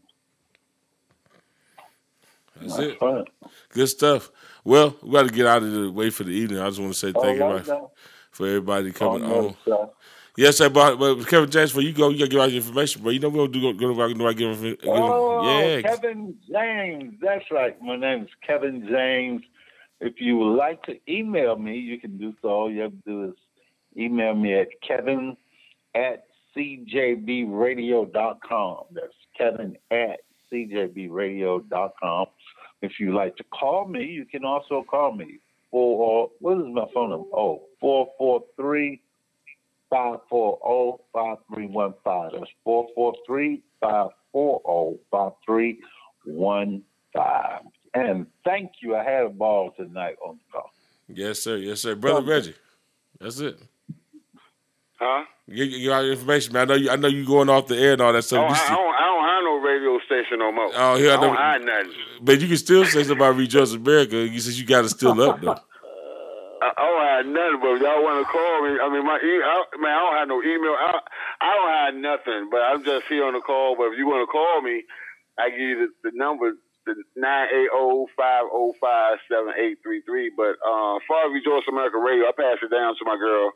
[2.61, 2.99] That's it.
[2.99, 3.25] Fun.
[3.69, 4.31] Good stuff.
[4.63, 6.59] Well, we got to get out of the way for the evening.
[6.59, 7.91] I just want to say thank you All right, everybody now.
[8.33, 9.31] For everybody coming on.
[9.31, 9.85] Almost, uh,
[10.35, 12.57] Yes, sir, but, but Kevin James, before you go, you got to give out your
[12.57, 13.11] information, bro.
[13.11, 15.81] You know we don't do go, go, go, go give, give Oh, yeah.
[15.83, 17.13] Kevin James.
[17.21, 17.79] That's right.
[17.83, 19.43] My name is Kevin James.
[20.01, 22.49] If you would like to email me, you can do so.
[22.49, 23.35] All you have to do is
[23.95, 25.37] email me at kevin
[25.93, 26.23] at
[26.57, 28.77] cjbradio.com.
[28.91, 30.19] That's kevin at
[30.51, 32.25] cjbradio.com.
[32.81, 35.39] If you like to call me, you can also call me.
[35.71, 37.27] or what is my phone number?
[37.33, 39.01] Oh, 443
[39.89, 42.39] 540 5315.
[42.39, 46.83] That's 443 540 5315.
[47.95, 48.95] And thank you.
[48.95, 50.71] I had a ball tonight on the call.
[51.09, 51.57] Yes, sir.
[51.57, 51.95] Yes, sir.
[51.95, 52.55] Brother Reggie.
[53.19, 53.59] That's it.
[54.95, 55.25] Huh?
[55.49, 56.61] Get, get all your information, man.
[56.61, 56.89] I know you.
[56.89, 58.47] I know you going off the air and all that I stuff.
[58.47, 60.71] don't, I, don't, I don't have no radio station no more.
[60.73, 61.91] Oh, here I I don't know- hide nothing.
[62.21, 64.15] but you can still say something about Rejoice America.
[64.25, 65.57] You said you got it still up though.
[66.63, 69.19] I, I don't have nothing, but if y'all want to call me, I mean, my
[69.19, 70.75] e- I, man, I don't have no email.
[70.79, 70.91] I,
[71.43, 73.75] I don't have nothing, but I'm just here on the call.
[73.75, 74.83] But if you want to call me,
[75.39, 76.55] I give you the, the number,
[76.87, 80.31] the nine eight zero five zero five seven eight three three.
[80.31, 83.51] But uh, as far as Rejoice America Radio, I pass it down to my girl,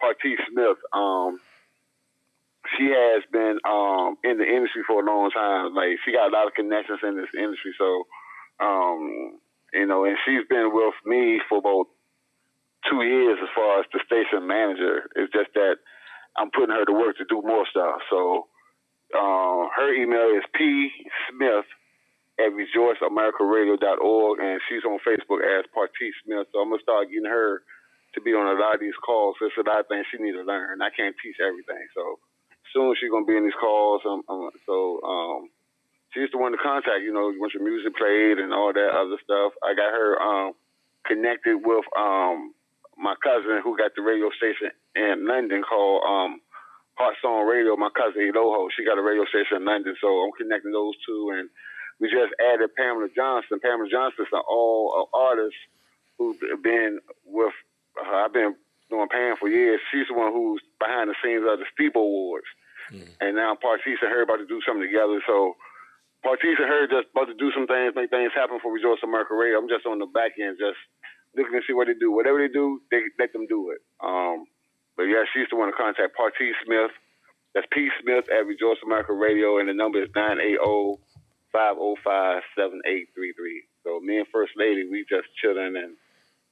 [0.00, 0.78] Party Smith.
[0.92, 1.40] Um,
[2.78, 5.74] she has been um in the industry for a long time.
[5.74, 8.04] Like she got a lot of connections in this industry, so
[8.60, 9.40] um,
[9.72, 11.86] you know, and she's been with me for about
[12.88, 15.10] two years as far as the station manager.
[15.16, 15.76] It's just that
[16.36, 18.00] I'm putting her to work to do more stuff.
[18.08, 18.46] So
[19.14, 20.90] uh, her email is p
[21.28, 21.66] smith
[22.38, 26.46] at rejoiceamericaradio.org, and she's on Facebook as Party Smith.
[26.52, 27.62] So I'm gonna start getting her
[28.14, 29.36] to be on a lot of these calls.
[29.38, 30.80] There's a lot of things she needs to learn.
[30.80, 32.18] I can't teach everything, so
[32.72, 34.02] soon she's gonna be in these calls.
[34.06, 35.50] Um, um, so um,
[36.14, 37.02] she's the one to contact.
[37.02, 39.52] You know, once your music played and all that other stuff.
[39.62, 40.52] I got her um,
[41.06, 42.54] connected with um,
[43.00, 46.40] my cousin who got the radio station in London called um,
[47.00, 47.76] Heart Song Radio.
[47.76, 51.32] My cousin Eloho, she got a radio station in London, so I'm connecting those two.
[51.32, 51.48] And
[51.98, 53.58] we just added Pamela Johnson.
[53.60, 55.56] Pamela Johnson's an all uh, artist
[56.18, 57.56] who's been with.
[57.96, 58.54] Uh, I've been
[58.90, 59.80] doing Pam for years.
[59.90, 62.46] She's the one who's behind the scenes of the Stellar Awards.
[63.20, 65.22] And now Partisse and her about to do something together.
[65.24, 65.54] So
[66.22, 69.32] Partisse and her just about to do some things, make things happen for Rejoice America
[69.32, 69.56] Radio.
[69.56, 70.76] I'm just on the back end, just
[71.36, 72.10] looking to see what they do.
[72.10, 73.80] Whatever they do, they let them do it.
[74.02, 74.46] Um,
[74.96, 76.90] but yeah, she's the one to contact Partisse Smith.
[77.54, 81.02] That's P Smith at Rejoice America Radio, and the number is 980
[81.52, 83.64] 505 7833.
[83.82, 85.96] So me and First Lady, we just chilling and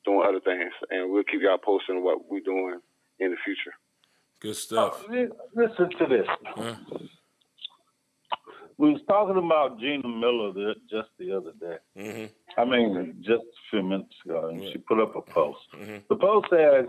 [0.04, 2.80] doing other things, and we'll keep y'all posted on what we're doing
[3.20, 3.74] in the future.
[4.40, 5.04] Good stuff.
[5.08, 6.26] Oh, listen to this.
[6.46, 6.74] Huh?
[8.78, 11.76] We was talking about Gina Miller the, just the other day.
[11.96, 12.60] Mm-hmm.
[12.60, 15.58] I mean, just a few minutes ago, and she put up a post.
[15.74, 15.96] Mm-hmm.
[16.08, 16.86] The post says,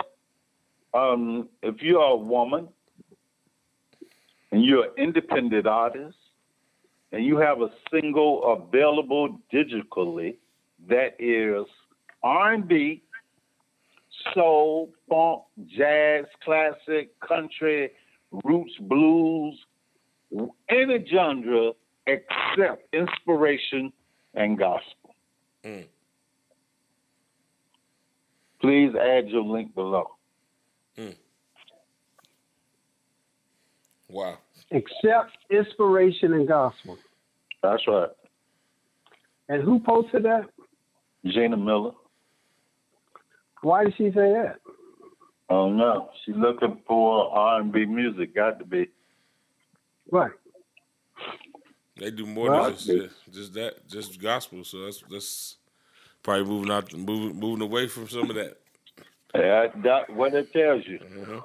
[0.93, 2.67] um, if you are a woman
[4.51, 6.17] and you're an independent artist
[7.11, 10.35] and you have a single available digitally
[10.87, 11.65] that is
[12.21, 13.01] R&B,
[14.33, 17.91] soul, funk, jazz, classic, country,
[18.43, 19.55] roots, blues,
[20.69, 21.71] any genre
[22.07, 23.91] except inspiration
[24.33, 25.15] and gospel.
[25.63, 25.85] Mm.
[28.61, 30.11] Please add your link below.
[34.09, 34.37] Wow.
[34.71, 36.97] Except inspiration and gospel.
[37.61, 38.09] That's right.
[39.47, 40.45] And who posted that?
[41.25, 41.91] Gina Miller.
[43.61, 44.57] Why did she say that?
[45.49, 48.35] Oh no, she's looking for R&B music.
[48.35, 48.87] Got to be.
[50.11, 50.31] Right.
[51.97, 54.63] They do more Well, than just, just just that, just gospel.
[54.63, 55.57] So that's that's
[56.23, 58.57] probably moving out, moving moving away from some of that.
[59.35, 60.99] Yeah, that what it tells you.
[60.99, 61.39] Mm-hmm.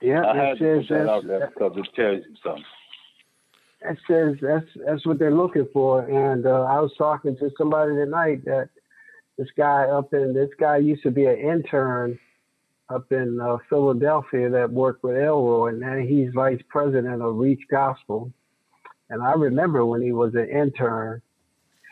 [0.00, 2.36] Yeah, I it had to says put that out that's, there because it tells you
[2.42, 2.64] something.
[3.82, 6.02] that says that's that's what they're looking for.
[6.02, 8.68] And uh, I was talking to somebody tonight that
[9.38, 12.18] this guy up in this guy used to be an intern
[12.88, 17.62] up in uh, Philadelphia that worked with Elroy, and now he's vice president of Reach
[17.70, 18.32] Gospel.
[19.10, 21.22] And I remember when he was an intern,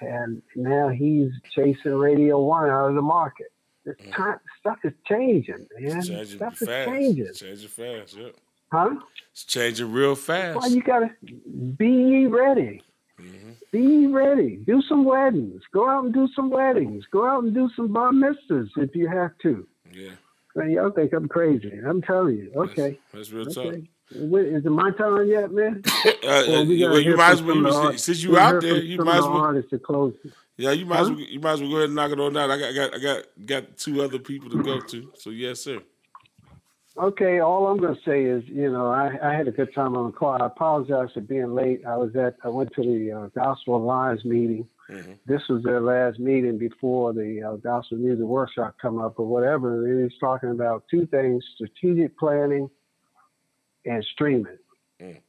[0.00, 3.46] and now he's chasing Radio One out of the market.
[3.84, 6.02] This time, stuff is changing, man.
[6.02, 6.88] Changing Stuff is fast.
[6.90, 8.16] changing, Changing fast.
[8.16, 8.34] Yep.
[8.72, 8.90] huh?
[9.32, 10.58] It's changing real fast.
[10.58, 11.10] Why you gotta
[11.76, 12.82] be ready?
[13.72, 14.56] Be ready.
[14.66, 15.60] Do some weddings.
[15.72, 17.04] Go out and do some weddings.
[17.10, 19.66] Go out and do some bar mitzvahs if you have to.
[19.92, 20.12] Yeah.
[20.54, 21.80] Man, y'all think I'm crazy.
[21.86, 22.52] I'm telling you.
[22.54, 22.98] Okay.
[23.12, 23.66] That's real talk.
[23.66, 23.88] Okay.
[24.14, 25.82] Wait, Is it my time yet, man?
[26.24, 27.54] Uh, Well, we well, you might as well.
[27.54, 29.32] some the you- art- Since you out there, you might as well.
[29.38, 30.14] artists to close.
[30.56, 31.14] Yeah, you might as Huh?
[31.16, 31.24] well.
[31.26, 32.50] You might as well go ahead and knock it on out.
[32.50, 35.10] I got, I got, I got, got two other people to go to.
[35.18, 35.80] So yes, sir.
[36.96, 39.96] Okay, all I'm going to say is, you know, I, I had a good time
[39.96, 40.40] on the call.
[40.40, 41.84] I apologize for being late.
[41.86, 44.68] I was at, I went to the uh, Gospel Alliance meeting.
[45.26, 49.86] This was their last meeting before the uh, Gospel Music Workshop come up or whatever.
[49.86, 52.68] And he was talking about two things: strategic planning
[53.86, 54.58] and streaming.
[55.00, 55.20] Mm.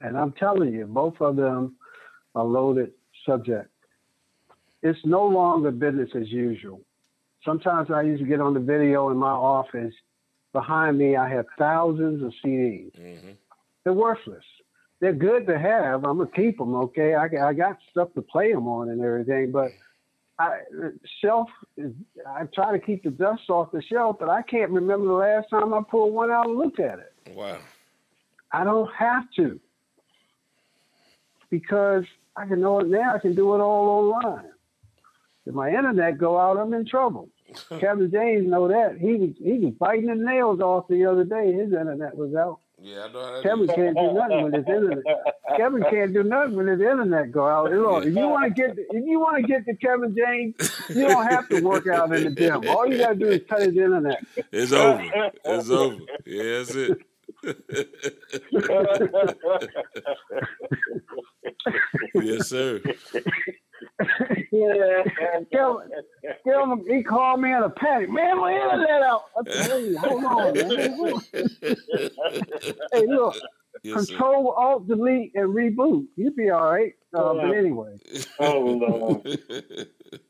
[0.00, 1.76] And I'm telling you, both of them
[2.34, 2.92] are loaded
[3.26, 3.68] subject.
[4.82, 6.80] It's no longer business as usual.
[7.44, 9.94] Sometimes I used to get on the video in my office.
[10.52, 12.92] Behind me, I have thousands of CDs.
[13.84, 14.44] They're worthless.
[15.00, 16.04] They're good to have.
[16.04, 16.74] I'm gonna keep them.
[16.74, 19.70] Okay, I, I got stuff to play them on and everything, but
[20.38, 20.60] I
[21.20, 21.48] shelf.
[22.26, 25.50] I try to keep the dust off the shelf, but I can't remember the last
[25.50, 27.34] time I pulled one out and looked at it.
[27.34, 27.58] Wow.
[28.52, 29.60] I don't have to
[31.50, 32.04] because
[32.36, 33.14] I can know it now.
[33.14, 34.50] I can do it all online.
[35.46, 37.30] If my internet go out, I'm in trouble.
[37.80, 38.98] Kevin James know that.
[38.98, 41.52] He was he was biting his nails off the other day.
[41.52, 42.60] His internet was out.
[42.80, 43.70] Yeah, I know how that Kevin is.
[43.74, 45.04] can't do nothing with his internet.
[45.56, 47.72] Kevin can't do nothing when his internet go out.
[47.72, 50.54] Look, if you want to get if you want to get to Kevin James,
[50.88, 52.68] you don't have to work out in the gym.
[52.68, 54.24] All you gotta do is cut his internet.
[54.52, 55.02] It's over.
[55.44, 55.96] It's over.
[56.24, 56.98] Yeah, that's it.
[62.14, 62.80] yes, sir.
[64.52, 65.02] Yeah.
[65.52, 65.82] Tell,
[66.46, 68.10] tell him he called me in a panic.
[68.10, 69.24] Man, my internet out.
[69.36, 71.20] I said, hey, hold on, man.
[72.92, 73.36] hey, look.
[73.84, 74.16] Yes, sir.
[74.16, 76.06] Control Alt Delete and reboot.
[76.16, 76.94] You'd be all right.
[77.14, 77.96] Uh, but anyway.
[78.40, 79.38] Oh Lord.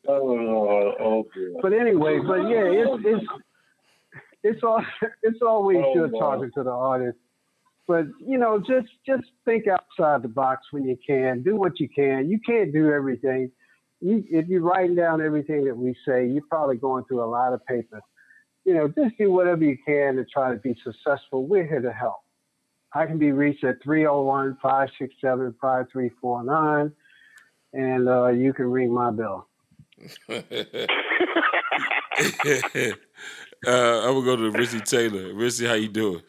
[0.07, 0.95] Oh Lord.
[1.01, 1.55] Oh dear.
[1.63, 3.27] But anyway, but yeah, it's it's
[4.43, 4.85] it's all
[5.23, 6.39] it's always Oh, good Lord.
[6.39, 7.19] talking to the artist.
[7.89, 11.43] But you know, just just think outside the box when you can.
[11.43, 12.29] Do what you can.
[12.29, 13.51] You can't do everything.
[14.01, 17.55] You, if you're writing down everything that we say, you're probably going through a lot
[17.55, 18.01] of paper.
[18.65, 21.47] You know, just do whatever you can to try to be successful.
[21.47, 22.19] We're here to help.
[22.93, 26.93] I can be reached at 301 567 5349,
[27.73, 29.49] and uh, you can ring my bell.
[30.29, 30.43] uh,
[33.67, 35.33] I'm gonna go to Rissy Taylor.
[35.33, 36.21] Rissy, how you doing?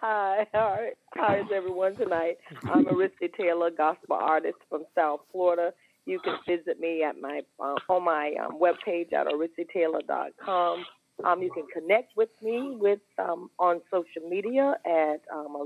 [0.00, 0.78] Hi, how
[1.14, 2.38] how is everyone tonight?
[2.64, 5.74] I'm Arista Taylor, gospel artist from South Florida.
[6.06, 10.84] You can visit me at my uh, on my um, webpage at aristataylor.com.
[11.24, 15.56] Um, you can connect with me with um, on social media at um,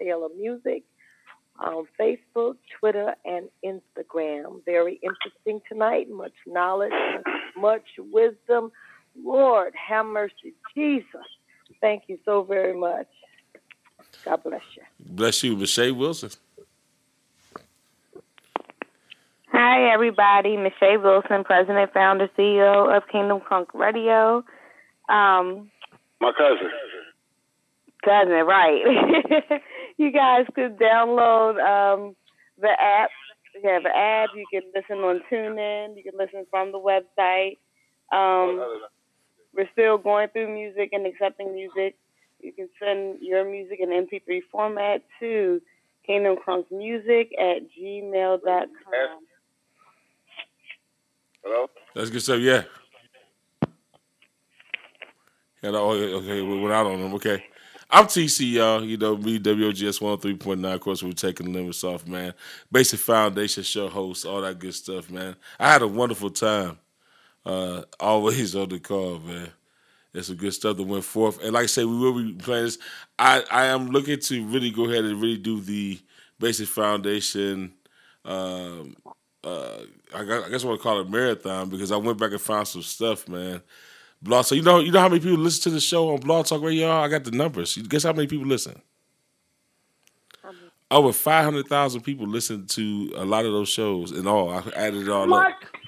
[0.00, 0.82] Taylor Music.
[1.60, 4.64] on Facebook, Twitter, and Instagram.
[4.64, 6.10] Very interesting tonight.
[6.10, 6.92] Much knowledge,
[7.56, 8.72] much wisdom.
[9.22, 11.06] Lord, have mercy, Jesus.
[11.80, 13.06] Thank you so very much.
[14.24, 14.82] God bless you.
[14.98, 16.30] Bless you, Michelle Wilson.
[19.52, 20.56] Hi, everybody.
[20.56, 24.38] Michelle Wilson, President, Founder, CEO of Kingdom Crunk Radio.
[25.08, 25.70] Um,
[26.20, 26.70] My cousin.
[28.04, 28.80] cousin, right.
[29.96, 32.16] you guys could download um,
[32.60, 33.10] the app.
[33.54, 34.30] We have an app.
[34.34, 35.96] You can listen on TuneIn.
[35.96, 37.58] You can listen from the website.
[38.12, 38.80] Um,
[39.54, 41.96] we're still going through music and accepting music.
[42.44, 45.62] You can send your music in MP3 format to
[46.06, 49.20] Kingdom Crunk Music at gmail.com.
[51.42, 51.66] Hello?
[51.94, 52.40] That's good stuff.
[52.40, 52.64] Yeah.
[55.62, 55.70] Yeah.
[55.70, 56.42] no, Okay.
[56.42, 57.14] We went out on them.
[57.14, 57.42] Okay.
[57.90, 58.84] I'm TC, y'all.
[58.84, 60.74] You know, me, WOGS 103.9.
[60.74, 62.34] Of course, we're taking the limits off, man.
[62.70, 65.36] Basic Foundation show host, all that good stuff, man.
[65.58, 66.78] I had a wonderful time.
[67.46, 69.50] Uh, always on the call, man.
[70.14, 71.42] There's some good stuff that went forth.
[71.42, 72.78] And like I said, we will be playing this.
[73.18, 76.00] I, I am looking to really go ahead and really do the
[76.38, 77.74] Basic Foundation
[78.24, 78.96] um,
[79.44, 79.80] uh,
[80.14, 82.40] I, gu- I guess I want to call it marathon because I went back and
[82.40, 83.60] found some stuff, man.
[84.22, 86.46] Blog, so you know, you know how many people listen to the show on Blog
[86.46, 86.90] Talk Radio?
[86.90, 87.76] I got the numbers.
[87.76, 88.80] Guess how many people listen?
[90.90, 94.50] Over five hundred thousand people listen to a lot of those shows and all.
[94.50, 95.44] I added it all up.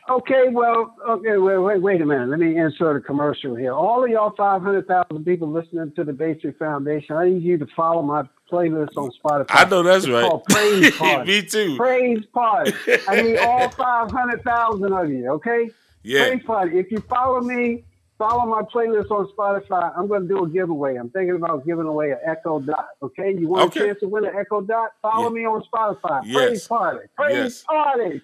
[0.08, 2.28] Okay, well, okay, wait, wait, wait a minute.
[2.28, 3.72] Let me insert a commercial here.
[3.72, 8.02] All of y'all 500,000 people listening to the Basic Foundation, I need you to follow
[8.02, 9.46] my playlist on Spotify.
[9.48, 10.44] I know that's It's right.
[10.48, 11.30] Praise Party.
[11.30, 11.76] Me too.
[11.76, 12.72] Praise Party.
[13.08, 15.70] I need all 500,000 of you, okay?
[16.04, 16.28] Yeah.
[16.28, 16.78] Praise Party.
[16.78, 17.82] If you follow me,
[18.18, 19.92] follow my playlist on Spotify.
[19.96, 20.96] I'm going to do a giveaway.
[20.96, 23.34] I'm thinking about giving away an Echo Dot, okay?
[23.36, 23.80] You want Okay.
[23.80, 24.90] a chance to win an Echo Dot?
[25.02, 26.22] Follow me on Spotify.
[26.24, 26.34] Yes.
[26.34, 27.06] Praise Party.
[27.16, 27.62] Praise Yes.
[27.64, 28.20] Party.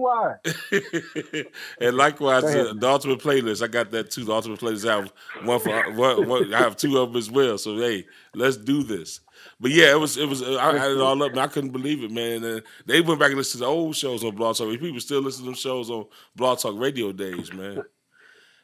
[0.00, 1.44] Party.
[1.80, 3.62] And likewise, uh, the ultimate playlist.
[3.62, 4.24] I got that too.
[4.24, 4.88] The ultimate playlist.
[4.88, 5.12] I have
[5.44, 7.58] one for one, one, I have two of them as well.
[7.58, 9.20] So hey, let's do this.
[9.60, 10.42] But yeah, it was it was.
[10.42, 12.42] Uh, I had it all up, and I couldn't believe it, man.
[12.44, 14.68] And they went back and listened to the old shows on Blog Talk.
[14.78, 16.06] People still listen to them shows on
[16.36, 17.82] Blog Talk Radio days, man.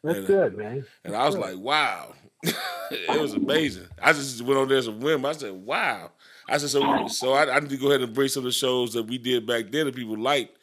[0.02, 0.86] That's And, good, man.
[1.04, 3.86] And I was like, wow, it was amazing.
[4.00, 5.24] I just went on there as a whim.
[5.26, 6.10] I said, wow.
[6.48, 8.52] I said, so so I, I need to go ahead and bring some of the
[8.52, 10.56] shows that we did back then that people liked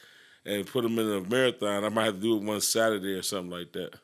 [0.46, 1.84] and put them in a marathon.
[1.86, 3.96] I might have to do it one Saturday or something like that.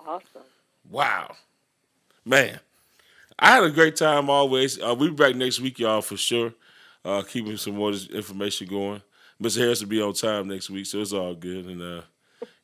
[0.00, 0.42] Awesome.
[0.88, 1.34] Wow,
[2.24, 2.60] man,
[3.38, 4.80] I had a great time always.
[4.80, 6.54] Uh, we'll be back next week, y'all, for sure.
[7.04, 9.02] Uh, keeping some more information going.
[9.42, 9.58] Mr.
[9.58, 11.66] Harris will be on time next week, so it's all good.
[11.66, 12.02] And uh,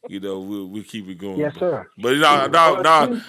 [0.08, 1.38] you know, we'll we'll keep it going.
[1.38, 1.86] Yes, sir.
[1.98, 3.22] But no, no, no.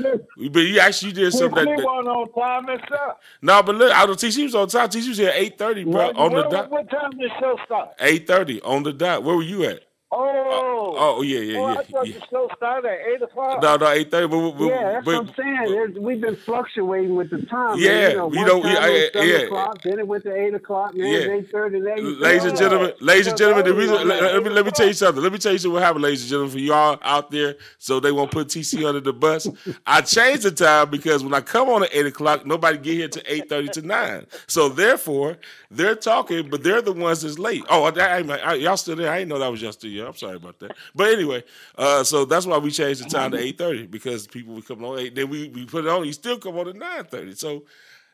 [0.49, 1.77] But you actually did something that.
[1.77, 3.17] That on time himself.
[3.41, 4.89] no, but look, I don't think she was on time.
[4.91, 6.69] She was here at eight thirty, bro, What, on the dot.
[6.71, 7.89] what time did the show start?
[7.99, 9.23] Eight thirty on the dot.
[9.23, 9.83] Where were you at?
[10.15, 11.79] Oh, Oh, yeah, yeah, oh, yeah.
[11.79, 12.19] I thought yeah.
[12.19, 13.61] the show started at eight o'clock.
[13.61, 14.27] No, no, eight thirty.
[14.27, 15.71] But, but, Yeah, that's but, what I'm saying.
[15.71, 17.77] There's- We've been fluctuating with the time.
[17.79, 18.11] Yeah, man.
[18.11, 21.07] you know, you know, yeah, it yeah, o'clock, then it went to eight o'clock, man,
[21.11, 21.33] Yeah.
[21.35, 24.71] eight thirty, Ladies and gentlemen, ladies and gentlemen, the reason let, let me let me
[24.71, 25.23] tell you something.
[25.23, 27.99] Let me tell you something what happened, ladies and gentlemen, for y'all out there, so
[27.99, 29.47] they won't put TC under the bus.
[29.87, 33.07] I changed the time because when I come on at eight o'clock, nobody get here
[33.07, 34.25] to eight thirty to nine.
[34.47, 35.37] So therefore,
[35.71, 37.63] they're talking, but they're the ones that's late.
[37.69, 39.11] Oh, I, I, I, y'all still there?
[39.11, 40.75] I didn't know that was y'all still I'm sorry about that.
[40.95, 41.43] But anyway,
[41.77, 44.83] uh, so that's why we changed the time to eight thirty because people would come
[44.83, 45.15] on eight.
[45.15, 46.05] Then we, we put it on.
[46.05, 47.35] You still come on at nine thirty.
[47.35, 47.63] So.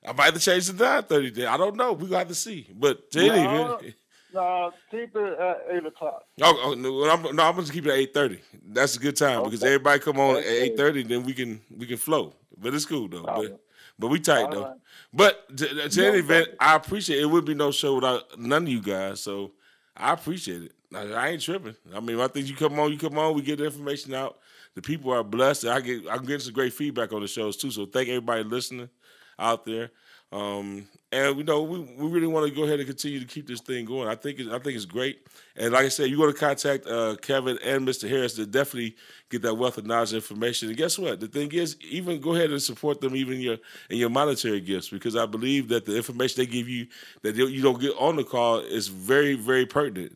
[0.08, 1.30] I might have to change to nine thirty.
[1.30, 1.92] Then I don't know.
[1.92, 2.68] We got to see.
[2.74, 3.96] But to any No, event,
[4.34, 6.24] no, keep it at eight o'clock.
[6.42, 8.40] Oh, oh, no, I'm, no, I'm gonna keep it at eight thirty.
[8.66, 11.86] That's a good time because everybody come on at eight thirty, then we can we
[11.86, 12.34] can flow.
[12.58, 13.26] But it's cool though.
[13.26, 13.60] All But
[14.00, 14.64] but we tight All though.
[14.68, 14.78] right.
[15.14, 17.26] But to, to any event, I appreciate it.
[17.26, 19.20] Would be no show without none of you guys.
[19.20, 19.52] So
[19.98, 20.72] I appreciate it.
[20.94, 21.76] I, ain't tripping.
[21.94, 24.40] I mean, I think you come on, you come on, we get the information out.
[24.76, 25.66] The people are blessed.
[25.66, 27.72] I get I'm getting some great feedback on the shows too.
[27.72, 28.90] So thank everybody listening
[29.38, 29.92] out there.
[30.32, 33.48] Um, and you know, we, we really want to go ahead and continue to keep
[33.48, 34.08] this thing going.
[34.08, 35.26] I think it, I think it's great.
[35.56, 38.08] And like I said, you want to contact uh, Kevin and Mr.
[38.08, 38.96] Harris to definitely
[39.32, 40.70] get that wealth of knowledge information.
[40.70, 41.20] And guess what?
[41.20, 43.58] The thing is, even go ahead and support them, even in your
[43.90, 46.86] in your monetary gifts, because I believe that the information they give you
[47.24, 50.16] that you don't get on the call is very very pertinent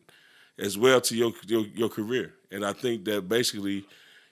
[0.58, 2.34] as well to your your, your career.
[2.50, 3.84] And I think that basically.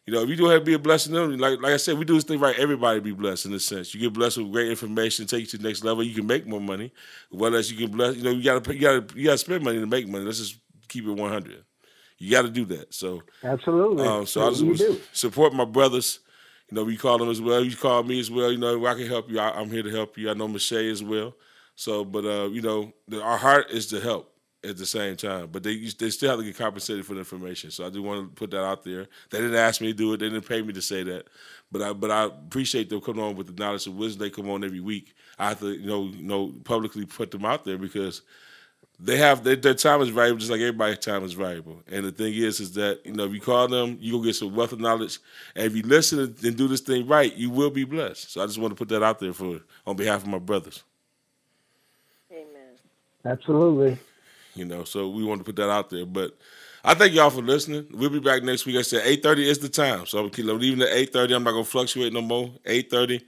[0.04, 2.04] You know, if you do have to be a blessing, like like I said, we
[2.04, 2.58] do this thing right.
[2.58, 3.94] Everybody be blessed in a sense.
[3.94, 6.02] You get blessed with great information, take you to the next level.
[6.02, 6.92] You can make more money.
[7.30, 9.78] Well as you can bless, you know, you gotta you gotta you gotta spend money
[9.78, 10.24] to make money.
[10.24, 11.62] Let's just keep it one hundred.
[12.18, 12.92] You got to do that.
[12.94, 14.06] So Absolutely.
[14.06, 16.18] um, so I just was- support my brothers.
[16.68, 17.64] You know, we call them as well.
[17.64, 18.50] You call me as well.
[18.50, 19.38] You know, I can help you.
[19.38, 20.30] I, I'm here to help you.
[20.30, 21.34] I know Michelle as well.
[21.76, 24.31] So, but uh, you know, the, our heart is to help
[24.64, 27.70] at the same time, but they they still have to get compensated for the information.
[27.70, 29.08] So I do want to put that out there.
[29.30, 30.18] They didn't ask me to do it.
[30.18, 31.26] They didn't pay me to say that,
[31.70, 34.22] but I but I appreciate them coming on with the knowledge of wisdom.
[34.22, 35.14] They come on every week.
[35.38, 38.22] I have to you know you know publicly put them out there because
[39.00, 41.82] they have their, their time is valuable just like everybody's time is valuable.
[41.90, 44.36] And the thing is, is that you know if you call them, you gonna get
[44.36, 45.18] some wealth of knowledge.
[45.56, 48.32] And if you listen and do this thing right, you will be blessed.
[48.32, 50.84] So I just want to put that out there for on behalf of my brothers.
[52.30, 52.76] Amen.
[53.24, 53.98] Absolutely.
[54.54, 56.04] You know, so we want to put that out there.
[56.04, 56.36] But
[56.84, 57.86] I thank y'all for listening.
[57.90, 58.76] We'll be back next week.
[58.76, 61.34] I said eight thirty is the time, so I'm leaving at eight thirty.
[61.34, 62.50] I'm not gonna fluctuate no more.
[62.66, 63.24] Eight thirty.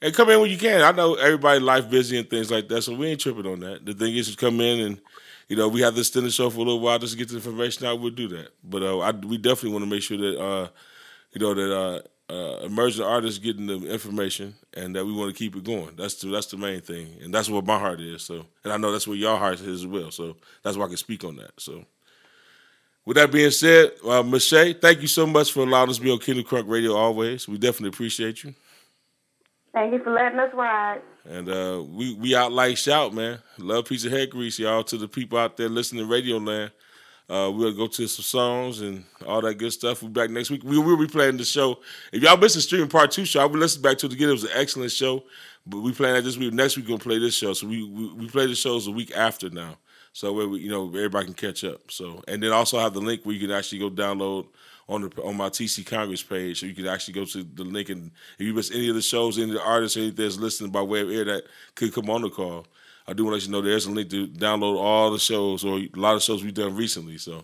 [0.00, 0.82] And come in when you can.
[0.82, 3.84] I know everybody life busy and things like that, so we ain't tripping on that.
[3.84, 5.00] The thing is, just come in and
[5.48, 7.28] you know we have to extend the show for a little while just to get
[7.28, 8.00] the information out.
[8.00, 8.50] We'll do that.
[8.62, 10.68] But uh, I, we definitely want to make sure that uh,
[11.32, 12.00] you know that uh,
[12.30, 15.96] uh, emerging artists getting the information and that we want to keep it going.
[15.96, 18.22] That's the, that's the main thing, and that's what my heart is.
[18.22, 20.10] So, and I know that's what your heart is as well.
[20.10, 21.52] So that's why I can speak on that.
[21.58, 21.84] So.
[23.04, 26.10] With that being said, uh, Michelle, thank you so much for allowing us to be
[26.10, 27.48] on Kingdom Crunk Radio always.
[27.48, 28.54] We definitely appreciate you.
[29.72, 31.00] Thank you for letting us ride.
[31.24, 33.38] And uh, we we out like shout, man.
[33.56, 34.84] Love peace of head grease, y'all.
[34.84, 36.70] To the people out there listening to Radio Land.
[37.28, 40.02] Uh, we'll go to some songs and all that good stuff.
[40.02, 40.62] We'll be back next week.
[40.64, 41.80] We will be playing the show.
[42.10, 44.30] If y'all missed the streaming part two show, I will listen back to it again.
[44.30, 45.24] It was an excellent show.
[45.66, 46.54] But we playing that this week.
[46.54, 47.52] Next week we're gonna play this show.
[47.52, 49.76] So we we, we play the shows a week after now.
[50.14, 51.90] So we, you know everybody can catch up.
[51.90, 54.46] So and then also have the link where you can actually go download
[54.88, 57.90] on the on my TC Congress page, so you can actually go to the link
[57.90, 60.70] and if you miss any of the shows, any of the artists, anything that's listening
[60.70, 62.66] by way of air that could come on the call,
[63.08, 65.64] I do want to let you know there's a link to download all the shows
[65.64, 67.16] or a lot of shows we've done recently.
[67.16, 67.42] So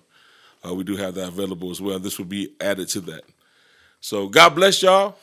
[0.65, 1.99] uh, we do have that available as well.
[1.99, 3.23] This will be added to that.
[4.01, 5.17] So God bless y'all,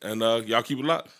[0.00, 1.10] and uh, y'all keep it locked.